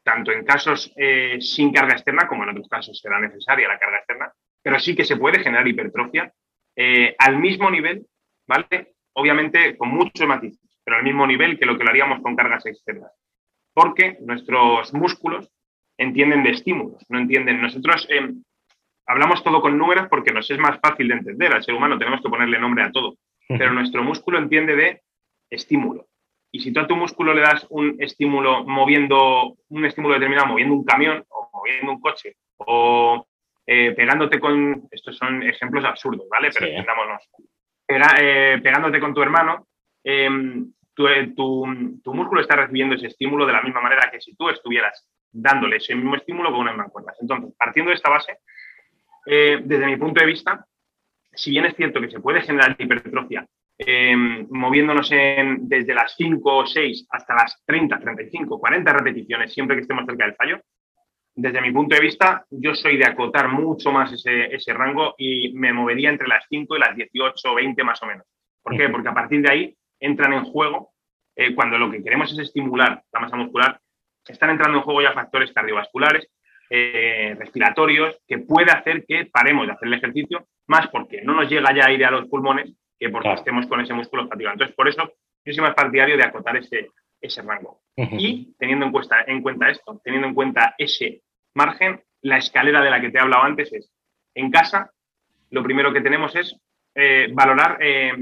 tanto 0.07 0.31
en 0.31 0.45
casos 0.45 0.93
eh, 0.95 1.35
sin 1.41 1.73
carga 1.73 1.91
externa 1.91 2.29
como 2.29 2.43
en 2.43 2.51
otros 2.51 2.69
casos 2.69 2.97
será 2.97 3.19
necesaria 3.19 3.67
la 3.67 3.77
carga 3.77 3.97
externa, 3.97 4.31
pero 4.63 4.79
sí 4.79 4.95
que 4.95 5.03
se 5.03 5.17
puede 5.17 5.39
generar 5.39 5.67
hipertrofia 5.67 6.31
eh, 6.77 7.13
al 7.19 7.37
mismo 7.39 7.69
nivel, 7.69 8.07
¿vale? 8.47 8.93
Obviamente 9.11 9.75
con 9.75 9.89
muchos 9.89 10.25
matices, 10.25 10.79
pero 10.85 10.95
al 10.95 11.03
mismo 11.03 11.27
nivel 11.27 11.59
que 11.59 11.65
lo 11.65 11.77
que 11.77 11.83
lo 11.83 11.89
haríamos 11.89 12.21
con 12.21 12.37
cargas 12.37 12.65
externas. 12.65 13.11
Porque 13.73 14.17
nuestros 14.21 14.93
músculos 14.93 15.51
entienden 15.97 16.41
de 16.41 16.51
estímulos, 16.51 17.03
no 17.09 17.19
entienden. 17.19 17.61
Nosotros 17.61 18.07
em, 18.09 18.41
hablamos 19.07 19.43
todo 19.43 19.59
con 19.59 19.77
números 19.77 20.07
porque 20.09 20.31
nos 20.31 20.49
es 20.49 20.57
más 20.57 20.79
fácil 20.79 21.09
de 21.09 21.15
entender. 21.15 21.53
Al 21.53 21.65
ser 21.65 21.75
humano 21.75 21.97
tenemos 21.97 22.21
que 22.21 22.29
ponerle 22.29 22.59
nombre 22.59 22.85
a 22.85 22.93
todo, 22.93 23.17
pero 23.49 23.73
nuestro 23.73 24.03
músculo 24.03 24.37
entiende 24.37 24.73
de 24.77 25.01
estímulo. 25.49 26.07
Y 26.57 26.59
si 26.59 26.73
tú 26.73 26.79
a 26.79 26.87
tu 26.87 26.95
músculo 26.95 27.35
le 27.35 27.41
das 27.41 27.67
un 27.69 27.97
estímulo 27.99 28.63
moviendo, 28.63 29.57
un 29.69 29.85
estímulo 29.85 30.15
determinado, 30.15 30.47
moviendo 30.47 30.73
un 30.73 30.83
camión 30.83 31.23
o 31.29 31.51
moviendo 31.53 31.91
un 31.91 32.01
coche 32.01 32.37
o 32.57 33.27
eh, 33.63 33.91
pegándote 33.91 34.39
con, 34.39 34.87
estos 34.89 35.15
son 35.15 35.43
ejemplos 35.43 35.85
absurdos, 35.85 36.27
¿vale? 36.27 36.49
Pero 36.51 36.65
entendámonos. 36.65 37.21
Eh, 37.87 38.59
pegándote 38.63 38.99
con 38.99 39.13
tu 39.13 39.21
hermano, 39.21 39.67
em, 40.03 40.73
tu, 40.95 41.05
tu, 41.35 42.13
músculo 42.15 42.41
está 42.41 42.55
recibiendo 42.55 42.95
ese 42.95 43.05
estímulo 43.05 43.45
de 43.45 43.53
la 43.53 43.61
misma 43.61 43.81
manera 43.81 44.09
que 44.11 44.19
si 44.19 44.35
tú 44.35 44.49
estuvieras 44.49 45.07
dándole 45.31 45.77
ese 45.77 45.93
mismo 45.93 46.15
estímulo 46.15 46.49
con 46.49 46.61
unas 46.61 46.75
mancuernas. 46.75 47.17
Entonces, 47.21 47.53
partiendo 47.55 47.89
de 47.89 47.97
esta 47.97 48.09
base, 48.09 48.39
eh, 49.27 49.59
desde 49.63 49.85
mi 49.85 49.97
punto 49.97 50.21
de 50.21 50.25
vista, 50.25 50.65
si 51.33 51.51
bien 51.51 51.65
es 51.65 51.75
cierto 51.75 52.01
que 52.01 52.09
se 52.09 52.19
puede 52.19 52.41
generar 52.41 52.75
hipertrofia 52.79 53.45
em, 53.77 54.47
moviéndonos 54.49 55.11
en, 55.11 55.67
desde 55.67 55.93
las 55.93 56.15
5 56.15 56.55
o 56.57 56.65
6 56.65 57.07
hasta 57.09 57.35
las 57.35 57.63
30, 57.65 57.99
35, 57.99 58.59
40 58.59 58.93
repeticiones, 58.93 59.53
siempre 59.53 59.75
que 59.75 59.81
estemos 59.83 60.05
cerca 60.05 60.25
del 60.25 60.35
fallo, 60.35 60.61
desde 61.39 61.61
mi 61.61 61.71
punto 61.71 61.95
de 61.95 62.01
vista, 62.01 62.45
yo 62.49 62.73
soy 62.73 62.97
de 62.97 63.05
acotar 63.05 63.47
mucho 63.47 63.91
más 63.91 64.11
ese, 64.11 64.73
rango 64.73 65.13
y 65.19 65.53
me 65.53 65.71
movería 65.71 66.09
entre 66.09 66.27
las 66.27 66.43
5 66.49 66.75
y 66.75 66.79
las 66.79 66.95
18 66.95 67.51
o 67.51 67.55
20 67.55 67.83
más 67.83 68.01
o 68.01 68.07
menos. 68.07 68.25
¿Por 68.63 68.75
qué? 68.75 68.89
Porque 68.89 69.07
a 69.07 69.13
partir 69.13 69.43
de 69.43 69.51
ahí 69.51 69.77
entran 69.99 70.33
en 70.33 70.45
juego, 70.45 70.93
eh, 71.35 71.53
cuando 71.53 71.77
lo 71.77 71.91
que 71.91 72.01
queremos 72.01 72.31
es 72.31 72.39
estimular 72.39 73.03
la 73.13 73.19
masa 73.19 73.35
muscular, 73.35 73.79
están 74.27 74.49
entrando 74.49 74.79
en 74.79 74.83
juego 74.83 75.03
ya 75.03 75.13
factores 75.13 75.51
cardiovasculares, 75.53 76.27
eh, 76.71 77.35
respiratorios, 77.37 78.17
que 78.27 78.39
puede 78.39 78.71
hacer 78.71 79.05
que 79.07 79.27
paremos 79.27 79.67
de 79.67 79.73
hacer 79.73 79.89
el 79.89 79.93
ejercicio, 79.93 80.47
más 80.65 80.87
porque 80.87 81.21
no 81.21 81.35
nos 81.35 81.47
llega 81.47 81.71
ya 81.71 81.85
aire 81.85 82.05
a 82.05 82.11
los 82.11 82.27
pulmones 82.27 82.73
que 82.99 83.09
porque 83.09 83.33
estemos 83.33 83.67
con 83.67 83.81
ese 83.81 83.93
músculo 83.93 84.27
fatigado. 84.27 84.53
Entonces, 84.53 84.75
por 84.75 84.87
eso 84.87 85.13
yo 85.45 85.53
soy 85.53 85.61
más 85.61 85.75
partidario 85.75 86.17
de 86.17 86.23
acotar 86.23 86.57
ese, 86.57 86.89
ese 87.21 87.41
rango. 87.41 87.81
Y 87.95 88.53
teniendo 88.59 88.85
en 88.85 88.91
cuenta, 88.91 89.23
en 89.25 89.41
cuenta 89.41 89.69
esto, 89.69 89.99
teniendo 90.03 90.27
en 90.27 90.33
cuenta 90.33 90.75
ese 90.77 91.23
margen, 91.53 92.01
la 92.21 92.37
escalera 92.37 92.81
de 92.81 92.91
la 92.91 93.01
que 93.01 93.09
te 93.09 93.17
he 93.17 93.21
hablado 93.21 93.43
antes 93.43 93.71
es, 93.73 93.91
en 94.35 94.51
casa, 94.51 94.91
lo 95.49 95.63
primero 95.63 95.93
que 95.93 96.01
tenemos 96.01 96.35
es 96.35 96.55
eh, 96.93 97.29
valorar 97.31 97.77
eh, 97.81 98.13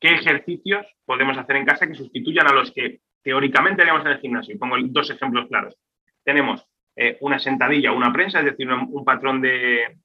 qué 0.00 0.14
ejercicios 0.14 0.86
podemos 1.04 1.36
hacer 1.36 1.56
en 1.56 1.66
casa 1.66 1.86
que 1.86 1.94
sustituyan 1.94 2.46
a 2.46 2.52
los 2.52 2.72
que 2.72 3.00
teóricamente 3.22 3.82
haríamos 3.82 4.04
en 4.06 4.12
el 4.12 4.18
gimnasio. 4.18 4.54
Y 4.54 4.58
pongo 4.58 4.76
dos 4.80 5.10
ejemplos 5.10 5.48
claros. 5.48 5.76
Tenemos 6.24 6.64
eh, 6.94 7.18
una 7.20 7.38
sentadilla 7.38 7.92
una 7.92 8.12
prensa, 8.12 8.40
es 8.40 8.46
decir, 8.46 8.70
un, 8.70 9.04
patrón 9.04 9.40
de, 9.40 9.98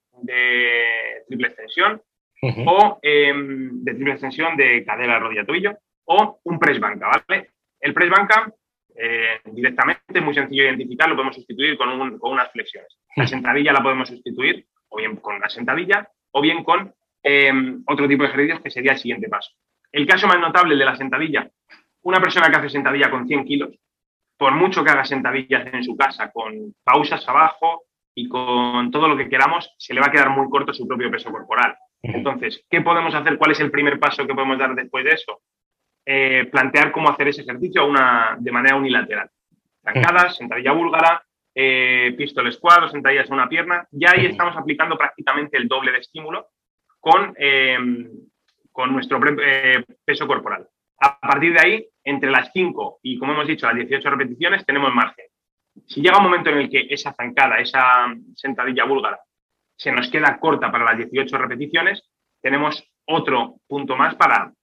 triple 1.27 1.47
extensión, 1.47 2.01
o 2.41 2.99
em, 3.01 3.83
de 3.83 3.93
triple 3.93 4.13
extensión 4.13 4.55
de 4.57 4.83
cadera, 4.83 5.19
rodilla, 5.19 5.45
tobillo, 5.45 5.77
o 6.05 6.39
un 6.43 6.59
press 6.59 6.79
banca, 6.79 7.07
¿vale? 7.07 7.51
El 7.79 7.93
press 7.93 8.09
banca, 8.09 8.51
eh, 8.95 9.39
directamente, 9.45 10.01
es 10.07 10.23
muy 10.23 10.33
sencillo 10.33 10.63
identificar, 10.63 11.07
lo 11.09 11.15
podemos 11.15 11.35
sustituir 11.35 11.77
con, 11.77 11.89
unas 12.21 12.51
flexiones. 12.51 12.97
La 13.15 13.27
sentadilla 13.27 13.73
la 13.73 13.83
podemos 13.83 14.07
sustituir 14.07 14.65
o 14.89 14.97
bien 14.97 15.17
con 15.17 15.39
la 15.39 15.49
sentadilla 15.49 16.09
o 16.31 16.41
bien 16.41 16.63
con 16.63 16.93
em, 17.23 17.83
otro 17.87 18.07
tipo 18.07 18.23
de 18.23 18.29
ejercicios 18.29 18.61
que 18.61 18.71
sería 18.71 18.93
el 18.93 18.97
siguiente 18.97 19.29
paso. 19.29 19.51
El 19.91 20.07
caso 20.07 20.27
más 20.27 20.39
notable 20.39 20.75
de 20.75 20.85
la 20.85 20.95
sentadilla 20.95 21.49
una 22.03 22.19
persona 22.19 22.49
que 22.49 22.57
hace 22.57 22.69
sentadilla 22.69 23.11
con 23.11 23.27
100 23.27 23.45
kilos, 23.45 23.75
por 24.37 24.53
mucho 24.55 24.83
que 24.83 24.89
haga 24.89 25.05
sentadillas 25.05 25.71
en 25.71 25.83
su 25.83 25.95
casa, 25.95 26.31
con 26.31 26.73
pausas 26.83 27.27
abajo 27.27 27.83
y 28.15 28.27
con 28.27 28.91
todo 28.91 29.07
lo 29.07 29.15
que 29.15 29.29
queramos, 29.29 29.73
se 29.77 29.93
le 29.93 30.01
va 30.01 30.07
a 30.07 30.11
quedar 30.11 30.29
muy 30.29 30.49
corto 30.49 30.73
su 30.73 30.87
propio 30.87 31.11
peso 31.11 31.31
corporal. 31.31 31.75
Entonces, 32.01 32.65
¿qué 32.69 32.81
podemos 32.81 33.13
hacer? 33.13 33.37
¿Cuál 33.37 33.51
es 33.51 33.59
el 33.59 33.71
primer 33.71 33.99
paso 33.99 34.25
que 34.25 34.33
podemos 34.33 34.57
dar 34.57 34.73
después 34.75 35.05
de 35.05 35.11
eso? 35.11 35.41
Eh, 36.05 36.45
plantear 36.51 36.91
cómo 36.91 37.09
hacer 37.09 37.27
ese 37.27 37.41
ejercicio 37.41 37.85
una, 37.85 38.35
de 38.39 38.51
manera 38.51 38.75
unilateral. 38.75 39.29
Zancadas, 39.83 40.37
sentadilla 40.37 40.71
búlgara, 40.71 41.23
eh, 41.53 42.13
pistol 42.17 42.51
squat 42.51 42.89
sentadillas 42.91 43.27
en 43.27 43.33
una 43.33 43.49
pierna. 43.49 43.87
Ya 43.91 44.11
ahí 44.11 44.25
estamos 44.25 44.55
aplicando 44.57 44.97
prácticamente 44.97 45.57
el 45.57 45.67
doble 45.67 45.91
de 45.91 45.99
estímulo 45.99 46.47
con, 46.99 47.33
eh, 47.37 47.77
con 48.71 48.93
nuestro 48.93 49.19
eh, 49.41 49.83
peso 50.05 50.27
corporal. 50.27 50.67
A 50.99 51.19
partir 51.19 51.53
de 51.53 51.59
ahí, 51.59 51.87
entre 52.03 52.31
las 52.31 52.51
5 52.53 52.99
y, 53.03 53.17
como 53.17 53.33
hemos 53.33 53.47
dicho, 53.47 53.67
las 53.67 53.75
18 53.75 54.09
repeticiones, 54.09 54.65
tenemos 54.65 54.93
margen. 54.93 55.25
Si 55.87 56.01
llega 56.01 56.17
un 56.17 56.25
momento 56.25 56.49
en 56.51 56.59
el 56.59 56.69
que 56.69 56.87
esa 56.89 57.13
zancada, 57.13 57.57
esa 57.57 58.13
sentadilla 58.35 58.85
búlgara, 58.85 59.19
se 59.81 59.91
nos 59.91 60.11
queda 60.11 60.37
corta 60.37 60.71
para 60.71 60.85
las 60.85 60.97
18 60.97 61.35
repeticiones, 61.39 62.07
tenemos 62.39 62.87
otro 63.05 63.55
punto 63.67 63.95
más 63.95 64.13
para 64.13 64.53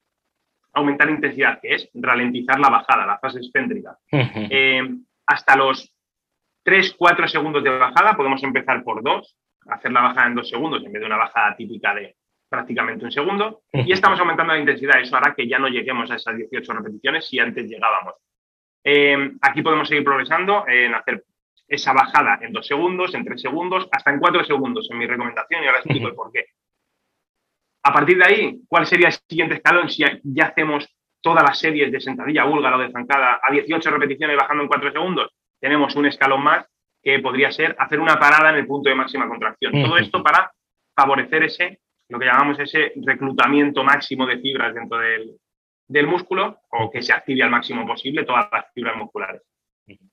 aumentar 0.75 1.11
intensidad, 1.11 1.59
que 1.61 1.75
es 1.75 1.91
ralentizar 1.93 2.61
la 2.61 2.69
bajada, 2.69 3.05
la 3.05 3.19
fase 3.19 3.39
excéntrica. 3.39 3.99
Eh, 4.13 4.81
hasta 5.27 5.57
los 5.57 5.93
3-4 6.65 7.27
segundos 7.27 7.65
de 7.65 7.71
bajada 7.71 8.17
podemos 8.17 8.41
empezar 8.45 8.85
por 8.85 9.03
2, 9.03 9.37
hacer 9.67 9.91
la 9.91 10.03
bajada 10.03 10.29
en 10.29 10.37
2 10.37 10.49
segundos 10.49 10.85
en 10.85 10.93
vez 10.93 11.01
de 11.01 11.07
una 11.07 11.17
bajada 11.17 11.57
típica 11.57 11.93
de 11.97 12.15
prácticamente 12.49 13.05
un 13.05 13.11
segundo 13.11 13.63
y 13.73 13.91
estamos 13.91 14.21
aumentando 14.21 14.53
la 14.53 14.61
intensidad. 14.61 15.01
Eso 15.01 15.17
hará 15.17 15.35
que 15.35 15.49
ya 15.49 15.59
no 15.59 15.67
lleguemos 15.67 16.13
a 16.13 16.15
esas 16.15 16.37
18 16.37 16.73
repeticiones 16.75 17.27
si 17.27 17.41
antes 17.41 17.69
llegábamos. 17.69 18.15
Eh, 18.85 19.33
aquí 19.43 19.63
podemos 19.63 19.89
seguir 19.89 20.05
progresando 20.05 20.65
en 20.69 20.95
hacer 20.95 21.25
esa 21.69 21.93
bajada 21.93 22.39
en 22.43 22.53
dos 22.53 22.67
segundos, 22.67 23.15
en 23.15 23.25
tres 23.25 23.41
segundos, 23.41 23.89
hasta 23.93 24.11
en 24.11 24.19
cuatro 24.19 24.43
segundos 24.45 24.89
en 24.91 24.99
mi 24.99 25.07
recomendación 25.07 25.63
y 25.63 25.67
ahora 25.67 25.79
explico 25.79 26.09
el 26.09 26.15
por 26.15 26.33
qué. 26.33 26.47
A 27.85 27.93
partir 27.93 28.19
de 28.19 28.25
ahí, 28.25 28.61
¿cuál 28.69 28.87
sería 28.87 29.09
el 29.09 29.13
siguiente 29.13 29.57
escalón 29.57 29.89
si 29.89 30.05
ya 30.23 30.47
hacemos 30.47 30.89
todas 31.21 31.45
las 31.45 31.59
series 31.59 31.93
de 31.93 32.01
sentadilla 32.01 32.45
búlgara 32.45 32.77
o 32.77 32.81
de 32.81 32.91
zancada 32.91 33.41
a 33.43 33.53
18 33.53 33.91
repeticiones 33.91 34.37
bajando 34.37 34.63
en 34.63 34.69
cuatro 34.69 34.93
segundos? 34.93 35.31
Tenemos 35.61 35.95
un 35.97 36.07
escalón 36.07 36.43
más 36.43 36.67
que 37.03 37.19
podría 37.21 37.51
ser 37.53 37.77
hacer 37.79 38.01
una 38.01 38.19
parada 38.19 38.51
en 38.51 38.57
el 38.57 38.67
punto 38.67 38.89
de 38.89 38.95
máxima 38.95 39.29
contracción. 39.29 39.73
Todo 39.73 39.97
esto 39.99 40.23
para 40.23 40.51
favorecer 40.95 41.45
ese 41.45 41.81
lo 42.09 42.19
que 42.19 42.27
llamamos 42.27 42.59
ese 42.59 42.93
reclutamiento 42.97 43.85
máximo 43.85 44.27
de 44.27 44.39
fibras 44.39 44.75
dentro 44.75 44.99
del, 44.99 46.07
músculo 46.07 46.61
o 46.71 46.91
que 46.91 47.03
se 47.03 47.13
active 47.13 47.43
al 47.43 47.51
máximo 47.51 47.87
posible 47.87 48.25
todas 48.25 48.49
las 48.51 48.73
fibras 48.73 48.97
musculares. 48.97 49.43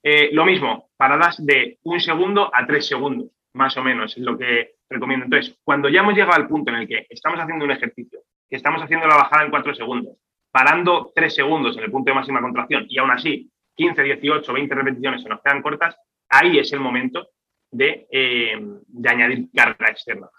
Eh, 0.04 0.30
lo 0.32 0.46
mismo, 0.46 0.90
paradas 0.98 1.44
de 1.44 1.80
un 1.84 2.00
segundo 2.00 2.50
a 2.54 2.66
tres 2.66 2.88
segundos, 2.88 3.30
más 3.54 3.76
o 3.78 3.84
menos, 3.84 4.16
es 4.16 4.24
lo 4.24 4.38
que 4.38 4.76
recomiendo. 4.90 5.26
Entonces, 5.26 5.58
cuando 5.64 5.90
ya 5.90 6.02
hemos 6.02 6.14
llegado 6.14 6.34
al 6.34 6.48
punto 6.48 6.72
en 6.72 6.78
el 6.78 6.88
que 6.88 7.08
estamos 7.10 7.40
haciendo 7.40 7.66
un 7.66 7.72
ejercicio, 7.72 8.20
que 8.50 8.56
estamos 8.56 8.82
haciendo 8.82 9.08
la 9.08 9.16
bajada 9.16 9.44
en 9.44 9.52
cuatro 9.52 9.74
segundos, 9.74 10.18
parando 10.52 11.12
tres 11.14 11.36
segundos 11.36 11.76
en 11.78 11.84
el 11.84 11.92
punto 11.92 12.12
de 12.12 12.16
máxima 12.16 12.42
contracción 12.42 12.86
y 12.88 12.98
aún 12.98 13.12
así 13.12 13.52
15, 13.76 14.04
18, 14.04 14.54
20 14.54 14.76
repeticiones 14.76 15.24
se 15.24 15.30
nos 15.30 15.42
quedan 15.42 15.62
cortas, 15.62 15.98
ahí 16.30 16.60
es 16.60 16.72
el 16.72 16.80
momento 16.80 17.28
de, 17.72 18.08
eh, 18.10 18.56
de 18.88 19.10
añadir 19.10 19.48
carga 19.54 19.88
externa 19.90 20.30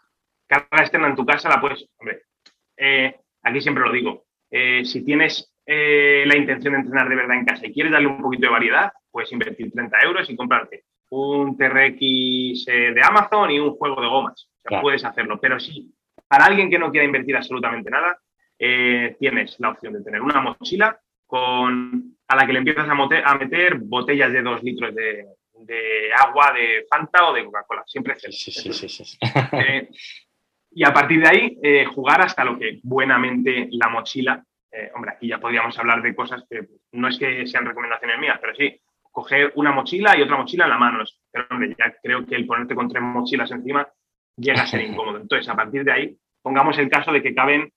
carga 0.47 0.81
externa 0.81 1.09
en 1.09 1.17
tu 1.17 1.27
casa 1.27 1.49
la 1.49 1.61
puedes, 1.61 1.89
hombre, 1.99 2.23
eh, 2.77 3.17
aquí 3.43 3.61
siempre 3.61 3.85
lo 3.85 3.93
digo, 3.93 4.27
si 4.49 5.05
tienes 5.05 5.53
la 5.67 6.37
intención 6.37 6.75
de 6.75 6.81
entrenar 6.81 7.09
de 7.09 7.17
verdad 7.17 7.37
en 7.37 7.45
casa 7.45 7.67
y 7.67 7.73
quieres 7.73 7.93
darle 7.93 8.07
un 8.07 8.23
poquito 8.23 8.47
de 8.47 8.53
variedad, 8.53 8.93
puedes 9.17 9.33
invertir 9.33 9.73
30 9.73 9.99
euros 10.05 10.29
y 10.29 10.37
comprarte 10.37 10.85
un 11.09 11.57
TRX 11.57 12.67
de 12.67 13.01
Amazon 13.03 13.51
y 13.51 13.59
un 13.59 13.75
juego 13.77 13.99
de 14.03 14.09
gomas. 14.09 14.51
puedes 14.83 15.03
hacerlo, 15.07 15.41
pero 15.41 15.59
si 15.59 15.91
para 16.29 16.45
alguien 16.45 16.69
que 16.69 16.79
no 16.79 16.91
quiera 16.91 17.07
invertir 17.07 17.35
absolutamente 17.35 17.91
nada, 17.91 18.19
eh, 18.59 19.17
tienes 19.19 19.57
la 19.59 19.71
opción 19.71 19.95
de 19.95 20.03
tener 20.03 20.21
una 20.21 20.43
mochila 20.43 21.01
con, 21.27 22.19
a 22.29 22.37
la 22.37 22.47
que 22.47 22.53
le 22.53 22.59
empiezas 22.59 22.87
a, 22.87 23.35
meter 23.39 23.77
botellas 23.79 24.31
de 24.31 24.43
dos 24.43 24.63
litros 24.63 24.95
de, 24.95 25.25
agua, 26.15 26.53
de 26.53 26.85
Fanta 26.91 27.31
o 27.31 27.33
de 27.33 27.47
Coca-Cola, 27.47 27.85
siempre 27.87 28.13
es 28.13 28.23
sí, 28.23 28.53
sí, 28.53 28.89
sí, 28.89 29.19
eh, 29.53 29.89
y 30.73 30.85
a 30.85 30.93
partir 30.93 31.23
de 31.23 31.29
ahí, 31.29 31.59
eh, 31.63 31.87
jugar 31.87 32.21
hasta 32.21 32.45
lo 32.45 32.59
que 32.59 32.81
buenamente 32.83 33.69
la 33.73 33.89
mochila, 33.89 34.45
hombre, 34.95 35.13
aquí 35.13 35.29
ya 35.29 35.39
podríamos 35.39 35.79
hablar 35.79 36.03
de 36.03 36.15
cosas 36.15 36.45
que 36.51 36.67
no 36.93 37.09
es 37.09 37.19
que 37.19 37.47
sean 37.47 37.65
recomendaciones 37.65 38.19
mías, 38.19 38.39
pero 38.39 38.55
sí, 38.55 38.79
coger 39.17 39.51
una 39.55 39.73
mochila 39.73 40.15
y 40.15 40.21
otra 40.21 40.37
mochila 40.37 40.65
en 40.65 40.71
la 40.71 40.77
mano. 40.77 41.03
Pero 41.33 41.47
hombre, 41.51 41.75
ya 41.79 41.97
creo 42.03 42.27
que 42.27 42.35
el 42.35 42.45
ponerte 42.45 42.75
con 42.75 42.87
tres 42.87 43.03
mochilas 43.03 43.51
encima 43.51 43.89
llega 44.37 44.63
a 44.63 44.67
ser 44.67 44.83
incómodo. 44.91 45.17
Entonces, 45.17 45.49
a 45.49 45.57
partir 45.57 45.85
de 45.85 45.93
ahí, 45.93 46.17
pongamos 46.43 46.77
el 46.77 46.91
caso 46.91 47.11
de 47.13 47.23
que 47.23 47.35
caben 47.35 47.73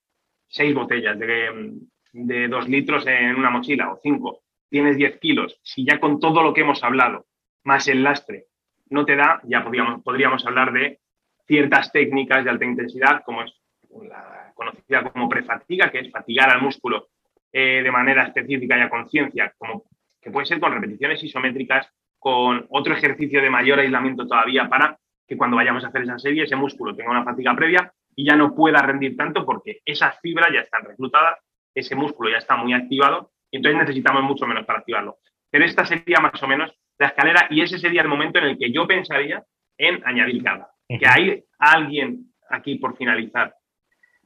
seis 0.50 0.76
botellas 0.76 1.18
de, 1.18 2.48
dos 2.50 2.68
litros 2.68 3.08
en 3.08 3.38
una 3.38 3.52
mochila 3.52 3.94
o 3.94 4.00
cinco. 4.04 4.42
Tienes 4.70 4.98
10 4.98 5.18
kilos. 5.20 5.58
Si 5.64 5.86
ya 5.86 5.98
con 6.02 6.20
todo 6.20 6.44
lo 6.44 6.54
que 6.54 6.62
hemos 6.62 6.84
hablado, 6.84 7.26
más 7.64 7.88
el 7.88 8.04
lastre, 8.04 8.48
no 8.90 9.06
te 9.06 9.16
da, 9.16 9.40
ya 9.46 9.64
podríamos, 9.64 10.04
podríamos 10.04 10.46
hablar 10.46 10.74
de 10.74 11.00
ciertas 11.48 11.90
técnicas 11.94 12.44
de 12.44 12.50
alta 12.50 12.66
intensidad, 12.66 13.24
como 13.24 13.44
es 13.44 13.54
la 14.04 14.52
conocida 14.54 15.10
como 15.10 15.30
prefatiga, 15.30 15.90
que 15.90 16.00
es 16.00 16.12
fatigar 16.12 16.50
al 16.50 16.62
músculo 16.62 17.08
eh, 17.54 17.82
de 17.82 17.92
manera 17.92 18.24
específica 18.24 18.78
y 18.78 18.82
a 18.82 18.90
conciencia, 18.90 19.54
como 19.58 19.86
que 20.22 20.32
puede 20.32 20.45
ser 20.45 20.59
con 20.59 20.74
repeticiones 20.74 21.24
isométricas, 21.24 21.91
con 22.17 22.65
otro 22.70 22.93
ejercicio 22.93 23.41
de 23.41 23.49
mayor 23.49 23.80
aislamiento 23.80 24.28
todavía 24.28 24.67
para 24.67 24.97
que 25.28 25.38
cuando 25.38 25.55
vayamos 25.55 25.84
a 25.84 25.88
hacer 25.88 26.01
esa 26.01 26.20
serie 26.20 26.43
ese 26.43 26.55
músculo 26.55 26.95
tenga 26.95 27.11
una 27.11 27.24
fatiga 27.24 27.55
previa 27.55 27.93
y 28.15 28.26
ya 28.26 28.36
no 28.36 28.53
pueda 28.53 28.82
rendir 28.82 29.15
tanto 29.15 29.45
porque 29.45 29.80
esas 29.86 30.20
fibras 30.20 30.51
ya 30.51 30.61
están 30.61 30.84
reclutadas, 30.84 31.39
ese 31.74 31.95
músculo 31.95 32.30
ya 32.30 32.38
está 32.38 32.57
muy 32.57 32.74
activado 32.74 33.32
y 33.49 33.57
entonces 33.57 33.80
necesitamos 33.80 34.24
mucho 34.24 34.45
menos 34.45 34.65
para 34.65 34.80
activarlo. 34.80 35.20
Pero 35.49 35.65
esta 35.65 35.86
sería 35.86 36.20
más 36.20 36.41
o 36.43 36.47
menos 36.47 36.72
la 36.97 37.07
escalera 37.07 37.47
y 37.49 37.61
ese 37.61 37.80
sería 37.80 38.01
el 38.01 38.07
momento 38.07 38.39
en 38.39 38.45
el 38.45 38.57
que 38.57 38.72
yo 38.72 38.86
pensaría 38.86 39.43
en 39.78 40.05
añadir 40.05 40.43
carga. 40.43 40.70
Que 40.88 41.07
hay 41.07 41.43
alguien 41.59 42.34
aquí 42.49 42.76
por 42.76 42.97
finalizar 42.97 43.55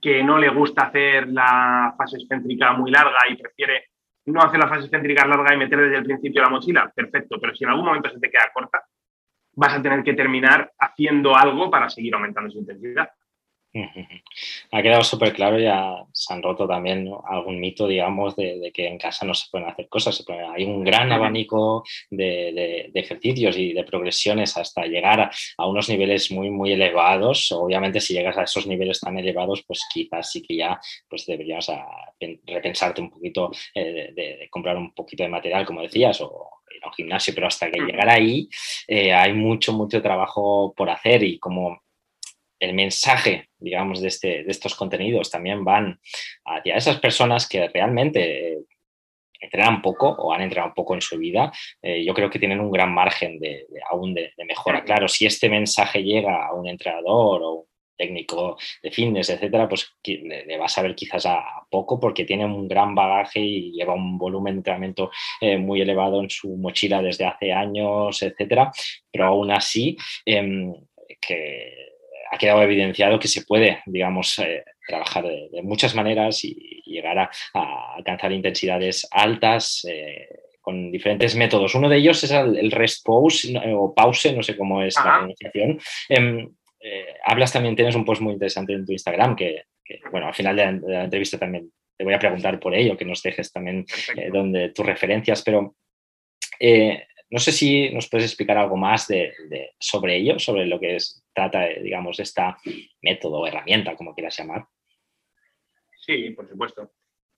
que 0.02 0.24
no 0.24 0.38
le 0.38 0.50
gusta 0.50 0.88
hacer 0.88 1.28
la 1.30 1.94
fase 1.98 2.18
excéntrica 2.18 2.74
muy 2.74 2.92
larga 2.92 3.20
y 3.30 3.38
prefiere 3.38 3.90
no 4.26 4.42
hacer 4.42 4.60
la 4.60 4.68
fase 4.68 4.84
excéntrica 4.84 5.26
larga 5.26 5.54
y 5.54 5.58
meter 5.58 5.80
desde 5.80 5.98
el 5.98 6.04
principio 6.04 6.42
la 6.42 6.50
mochila, 6.50 6.92
perfecto, 6.96 7.40
pero 7.40 7.56
si 7.56 7.64
en 7.64 7.72
algún 7.72 7.86
momento 7.86 8.10
se 8.10 8.20
te 8.20 8.30
queda 8.30 8.52
corta, 8.54 8.84
vas 9.56 9.74
a 9.74 9.82
tener 9.82 10.04
que 10.04 10.14
terminar 10.14 10.72
haciendo 10.80 11.36
algo 11.36 11.70
para 11.70 11.90
seguir 11.90 12.14
aumentando 12.16 12.50
su 12.50 12.60
intensidad. 12.60 13.10
Ha 14.72 14.82
quedado 14.84 15.04
súper 15.04 15.34
claro, 15.34 15.60
ya 15.60 16.06
se 16.12 16.34
han 16.34 16.44
roto 16.44 16.68
también 16.68 17.12
algún 17.28 17.60
mito, 17.60 17.88
digamos, 17.88 18.36
de, 18.36 18.72
que 18.74 18.88
en 18.88 19.00
casa 19.00 19.26
no 19.26 19.34
se 19.34 19.48
pueden 19.50 19.68
hacer 19.68 19.90
cosas. 19.90 20.24
hay 20.56 20.64
un 20.64 20.84
gran 20.84 21.12
abanico 21.12 21.84
de, 22.10 22.92
ejercicios 22.94 23.58
y 23.58 23.74
de 23.74 23.84
progresiones 23.84 24.58
hasta 24.58 24.86
llegar 24.86 25.32
a, 25.58 25.68
unos 25.68 25.90
niveles 25.90 26.32
muy, 26.32 26.52
muy 26.52 26.72
elevados. 26.72 27.52
Obviamente, 27.52 28.00
si 28.00 28.14
llegas 28.14 28.38
a 28.38 28.44
esos 28.44 28.68
niveles 28.68 29.00
tan 29.00 29.18
elevados, 29.18 29.64
pues 29.66 29.82
quizás 29.92 30.32
sí 30.32 30.44
que 30.44 30.56
ya 30.56 30.80
pues 31.10 31.26
deberías 31.26 31.72
repensarte 32.46 33.02
un 33.02 33.10
poquito 33.10 33.52
eh, 33.74 34.12
de, 34.16 34.48
comprar 34.52 34.78
un 34.78 34.94
poquito 34.94 35.24
de 35.24 35.30
material, 35.30 35.66
como 35.66 35.82
decías, 35.82 36.22
o 36.22 36.62
ir 36.76 36.84
a 36.84 36.88
un 36.88 36.94
gimnasio, 36.94 37.34
pero 37.34 37.48
hasta 37.48 37.72
que 37.72 37.82
llegar 37.82 38.10
ahí 38.10 38.48
eh, 38.88 39.14
hay 39.14 39.34
mucho, 39.34 39.74
mucho 39.74 40.02
trabajo 40.02 40.74
por 40.76 40.90
hacer 40.90 41.24
y 41.24 41.40
como 41.40 41.83
el 42.64 42.74
mensaje, 42.74 43.50
digamos, 43.60 44.02
de, 44.02 44.08
este, 44.08 44.44
de 44.44 44.52
estos 44.52 44.76
contenidos 44.76 45.30
también 45.30 45.66
van 45.66 46.00
hacia 46.46 46.78
esas 46.78 47.00
personas 47.00 47.48
que 47.48 47.68
realmente 47.68 48.54
eh, 48.54 48.58
entrenan 49.42 49.82
poco 49.82 50.10
o 50.10 50.32
han 50.32 50.42
entrenado 50.42 50.74
poco 50.74 50.94
en 50.94 51.02
su 51.02 51.18
vida, 51.18 51.52
eh, 51.82 52.04
yo 52.06 52.14
creo 52.14 52.30
que 52.30 52.40
tienen 52.40 52.62
un 52.62 52.72
gran 52.72 52.94
margen 52.94 53.38
de, 53.40 53.68
aún 53.90 54.14
de, 54.14 54.32
mejora. 54.48 54.84
Claro, 54.86 55.10
si 55.10 55.26
este 55.26 55.50
mensaje 55.50 56.04
llega 56.04 56.48
a 56.48 56.54
un 56.54 56.68
entrenador 56.68 57.44
o 57.44 57.52
un 57.52 57.66
técnico 57.98 58.58
de 58.82 58.92
fitness, 58.92 59.30
etcétera, 59.30 59.68
pues 59.68 59.92
le, 60.06 60.58
va 60.58 60.66
a 60.66 60.70
saber 60.70 60.96
quizás 60.96 61.26
a, 61.26 61.44
poco 61.70 62.00
porque 62.00 62.24
tiene 62.24 62.46
un 62.46 62.68
gran 62.68 62.96
bagaje 62.96 63.42
y 63.42 63.72
lleva 63.74 63.94
un 63.94 64.18
volumen 64.18 64.54
de 64.54 64.60
entrenamiento 64.60 65.12
eh, 65.42 65.58
muy 65.58 65.82
elevado 65.82 66.22
en 66.22 66.30
su 66.30 66.56
mochila 66.56 67.02
desde 67.02 67.26
hace 67.26 67.52
años, 67.52 68.22
etcétera, 68.24 68.72
pero 69.12 69.26
aún 69.26 69.52
así 69.52 69.98
em, 70.26 70.74
que 71.20 71.93
ha 72.34 72.38
quedado 72.38 72.64
evidenciado 72.64 73.20
que 73.20 73.28
se 73.28 73.44
puede, 73.44 73.84
digamos, 73.86 74.40
eh, 74.40 74.64
trabajar 74.88 75.24
de, 75.24 75.62
muchas 75.62 75.94
maneras 75.94 76.44
y, 76.44 76.82
llegar 76.86 77.18
a, 77.18 77.30
alcanzar 77.96 78.32
intensidades 78.32 79.08
altas 79.12 79.86
eh, 79.90 80.28
con 80.62 80.92
diferentes 80.92 81.36
métodos. 81.36 81.76
Uno 81.76 81.90
de 81.90 81.98
ellos 81.98 82.24
es 82.24 82.32
el, 82.32 82.72
rest 82.72 83.06
pause 83.06 83.54
o 83.76 83.94
pause, 83.94 84.34
no 84.36 84.44
sé 84.44 84.56
cómo 84.58 84.82
es 84.84 84.96
la 84.96 85.18
pronunciación. 85.18 85.80
Em, 86.10 86.50
eh, 86.80 87.16
hablas 87.24 87.54
también, 87.54 87.76
tienes 87.76 87.96
un 87.96 88.06
post 88.06 88.22
muy 88.22 88.34
interesante 88.34 88.74
en 88.74 88.86
tu 88.86 88.92
Instagram 88.92 89.36
que, 89.36 89.64
bueno, 90.12 90.28
al 90.28 90.34
final 90.34 90.56
de 90.56 90.92
la, 90.92 91.04
entrevista 91.04 91.38
también 91.38 91.72
te 91.96 92.04
voy 92.04 92.14
a 92.14 92.20
preguntar 92.20 92.60
por 92.60 92.76
ello, 92.76 92.98
que 92.98 93.06
nos 93.06 93.22
dejes 93.22 93.52
también 93.52 93.86
donde 94.32 94.70
tus 94.70 94.86
referencias, 94.86 95.44
pero 95.44 95.76
no 97.34 97.40
sé 97.40 97.52
si 97.52 97.90
nos 97.90 98.08
puedes 98.08 98.28
explicar 98.28 98.60
algo 98.60 98.78
más 98.78 99.08
de, 99.08 99.34
sobre 99.80 100.18
ello, 100.18 100.38
sobre 100.38 100.68
lo 100.68 100.80
que 100.80 100.98
es, 100.98 101.26
trata, 101.34 101.66
digamos, 101.82 102.20
esta 102.20 102.56
método 103.02 103.40
o 103.40 103.48
herramienta, 103.48 103.96
como 103.96 104.14
quieras 104.14 104.38
llamar. 104.38 104.68
Sí, 105.96 106.30
por 106.30 106.48
supuesto. 106.48 106.92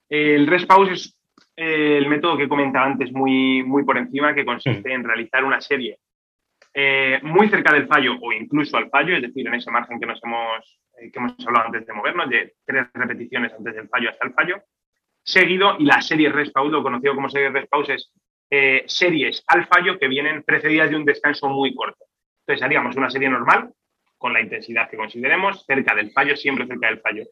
El 0.09 0.47
rest 0.47 0.67
pause 0.67 0.91
es 0.91 1.17
eh, 1.55 1.95
el 1.97 2.09
método 2.09 2.35
que 2.35 2.49
comentaba 2.49 2.87
antes 2.87 3.09
muy, 3.13 3.63
muy 3.63 3.85
por 3.85 3.97
encima, 3.97 4.35
que 4.35 4.43
consiste 4.43 4.91
en 4.91 5.05
realizar 5.05 5.45
una 5.45 5.61
serie 5.61 5.97
eh, 6.73 7.21
muy 7.23 7.47
cerca 7.47 7.73
del 7.73 7.87
fallo 7.87 8.17
o 8.21 8.33
incluso 8.33 8.75
al 8.75 8.89
fallo, 8.89 9.15
es 9.15 9.21
decir, 9.21 9.47
en 9.47 9.53
ese 9.53 9.71
margen 9.71 9.97
que 9.97 10.07
nos 10.07 10.21
hemos, 10.25 10.77
eh, 10.99 11.09
que 11.09 11.19
hemos 11.19 11.35
hablado 11.47 11.67
antes 11.67 11.87
de 11.87 11.93
movernos, 11.93 12.29
de 12.29 12.55
tres 12.65 12.87
repeticiones 12.93 13.53
antes 13.53 13.73
del 13.73 13.87
fallo 13.87 14.09
hasta 14.09 14.27
el 14.27 14.33
fallo, 14.33 14.61
seguido, 15.23 15.77
y 15.79 15.85
la 15.85 16.01
serie 16.01 16.27
rest 16.33 16.51
pause, 16.51 16.73
lo 16.73 16.83
conocido 16.83 17.15
como 17.15 17.29
serie 17.29 17.49
rest 17.49 17.69
pause, 17.69 17.93
es 17.93 18.11
eh, 18.49 18.83
series 18.87 19.43
al 19.47 19.67
fallo 19.67 19.97
que 19.97 20.07
vienen 20.07 20.43
precedidas 20.43 20.89
de 20.89 20.95
un 20.95 21.05
descanso 21.05 21.49
muy 21.49 21.73
corto. 21.73 22.05
Entonces 22.41 22.63
haríamos 22.63 22.95
una 22.95 23.09
serie 23.09 23.29
normal 23.29 23.71
con 24.17 24.33
la 24.33 24.41
intensidad 24.41 24.89
que 24.89 24.97
consideremos, 24.97 25.65
cerca 25.65 25.93
del 25.95 26.11
fallo, 26.11 26.35
siempre 26.35 26.67
cerca 26.67 26.87
del 26.87 26.99
fallo. 26.99 27.23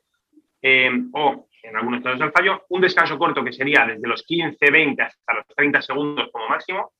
Eh, 0.61 0.91
o 1.13 1.47
en 1.63 1.75
algunos 1.75 2.01
casos 2.01 2.21
al 2.21 2.31
fallo, 2.31 2.65
un 2.69 2.81
descanso 2.81 3.17
corto 3.17 3.43
que 3.43 3.53
sería 3.53 3.85
desde 3.85 4.07
los 4.07 4.23
15, 4.23 4.71
20 4.71 5.01
hasta 5.01 5.33
los 5.33 5.47
30 5.47 5.81
segundos 5.81 6.29
como 6.31 6.49
máximo 6.49 6.91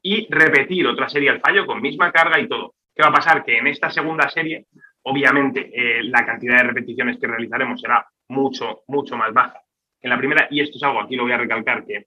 y 0.00 0.26
repetir 0.30 0.86
otra 0.86 1.08
serie 1.08 1.30
al 1.30 1.40
fallo 1.40 1.66
con 1.66 1.80
misma 1.80 2.12
carga 2.12 2.38
y 2.40 2.48
todo. 2.48 2.74
¿Qué 2.94 3.02
va 3.02 3.08
a 3.08 3.12
pasar? 3.12 3.44
Que 3.44 3.58
en 3.58 3.66
esta 3.66 3.90
segunda 3.90 4.28
serie, 4.28 4.66
obviamente, 5.02 5.70
eh, 5.72 6.02
la 6.04 6.26
cantidad 6.26 6.58
de 6.58 6.64
repeticiones 6.64 7.18
que 7.18 7.26
realizaremos 7.26 7.80
será 7.80 8.06
mucho, 8.28 8.82
mucho 8.88 9.16
más 9.16 9.32
baja 9.32 9.60
que 10.00 10.06
en 10.06 10.10
la 10.10 10.18
primera. 10.18 10.48
Y 10.50 10.60
esto 10.60 10.76
es 10.76 10.82
algo, 10.82 11.00
aquí 11.00 11.16
lo 11.16 11.22
voy 11.22 11.32
a 11.32 11.38
recalcar, 11.38 11.84
que 11.86 12.06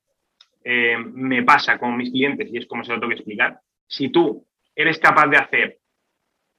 eh, 0.68 0.98
me 0.98 1.44
pasa 1.44 1.78
con 1.78 1.96
mis 1.96 2.10
clientes 2.10 2.50
y 2.52 2.58
es 2.58 2.66
como 2.66 2.84
se 2.84 2.92
lo 2.92 3.00
tengo 3.00 3.10
que 3.10 3.18
explicar. 3.18 3.60
Si 3.88 4.10
tú 4.10 4.48
eres 4.76 4.98
capaz 4.98 5.28
de 5.28 5.38
hacer 5.38 5.78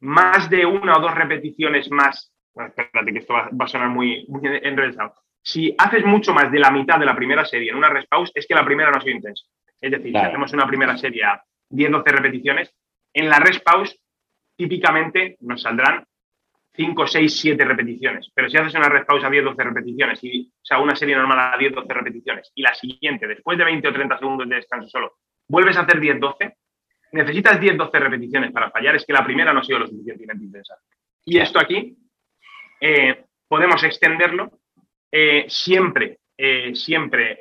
más 0.00 0.48
de 0.48 0.64
una 0.64 0.96
o 0.96 1.00
dos 1.00 1.12
repeticiones 1.12 1.90
más, 1.90 2.32
bueno, 2.54 2.72
espérate 2.74 3.12
que 3.12 3.18
esto 3.18 3.34
va, 3.34 3.50
a 3.59 3.66
sonar 3.66 3.88
muy, 3.88 4.24
muy 4.28 4.40
enredado. 4.62 5.14
Si 5.42 5.74
haces 5.76 6.04
mucho 6.04 6.32
más 6.32 6.52
de 6.52 6.61
la 6.61 6.70
mitad 6.70 7.00
de 7.00 7.07
la 7.07 7.16
primera 7.16 7.44
serie 7.44 7.70
en 7.70 7.76
una 7.76 7.90
rest 7.90 8.09
pause, 8.09 8.30
es 8.34 8.46
que 8.46 8.54
la 8.54 8.64
primera 8.64 8.92
no 8.92 8.98
ha 8.98 9.00
sido 9.00 9.16
intensa. 9.16 9.44
Es 9.80 9.90
decir, 9.90 10.12
si 10.12 10.18
hacemos 10.18 10.52
una 10.52 10.68
primera 10.68 10.96
serie 10.96 11.24
a 11.24 11.42
10-12 11.70 12.04
repeticiones, 12.04 12.72
en 13.12 13.28
la 13.28 13.40
rest 13.40 13.64
pause 13.64 14.00
típicamente 14.57 15.36
nos 15.40 15.62
saldrán 15.62 16.04
5, 16.77 17.07
6, 17.07 17.41
7 17.41 17.64
repeticiones. 17.64 18.31
Pero 18.35 18.49
si 18.49 18.57
haces 18.57 18.74
una 18.74 18.89
red 18.89 19.05
pausa 19.05 19.31
10, 19.31 19.45
12 19.45 19.62
repeticiones, 19.62 20.22
y, 20.22 20.49
o 20.49 20.64
sea, 20.64 20.79
una 20.79 20.95
serie 20.95 21.16
normal 21.16 21.55
a 21.55 21.57
10, 21.57 21.74
12 21.74 21.95
repeticiones, 21.95 22.53
y 22.55 22.62
la 22.62 22.74
siguiente, 22.74 23.27
después 23.27 23.57
de 23.59 23.64
20 23.64 23.89
o 23.89 23.93
30 23.93 24.18
segundos 24.18 24.49
de 24.49 24.57
descanso 24.57 24.89
solo, 24.89 25.16
vuelves 25.49 25.77
a 25.77 25.81
hacer 25.81 25.99
10, 25.99 26.20
12, 26.20 26.57
necesitas 27.12 27.61
10, 27.61 27.77
12 27.77 27.99
repeticiones 27.99 28.53
para 28.53 28.70
fallar, 28.70 28.97
es 28.97 29.05
que 29.07 29.12
la 29.12 29.24
primera 29.24 29.53
no 29.53 29.61
ha 29.61 29.64
sido 29.64 29.79
lo 29.79 29.87
suficientemente 29.87 30.45
intensa. 30.45 30.74
Y 31.24 31.39
esto 31.39 31.59
aquí 31.59 31.97
eh, 32.81 33.24
podemos 33.49 33.83
extenderlo 33.83 34.61
eh, 35.11 35.47
siempre, 35.49 36.18
eh, 36.37 36.74
siempre. 36.74 37.39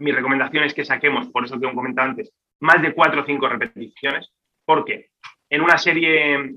mi 0.00 0.12
recomendación 0.12 0.64
es 0.64 0.74
que 0.74 0.84
saquemos, 0.84 1.28
por 1.28 1.44
eso 1.44 1.58
que 1.58 1.66
he 1.66 1.74
comentado 1.74 2.10
antes, 2.10 2.32
más 2.60 2.82
de 2.82 2.92
4 2.92 3.22
o 3.22 3.24
5 3.24 3.48
repeticiones, 3.48 4.30
porque 4.64 5.10
en 5.50 5.62
una 5.62 5.78
serie 5.78 6.54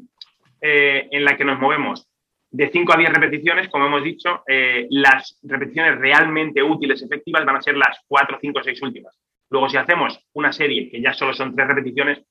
eh, 0.62 1.07
en 1.12 1.26
la 1.26 1.36
que 1.36 1.45
nos 1.45 1.59
movemos 1.59 2.07
de 2.51 2.70
5 2.70 2.93
a 2.93 2.97
10 2.97 3.14
repeticiones, 3.14 3.70
como 3.70 3.86
hemos 3.86 4.03
dicho, 4.03 4.43
eh, 4.45 4.86
las 4.89 5.39
repeticiones 5.41 5.97
realmente 5.97 6.62
útiles, 6.62 7.01
efectivas, 7.01 7.45
van 7.45 7.55
a 7.55 7.62
ser 7.62 7.78
las 7.78 8.03
4, 8.07 8.38
5, 8.41 8.64
6 8.64 8.82
últimas. 8.82 9.18
Luego, 9.49 9.70
si 9.70 9.78
hacemos 9.78 10.20
una 10.34 10.51
serie 10.51 10.89
que 10.89 11.01
ya 11.01 11.14
solo 11.14 11.34
son 11.34 11.55
3 11.55 11.68
repeticiones, 11.68 12.22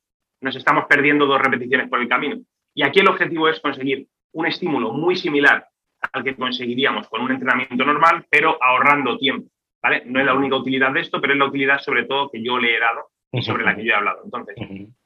nos 0.42 0.56
estamos 0.56 0.84
perdiendo 0.86 1.26
dos 1.26 1.40
repeticiones 1.40 1.88
por 1.88 2.00
el 2.00 2.08
camino. 2.08 2.36
Y 2.74 2.82
aquí 2.82 3.00
el 3.00 3.08
objetivo 3.08 3.48
es 3.48 3.60
conseguir 3.60 4.06
un 4.32 4.46
estímulo 4.46 4.92
muy 4.92 5.16
similar 5.16 5.66
al 6.12 6.24
que 6.24 6.34
conseguiríamos 6.34 7.08
con 7.08 7.22
un 7.22 7.32
entrenamiento 7.32 7.84
normal, 7.84 8.24
pero 8.30 8.62
ahorrando 8.62 9.18
tiempo. 9.18 9.50
¿vale? 9.82 10.02
No 10.06 10.20
es 10.20 10.26
la 10.26 10.34
única 10.34 10.56
utilidad 10.56 10.92
de 10.92 11.00
esto, 11.00 11.20
pero 11.20 11.32
es 11.32 11.38
la 11.38 11.46
utilidad 11.46 11.78
sobre 11.80 12.04
todo 12.04 12.30
que 12.30 12.42
yo 12.42 12.58
le 12.58 12.76
he 12.76 12.80
dado 12.80 13.10
y 13.32 13.42
sobre 13.42 13.64
la 13.64 13.76
que 13.76 13.84
yo 13.84 13.92
he 13.92 13.96
hablado. 13.96 14.22
Entonces, 14.24 14.56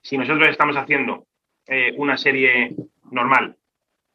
si 0.00 0.18
nosotros 0.18 0.48
estamos 0.48 0.76
haciendo 0.76 1.26
eh, 1.66 1.94
una 1.96 2.16
serie 2.16 2.74
normal, 3.14 3.56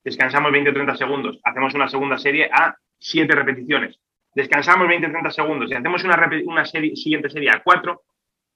descansamos 0.03 0.51
20 0.51 0.69
o 0.69 0.73
30 0.73 0.95
segundos, 0.95 1.39
hacemos 1.43 1.73
una 1.73 1.87
segunda 1.87 2.17
serie 2.17 2.49
a 2.51 2.75
7 2.99 3.33
repeticiones, 3.33 3.99
descansamos 4.35 4.87
20 4.87 5.07
o 5.07 5.11
30 5.11 5.31
segundos 5.31 5.71
y 5.71 5.73
hacemos 5.73 6.03
una, 6.03 6.29
una 6.45 6.65
serie, 6.65 6.95
siguiente 6.95 7.29
serie 7.29 7.49
a 7.49 7.61
4, 7.63 8.01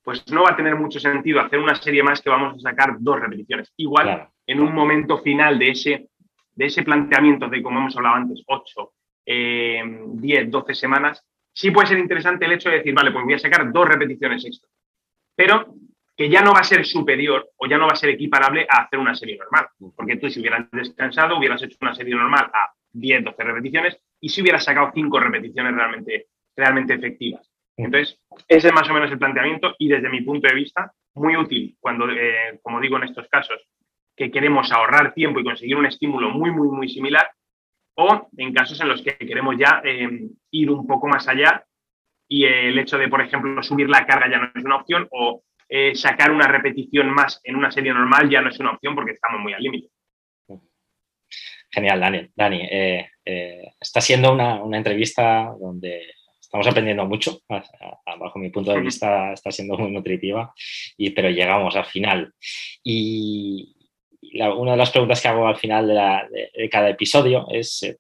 pues 0.04 0.30
no 0.32 0.44
va 0.44 0.52
a 0.52 0.56
tener 0.56 0.76
mucho 0.76 1.00
sentido 1.00 1.40
hacer 1.40 1.60
una 1.60 1.76
serie 1.76 2.04
más 2.04 2.22
que 2.22 2.30
vamos 2.30 2.58
a 2.58 2.70
sacar 2.70 2.98
dos 3.00 3.20
repeticiones. 3.20 3.72
Igual, 3.78 4.28
en 4.46 4.60
un 4.60 4.74
momento 4.74 5.20
final 5.20 5.58
de 5.58 5.70
ese, 5.70 6.10
de 6.54 6.66
ese 6.66 6.84
planteamiento 6.84 7.48
de, 7.48 7.64
como 7.64 7.80
hemos 7.80 7.96
hablado 7.96 8.16
antes, 8.16 8.44
8, 8.46 8.94
10, 9.26 10.52
12 10.52 10.76
semanas, 10.76 11.26
sí 11.54 11.72
puede 11.72 11.88
ser 11.88 12.00
interesante 12.00 12.46
el 12.46 12.52
hecho 12.52 12.70
de 12.70 12.78
decir, 12.78 12.94
vale, 12.94 13.12
pues 13.12 13.24
voy 13.24 13.34
a 13.36 13.40
sacar 13.40 13.72
dos 13.72 13.88
repeticiones 13.88 14.44
extra. 14.46 14.70
Pero 15.36 15.74
que 16.16 16.30
ya 16.30 16.42
no 16.42 16.54
va 16.54 16.60
a 16.60 16.64
ser 16.64 16.86
superior 16.86 17.50
o 17.58 17.66
ya 17.66 17.78
no 17.78 17.88
va 17.88 17.94
a 17.94 17.98
ser 17.98 18.12
equiparable 18.12 18.68
a 18.70 18.84
hacer 18.84 19.00
una 19.00 19.16
serie 19.16 19.38
normal. 19.38 19.68
Porque 19.96 20.18
tú 20.18 20.30
si 20.30 20.40
hubieras 20.40 20.70
descansado, 20.72 21.38
hubieras 21.38 21.62
hecho 21.64 21.78
una 21.82 21.96
serie 21.96 22.16
normal 22.16 22.52
a 22.54 22.72
10, 22.92 23.24
12 23.24 23.44
repeticiones 23.44 23.98
y 24.20 24.30
si 24.30 24.42
hubieras 24.42 24.64
sacado 24.64 24.92
5 24.94 25.20
repeticiones 25.20 25.74
realmente, 25.74 26.28
realmente 26.56 26.94
efectivas. 26.94 27.50
Entonces, 27.76 28.20
ese 28.48 28.68
es 28.68 28.74
más 28.74 28.88
o 28.90 28.94
menos 28.94 29.12
el 29.12 29.18
planteamiento 29.18 29.76
y 29.80 29.88
desde 29.88 30.10
mi 30.10 30.22
punto 30.22 30.48
de 30.48 30.54
vista, 30.54 30.94
muy 31.16 31.36
útil 31.36 31.76
cuando, 31.80 32.10
eh, 32.10 32.60
como 32.62 32.80
digo 32.80 32.98
en 32.98 33.04
estos 33.04 33.28
casos, 33.28 33.60
que 34.16 34.30
queremos 34.30 34.72
ahorrar 34.72 35.14
tiempo 35.14 35.40
y 35.40 35.44
conseguir 35.44 35.76
un 35.76 35.88
estímulo 35.88 36.30
muy, 36.30 36.52
muy, 36.52 36.68
muy 36.68 36.88
similar, 36.88 37.32
o 37.96 38.28
en 38.38 38.54
casos 38.54 38.80
en 38.82 38.90
los 38.90 39.02
que 39.02 39.18
queremos 39.18 39.56
ya 39.58 39.82
eh, 39.84 40.30
ir 40.52 40.72
un 40.72 40.86
poco 40.88 41.08
más 41.08 41.28
allá 41.28 41.66
y 42.28 42.46
el 42.46 42.78
hecho 42.80 42.98
de, 42.98 43.08
por 43.08 43.22
ejemplo, 43.22 43.62
subir 43.62 43.90
la 43.90 44.06
carga 44.06 44.30
ya 44.30 44.40
no 44.40 44.52
es 44.54 44.64
una 44.64 44.78
opción 44.78 45.08
o 45.12 45.44
eh, 45.70 45.96
sacar 45.96 46.32
una 46.32 46.48
repetición 46.48 47.10
más 47.10 47.40
en 47.44 47.56
una 47.56 47.72
serie 47.72 47.94
normal 47.94 48.30
ya 48.30 48.42
no 48.42 48.50
es 48.50 48.60
una 48.60 48.72
opción 48.72 48.96
porque 48.96 49.12
estamos 49.12 49.42
muy 49.42 49.54
al 49.54 49.62
límite. 49.62 49.90
Genial, 51.72 52.00
Dani. 52.00 52.30
Dani, 52.36 52.68
eh, 52.70 53.10
está 53.80 54.00
siendo 54.00 54.32
una, 54.32 54.62
entrevista 54.78 55.54
donde 55.60 56.14
estamos 56.40 56.68
aprendiendo 56.68 57.06
mucho. 57.06 57.40
Bajo 57.48 58.38
mi 58.38 58.50
punto 58.50 58.72
de 58.72 58.82
vista 58.82 59.34
está 59.34 59.52
siendo 59.52 59.76
muy 59.78 59.92
nutritiva, 59.92 60.54
y, 60.98 61.10
pero 61.10 61.30
llegamos 61.30 61.76
al 61.76 61.86
final. 61.86 62.32
Y, 62.84 63.76
una 64.56 64.72
de 64.72 64.78
las 64.78 64.92
preguntas 64.92 65.22
que 65.22 65.28
hago 65.28 65.48
al 65.48 65.58
final 65.58 65.88
de, 65.88 66.70
cada 66.70 66.90
episodio 66.90 67.48
es 67.52 67.84
eh, 67.84 67.98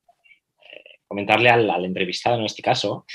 comentarle 1.07 1.49
al, 1.49 1.85
entrevistado, 1.85 2.37
en 2.37 2.45
este 2.45 2.61
caso, 2.61 3.05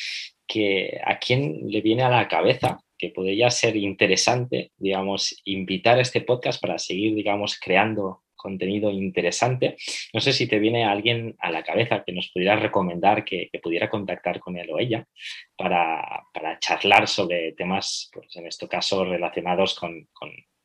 que 0.47 1.01
a 1.05 1.19
quién 1.19 1.69
le 1.69 1.81
viene 1.81 2.03
a 2.03 2.11
la 2.11 2.29
cabeza 2.29 2.81
que 2.99 3.11
podría 3.11 3.51
ser 3.51 3.77
interesante, 3.77 4.73
digamos, 4.77 5.41
invitar 5.45 5.99
a 5.99 6.03
este 6.03 6.21
podcast 6.21 6.61
para 6.61 6.79
seguir, 6.79 7.15
digamos, 7.15 7.59
creando 7.59 8.25
contenido 8.39 8.91
interesante. 8.91 9.77
No 10.15 10.21
sé 10.21 10.33
si 10.33 10.47
te 10.47 10.59
viene 10.59 10.85
alguien 10.85 11.37
a 11.41 11.51
la 11.51 11.63
cabeza 11.63 12.03
que 12.05 12.13
nos 12.13 12.31
pudiera 12.33 12.57
recomendar 12.57 13.25
que, 13.25 13.51
pudiera 13.63 13.91
contactar 13.91 14.41
con 14.41 14.57
él 14.57 14.71
o 14.71 14.79
ella 14.79 15.07
para, 15.57 16.25
charlar 16.61 17.07
sobre 17.09 17.53
temas, 17.53 18.11
pues 18.13 18.35
en 18.37 18.47
este 18.47 18.67
caso, 18.69 19.05
relacionados 19.05 19.79
con, 19.79 20.09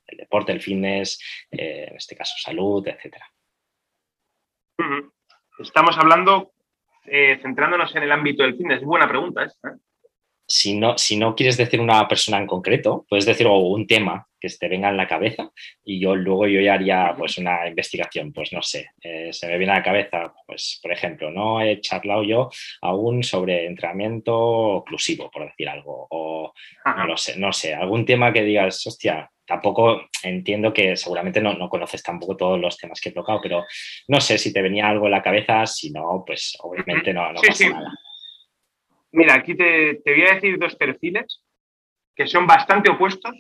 el 0.08 0.18
deporte, 0.18 0.52
el 0.52 0.62
fitness, 0.62 1.20
eh, 1.52 1.88
en 1.90 1.98
este 1.98 2.16
caso 2.16 2.36
salud, 2.38 2.88
etcétera. 2.88 3.26
Estamos 5.60 5.98
hablando, 5.98 6.54
eh, 7.06 7.40
centrándonos 7.42 7.96
en 7.96 8.04
el 8.04 8.12
ámbito 8.12 8.44
del 8.44 8.56
fitness. 8.56 8.84
Buena 8.84 9.08
pregunta. 9.08 9.44
¿eh? 9.44 9.50
Si 10.46 10.76
no, 10.76 10.98
si 10.98 11.18
no 11.18 11.36
quieres 11.36 11.58
decir 11.58 11.80
una 11.80 12.08
persona 12.08 12.38
en 12.38 12.48
concreto, 12.48 13.06
puedes 13.10 13.26
decir 13.26 13.48
un 13.48 13.88
tema 13.88 14.28
que 14.44 14.50
te 14.50 14.68
venga 14.68 14.90
en 14.90 14.98
la 14.98 15.08
cabeza 15.08 15.50
y 15.86 16.02
yo 16.02 16.16
luego 16.16 16.48
yo 16.48 16.60
ya 16.60 16.74
haría 16.74 17.16
pues 17.18 17.38
una 17.38 17.66
investigación, 17.66 18.34
pues 18.34 18.52
no 18.52 18.62
sé, 18.62 18.90
se 19.32 19.48
me 19.48 19.58
viene 19.58 19.72
a 19.72 19.78
la 19.78 19.84
cabeza, 19.84 20.34
pues 20.46 20.80
por 20.82 20.92
ejemplo, 20.92 21.32
no 21.32 21.62
he 21.62 21.80
charlado 21.80 22.24
yo 22.24 22.50
aún 22.82 23.24
sobre 23.24 23.66
entrenamiento 23.66 24.38
oclusivo, 24.38 25.32
por 25.32 25.46
decir 25.46 25.70
algo, 25.70 26.08
o 26.10 26.54
no 26.86 27.08
lo 27.08 27.16
sé, 27.16 27.38
no 27.38 27.54
sé, 27.54 27.74
algún 27.74 28.06
tema 28.06 28.34
que 28.34 28.44
digas, 28.44 28.86
hostia, 28.86 29.32
tampoco 29.46 30.10
entiendo 30.24 30.74
que 30.74 30.98
seguramente 30.98 31.40
no, 31.40 31.70
conoces 31.70 32.04
tampoco 32.04 32.36
todos 32.36 32.60
los 32.60 32.78
temas 32.78 33.00
que 33.00 33.10
he 33.10 33.14
tocado, 33.14 33.40
pero 33.42 33.64
no 34.10 34.20
sé 34.20 34.38
si 34.38 34.52
te 34.52 34.62
venía 34.62 34.90
algo 34.90 35.06
en 35.06 35.12
la 35.12 35.22
cabeza, 35.22 35.66
si 35.66 35.90
no, 35.90 36.24
pues 36.26 36.58
obviamente 36.60 37.14
no, 37.14 37.34
pasa 37.34 37.70
nada. 37.70 37.94
Mira, 39.14 39.36
aquí 39.36 39.56
te, 39.56 40.02
voy 40.06 40.24
a 40.24 40.36
decir 40.36 40.58
dos 40.60 40.76
perfiles 40.76 41.42
que 42.16 42.28
son 42.28 42.46
bastante 42.46 42.92
opuestos, 42.92 43.34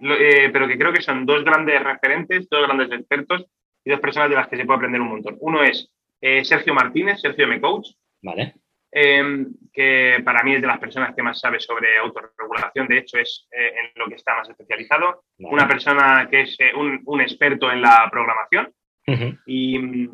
eh, 0.00 0.50
pero 0.52 0.66
que 0.66 0.76
creo 0.76 0.92
que 0.92 1.02
son 1.02 1.24
dos 1.24 1.44
grandes 1.44 1.82
referentes, 1.82 2.48
dos 2.48 2.66
grandes 2.66 2.90
expertos 2.90 3.46
y 3.84 3.90
dos 3.90 4.00
personas 4.00 4.30
de 4.30 4.36
las 4.36 4.48
que 4.48 4.56
se 4.56 4.64
puede 4.64 4.78
aprender 4.78 5.00
un 5.00 5.08
montón. 5.08 5.36
Uno 5.40 5.62
es 5.62 5.90
eh, 6.20 6.44
Sergio 6.44 6.74
Martínez, 6.74 7.20
Sergio 7.20 7.44
M. 7.44 7.60
Coach. 7.60 7.88
Vale. 8.22 8.54
Em, 8.96 9.52
que 9.72 10.22
para 10.24 10.44
mí 10.44 10.54
es 10.54 10.60
de 10.60 10.68
las 10.68 10.78
personas 10.78 11.16
que 11.16 11.22
más 11.22 11.40
sabe 11.40 11.58
sobre 11.58 11.98
autorregulación, 11.98 12.86
de 12.86 12.98
hecho 12.98 13.18
es 13.18 13.48
eh, 13.50 13.72
en 13.76 13.90
lo 13.96 14.06
que 14.06 14.14
está 14.14 14.36
más 14.36 14.48
especializado, 14.48 15.24
una 15.38 15.66
persona 15.66 16.28
que 16.30 16.42
es 16.42 16.56
eh, 16.60 16.70
un, 16.76 17.20
experto 17.20 17.72
en 17.72 17.82
la 17.82 18.08
programación 18.08 18.72
y, 19.46 20.08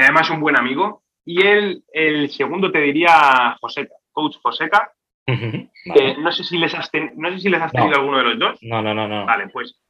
además 0.00 0.28
un 0.28 0.40
buen 0.40 0.58
amigo. 0.58 1.04
Y 1.24 1.46
él, 1.46 1.84
el 1.92 2.30
segundo 2.30 2.72
te 2.72 2.80
diría 2.80 3.56
Joseca, 3.60 3.94
coach 4.12 4.36
Joseca. 4.42 4.92
no 5.26 6.32
sé 6.32 6.44
si 6.44 6.58
les 6.58 6.74
has, 6.74 6.90
no 7.16 7.30
sé 7.30 7.40
si 7.40 7.48
les 7.48 7.62
has 7.62 7.72
tenido 7.72 7.96
alguno 7.96 8.18
de 8.18 8.24
los 8.24 8.38
dos. 8.38 8.58
No, 8.62 8.82
no, 8.82 8.94
no, 8.94 9.06
no. 9.06 9.26
Vale, 9.26 9.48
pues 9.48 9.80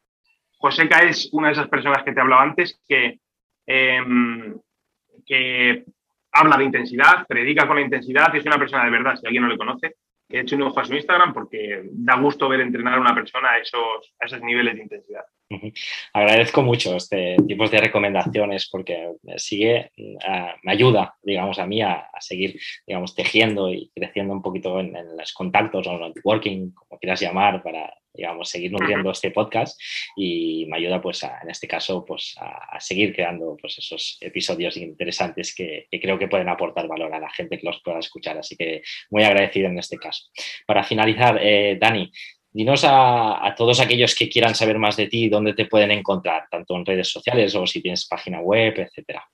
Joseca 0.58 1.00
es 1.00 1.30
una 1.32 1.48
de 1.48 1.54
esas 1.54 1.68
personas 1.68 2.02
que 2.02 2.12
te 2.12 2.20
hablaba 2.20 2.42
antes 2.42 2.80
que, 2.86 3.18
em, 3.66 4.58
que 5.26 5.84
habla 6.32 6.56
de 6.56 6.64
intensidad, 6.64 7.26
predica 7.26 7.66
con 7.66 7.76
la 7.76 7.82
intensidad 7.82 8.32
y 8.32 8.38
es 8.38 8.46
una 8.46 8.58
persona 8.58 8.84
de 8.84 8.90
verdad, 8.90 9.16
si 9.16 9.26
alguien 9.26 9.42
no 9.42 9.48
le 9.48 9.58
conoce, 9.58 9.96
he 10.30 10.40
hecho 10.40 10.56
un 10.56 10.62
ojo 10.62 10.80
a 10.80 10.84
su 10.84 10.94
Instagram 10.94 11.32
porque 11.32 11.82
da 11.84 12.16
gusto 12.16 12.48
ver 12.48 12.60
entrenar 12.60 12.94
a 12.94 13.00
una 13.00 13.14
persona 13.14 13.50
a 13.52 13.58
esos, 13.58 14.14
a 14.20 14.26
esos 14.26 14.40
niveles 14.42 14.76
de 14.76 14.82
intensidad. 14.82 15.24
Agradezco 16.12 16.62
mucho 16.62 16.96
este 16.96 17.36
tipo 17.46 17.66
de 17.68 17.80
recomendaciones 17.80 18.68
porque 18.70 19.14
sigue, 19.36 19.90
eh, 19.96 20.54
me 20.62 20.72
ayuda, 20.72 21.14
digamos, 21.22 21.58
a 21.58 21.66
mí 21.66 21.82
a, 21.82 22.08
seguir, 22.20 22.60
digamos, 22.86 23.14
tejiendo 23.14 23.68
y 23.70 23.90
creciendo 23.94 24.32
un 24.32 24.42
poquito 24.42 24.78
en, 24.78 24.94
los 25.16 25.32
contactos 25.32 25.86
o 25.86 25.90
en 25.92 26.02
el 26.02 26.12
networking, 26.14 26.70
como 26.72 27.00
quieras 27.00 27.20
llamar, 27.20 27.62
para, 27.62 27.92
digamos, 28.12 28.48
seguir 28.48 28.72
nutriendo 28.72 29.10
este 29.10 29.30
podcast 29.30 29.80
y 30.16 30.66
me 30.66 30.78
ayuda, 30.78 31.00
pues, 31.00 31.22
en 31.22 31.50
este 31.50 31.68
caso, 31.68 32.04
pues, 32.04 32.34
a, 32.38 32.78
seguir 32.80 33.14
creando, 33.14 33.56
pues, 33.60 33.78
esos 33.78 34.18
episodios 34.20 34.76
interesantes 34.76 35.54
que, 35.54 35.86
creo 35.90 36.18
que 36.18 36.28
pueden 36.28 36.48
aportar 36.48 36.88
valor 36.88 37.12
a 37.14 37.20
la 37.20 37.30
gente 37.30 37.58
que 37.58 37.66
los 37.66 37.80
pueda 37.82 37.98
escuchar. 37.98 38.38
Así 38.38 38.56
que 38.56 38.82
muy 39.10 39.22
agradecido 39.22 39.68
en 39.68 39.78
este 39.78 39.96
caso. 39.96 40.28
Para 40.66 40.82
finalizar, 40.82 41.38
eh, 41.40 41.78
Dani, 41.80 42.10
Dinos 42.52 42.84
a, 42.84 43.54
todos 43.56 43.80
aquellos 43.80 44.14
que 44.16 44.28
quieran 44.28 44.56
saber 44.56 44.76
más 44.76 44.96
de 44.96 45.06
ti, 45.06 45.28
dónde 45.28 45.54
te 45.54 45.66
pueden 45.66 45.92
encontrar, 45.92 46.48
tanto 46.50 46.74
en 46.74 46.84
redes 46.84 47.08
sociales 47.08 47.54
o 47.54 47.64
si 47.64 47.80
tienes 47.80 48.08
página 48.08 48.40
web, 48.40 48.74
etcétera. 48.76 49.24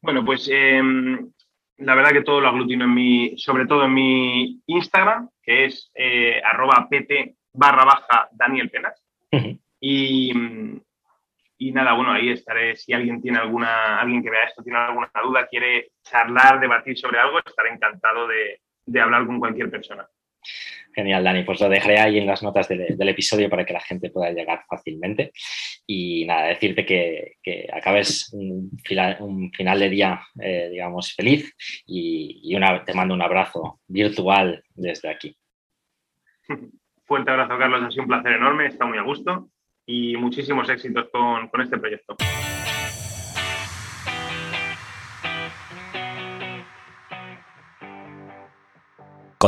Bueno, 0.00 0.24
pues 0.24 0.48
em, 0.50 1.30
la 1.78 1.94
verdad 1.94 2.10
que 2.10 2.22
todo 2.22 2.40
lo 2.40 2.48
aglutino 2.48 2.84
en 2.84 2.94
mi, 2.94 3.38
sobre 3.38 3.66
todo 3.66 3.84
en 3.84 3.94
mi 3.94 4.60
Instagram, 4.66 5.28
que 5.42 5.66
es 5.66 5.90
eh, 5.94 6.40
arroba 6.44 6.88
pt 6.90 7.36
barra 7.52 7.84
baja 7.84 8.28
Daniel 8.32 8.70
Penas. 8.70 9.02
y, 9.80 10.32
y, 11.58 11.72
nada, 11.72 11.92
bueno, 11.94 12.12
ahí 12.12 12.30
estaré. 12.30 12.76
Si 12.76 12.92
alguien 12.92 13.20
tiene 13.22 13.38
alguna, 13.38 14.00
alguien 14.00 14.22
que 14.22 14.30
vea 14.30 14.44
esto 14.44 14.62
tiene 14.62 14.78
alguna 14.78 15.10
duda, 15.22 15.46
quiere 15.46 15.92
charlar, 16.02 16.60
debatir 16.60 16.96
sobre 16.98 17.18
algo, 17.18 17.38
estaré 17.38 17.70
encantado 17.70 18.26
de 18.28 19.00
hablar 19.00 19.26
con 19.26 19.38
cualquier 19.38 19.70
persona. 19.70 20.08
Genial, 20.98 21.22
Dani. 21.22 21.44
Pues 21.44 21.60
lo 21.60 21.68
dejaré 21.68 22.00
ahí 22.00 22.18
en 22.18 22.26
las 22.26 22.42
notas 22.42 22.66
del, 22.66 23.08
episodio 23.08 23.48
para 23.48 23.64
que 23.64 23.72
la 23.72 23.78
gente 23.78 24.10
pueda 24.10 24.32
llegar 24.32 24.64
fácilmente. 24.68 25.30
Y 25.86 26.24
nada, 26.24 26.48
decirte 26.48 26.84
que, 26.84 27.68
acabes 27.72 28.32
un 28.32 28.68
final, 28.82 29.78
de 29.78 29.88
día, 29.90 30.20
eh, 30.42 30.68
digamos, 30.72 31.14
feliz 31.14 31.54
y, 31.86 32.52
una, 32.56 32.84
te 32.84 32.94
mando 32.94 33.14
un 33.14 33.22
abrazo 33.22 33.78
virtual 33.86 34.64
desde 34.74 35.08
aquí. 35.08 35.36
Fuerte 37.06 37.30
abrazo, 37.30 37.56
Carlos. 37.56 37.80
Ha 37.84 37.90
sido 37.92 38.02
un 38.02 38.08
placer 38.08 38.32
enorme. 38.32 38.66
Está 38.66 38.84
muy 38.84 38.98
a 38.98 39.02
gusto 39.02 39.50
y 39.86 40.16
muchísimos 40.16 40.68
éxitos 40.68 41.10
con 41.12 41.60
este 41.60 41.78
proyecto. 41.78 42.16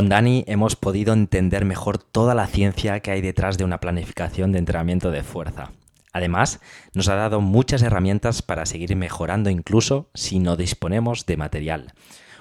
Con 0.01 0.09
Dani 0.09 0.45
hemos 0.47 0.77
podido 0.77 1.13
entender 1.13 1.67
mejor 1.67 1.99
toda 1.99 2.35
la 2.35 2.47
ciencia 2.47 3.01
que 3.01 3.11
hay 3.11 3.21
detrás 3.21 3.59
de 3.59 3.65
una 3.65 3.81
planificación 3.81 4.51
de 4.51 4.59
entrenamiento 4.59 5.11
de 5.11 5.23
fuerza. 5.23 5.73
Además, 6.15 6.59
nos 6.95 7.11
ha 7.11 7.17
dado 7.17 7.43
muchas 7.43 7.83
herramientas 7.83 8.41
para 8.41 8.65
seguir 8.65 8.97
mejorando 8.97 9.51
incluso 9.51 10.09
si 10.15 10.39
no 10.39 10.57
disponemos 10.57 11.27
de 11.27 11.37
material. 11.37 11.93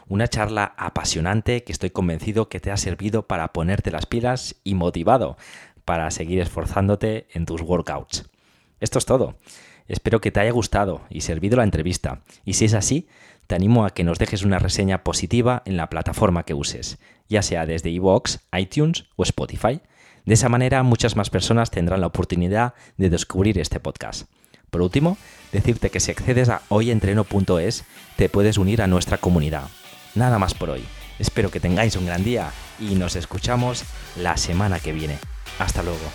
Una 0.08 0.30
charla 0.30 0.74
apasionante 0.78 1.66
que 1.66 1.74
estoy 1.74 1.90
convencido 1.90 2.48
que 2.48 2.62
te 2.62 2.72
ha 2.72 2.78
servido 2.78 3.28
para 3.28 3.52
ponerte 3.52 3.92
las 3.92 4.06
pilas 4.06 4.56
y 4.64 4.76
motivado 4.76 5.36
para 5.84 6.10
seguir 6.12 6.40
esforzándote 6.40 7.28
en 7.34 7.46
tus 7.46 7.60
workouts. 7.60 8.30
Esto 8.80 9.00
es 9.00 9.06
todo. 9.06 9.36
Espero 9.90 10.22
que 10.22 10.32
te 10.32 10.40
haya 10.40 10.52
gustado 10.52 11.02
y 11.10 11.22
servido 11.22 11.58
la 11.58 11.64
entrevista. 11.66 12.22
Y 12.46 12.54
si 12.54 12.64
es 12.64 12.74
así, 12.74 13.10
te 13.50 13.56
animo 13.56 13.84
a 13.84 13.90
que 13.90 14.04
nos 14.04 14.20
dejes 14.20 14.44
una 14.44 14.60
reseña 14.60 15.04
positiva 15.04 15.64
en 15.66 15.76
la 15.76 15.90
plataforma 15.90 16.44
que 16.44 16.54
uses, 16.54 17.00
ya 17.30 17.42
sea 17.42 17.66
desde 17.66 17.90
iVoox, 17.90 18.38
iTunes 18.56 19.06
o 19.16 19.24
Spotify. 19.24 19.82
De 20.24 20.36
esa 20.36 20.50
manera 20.50 20.84
muchas 20.84 21.16
más 21.16 21.32
personas 21.32 21.72
tendrán 21.72 22.02
la 22.02 22.06
oportunidad 22.06 22.76
de 22.98 23.10
descubrir 23.10 23.58
este 23.58 23.80
podcast. 23.80 24.30
Por 24.70 24.84
último, 24.84 25.18
decirte 25.52 25.90
que 25.90 26.00
si 26.00 26.12
accedes 26.12 26.50
a 26.50 26.62
hoyentreno.es 26.70 27.86
te 28.18 28.30
puedes 28.30 28.60
unir 28.60 28.84
a 28.84 28.88
nuestra 28.88 29.18
comunidad 29.18 29.64
Nada 30.14 30.38
más 30.38 30.54
por 30.54 30.70
hoy. 30.70 30.84
Espero 31.18 31.50
que 31.50 31.60
tengáis 31.60 31.96
un 31.96 32.06
gran 32.06 32.24
día 32.24 32.52
y 32.80 32.94
nos 32.94 33.16
escuchamos 33.16 33.84
la 34.16 34.38
semana 34.38 34.80
que 34.80 34.94
viene. 34.94 35.18
Hasta 35.58 35.82
luego. 35.82 36.06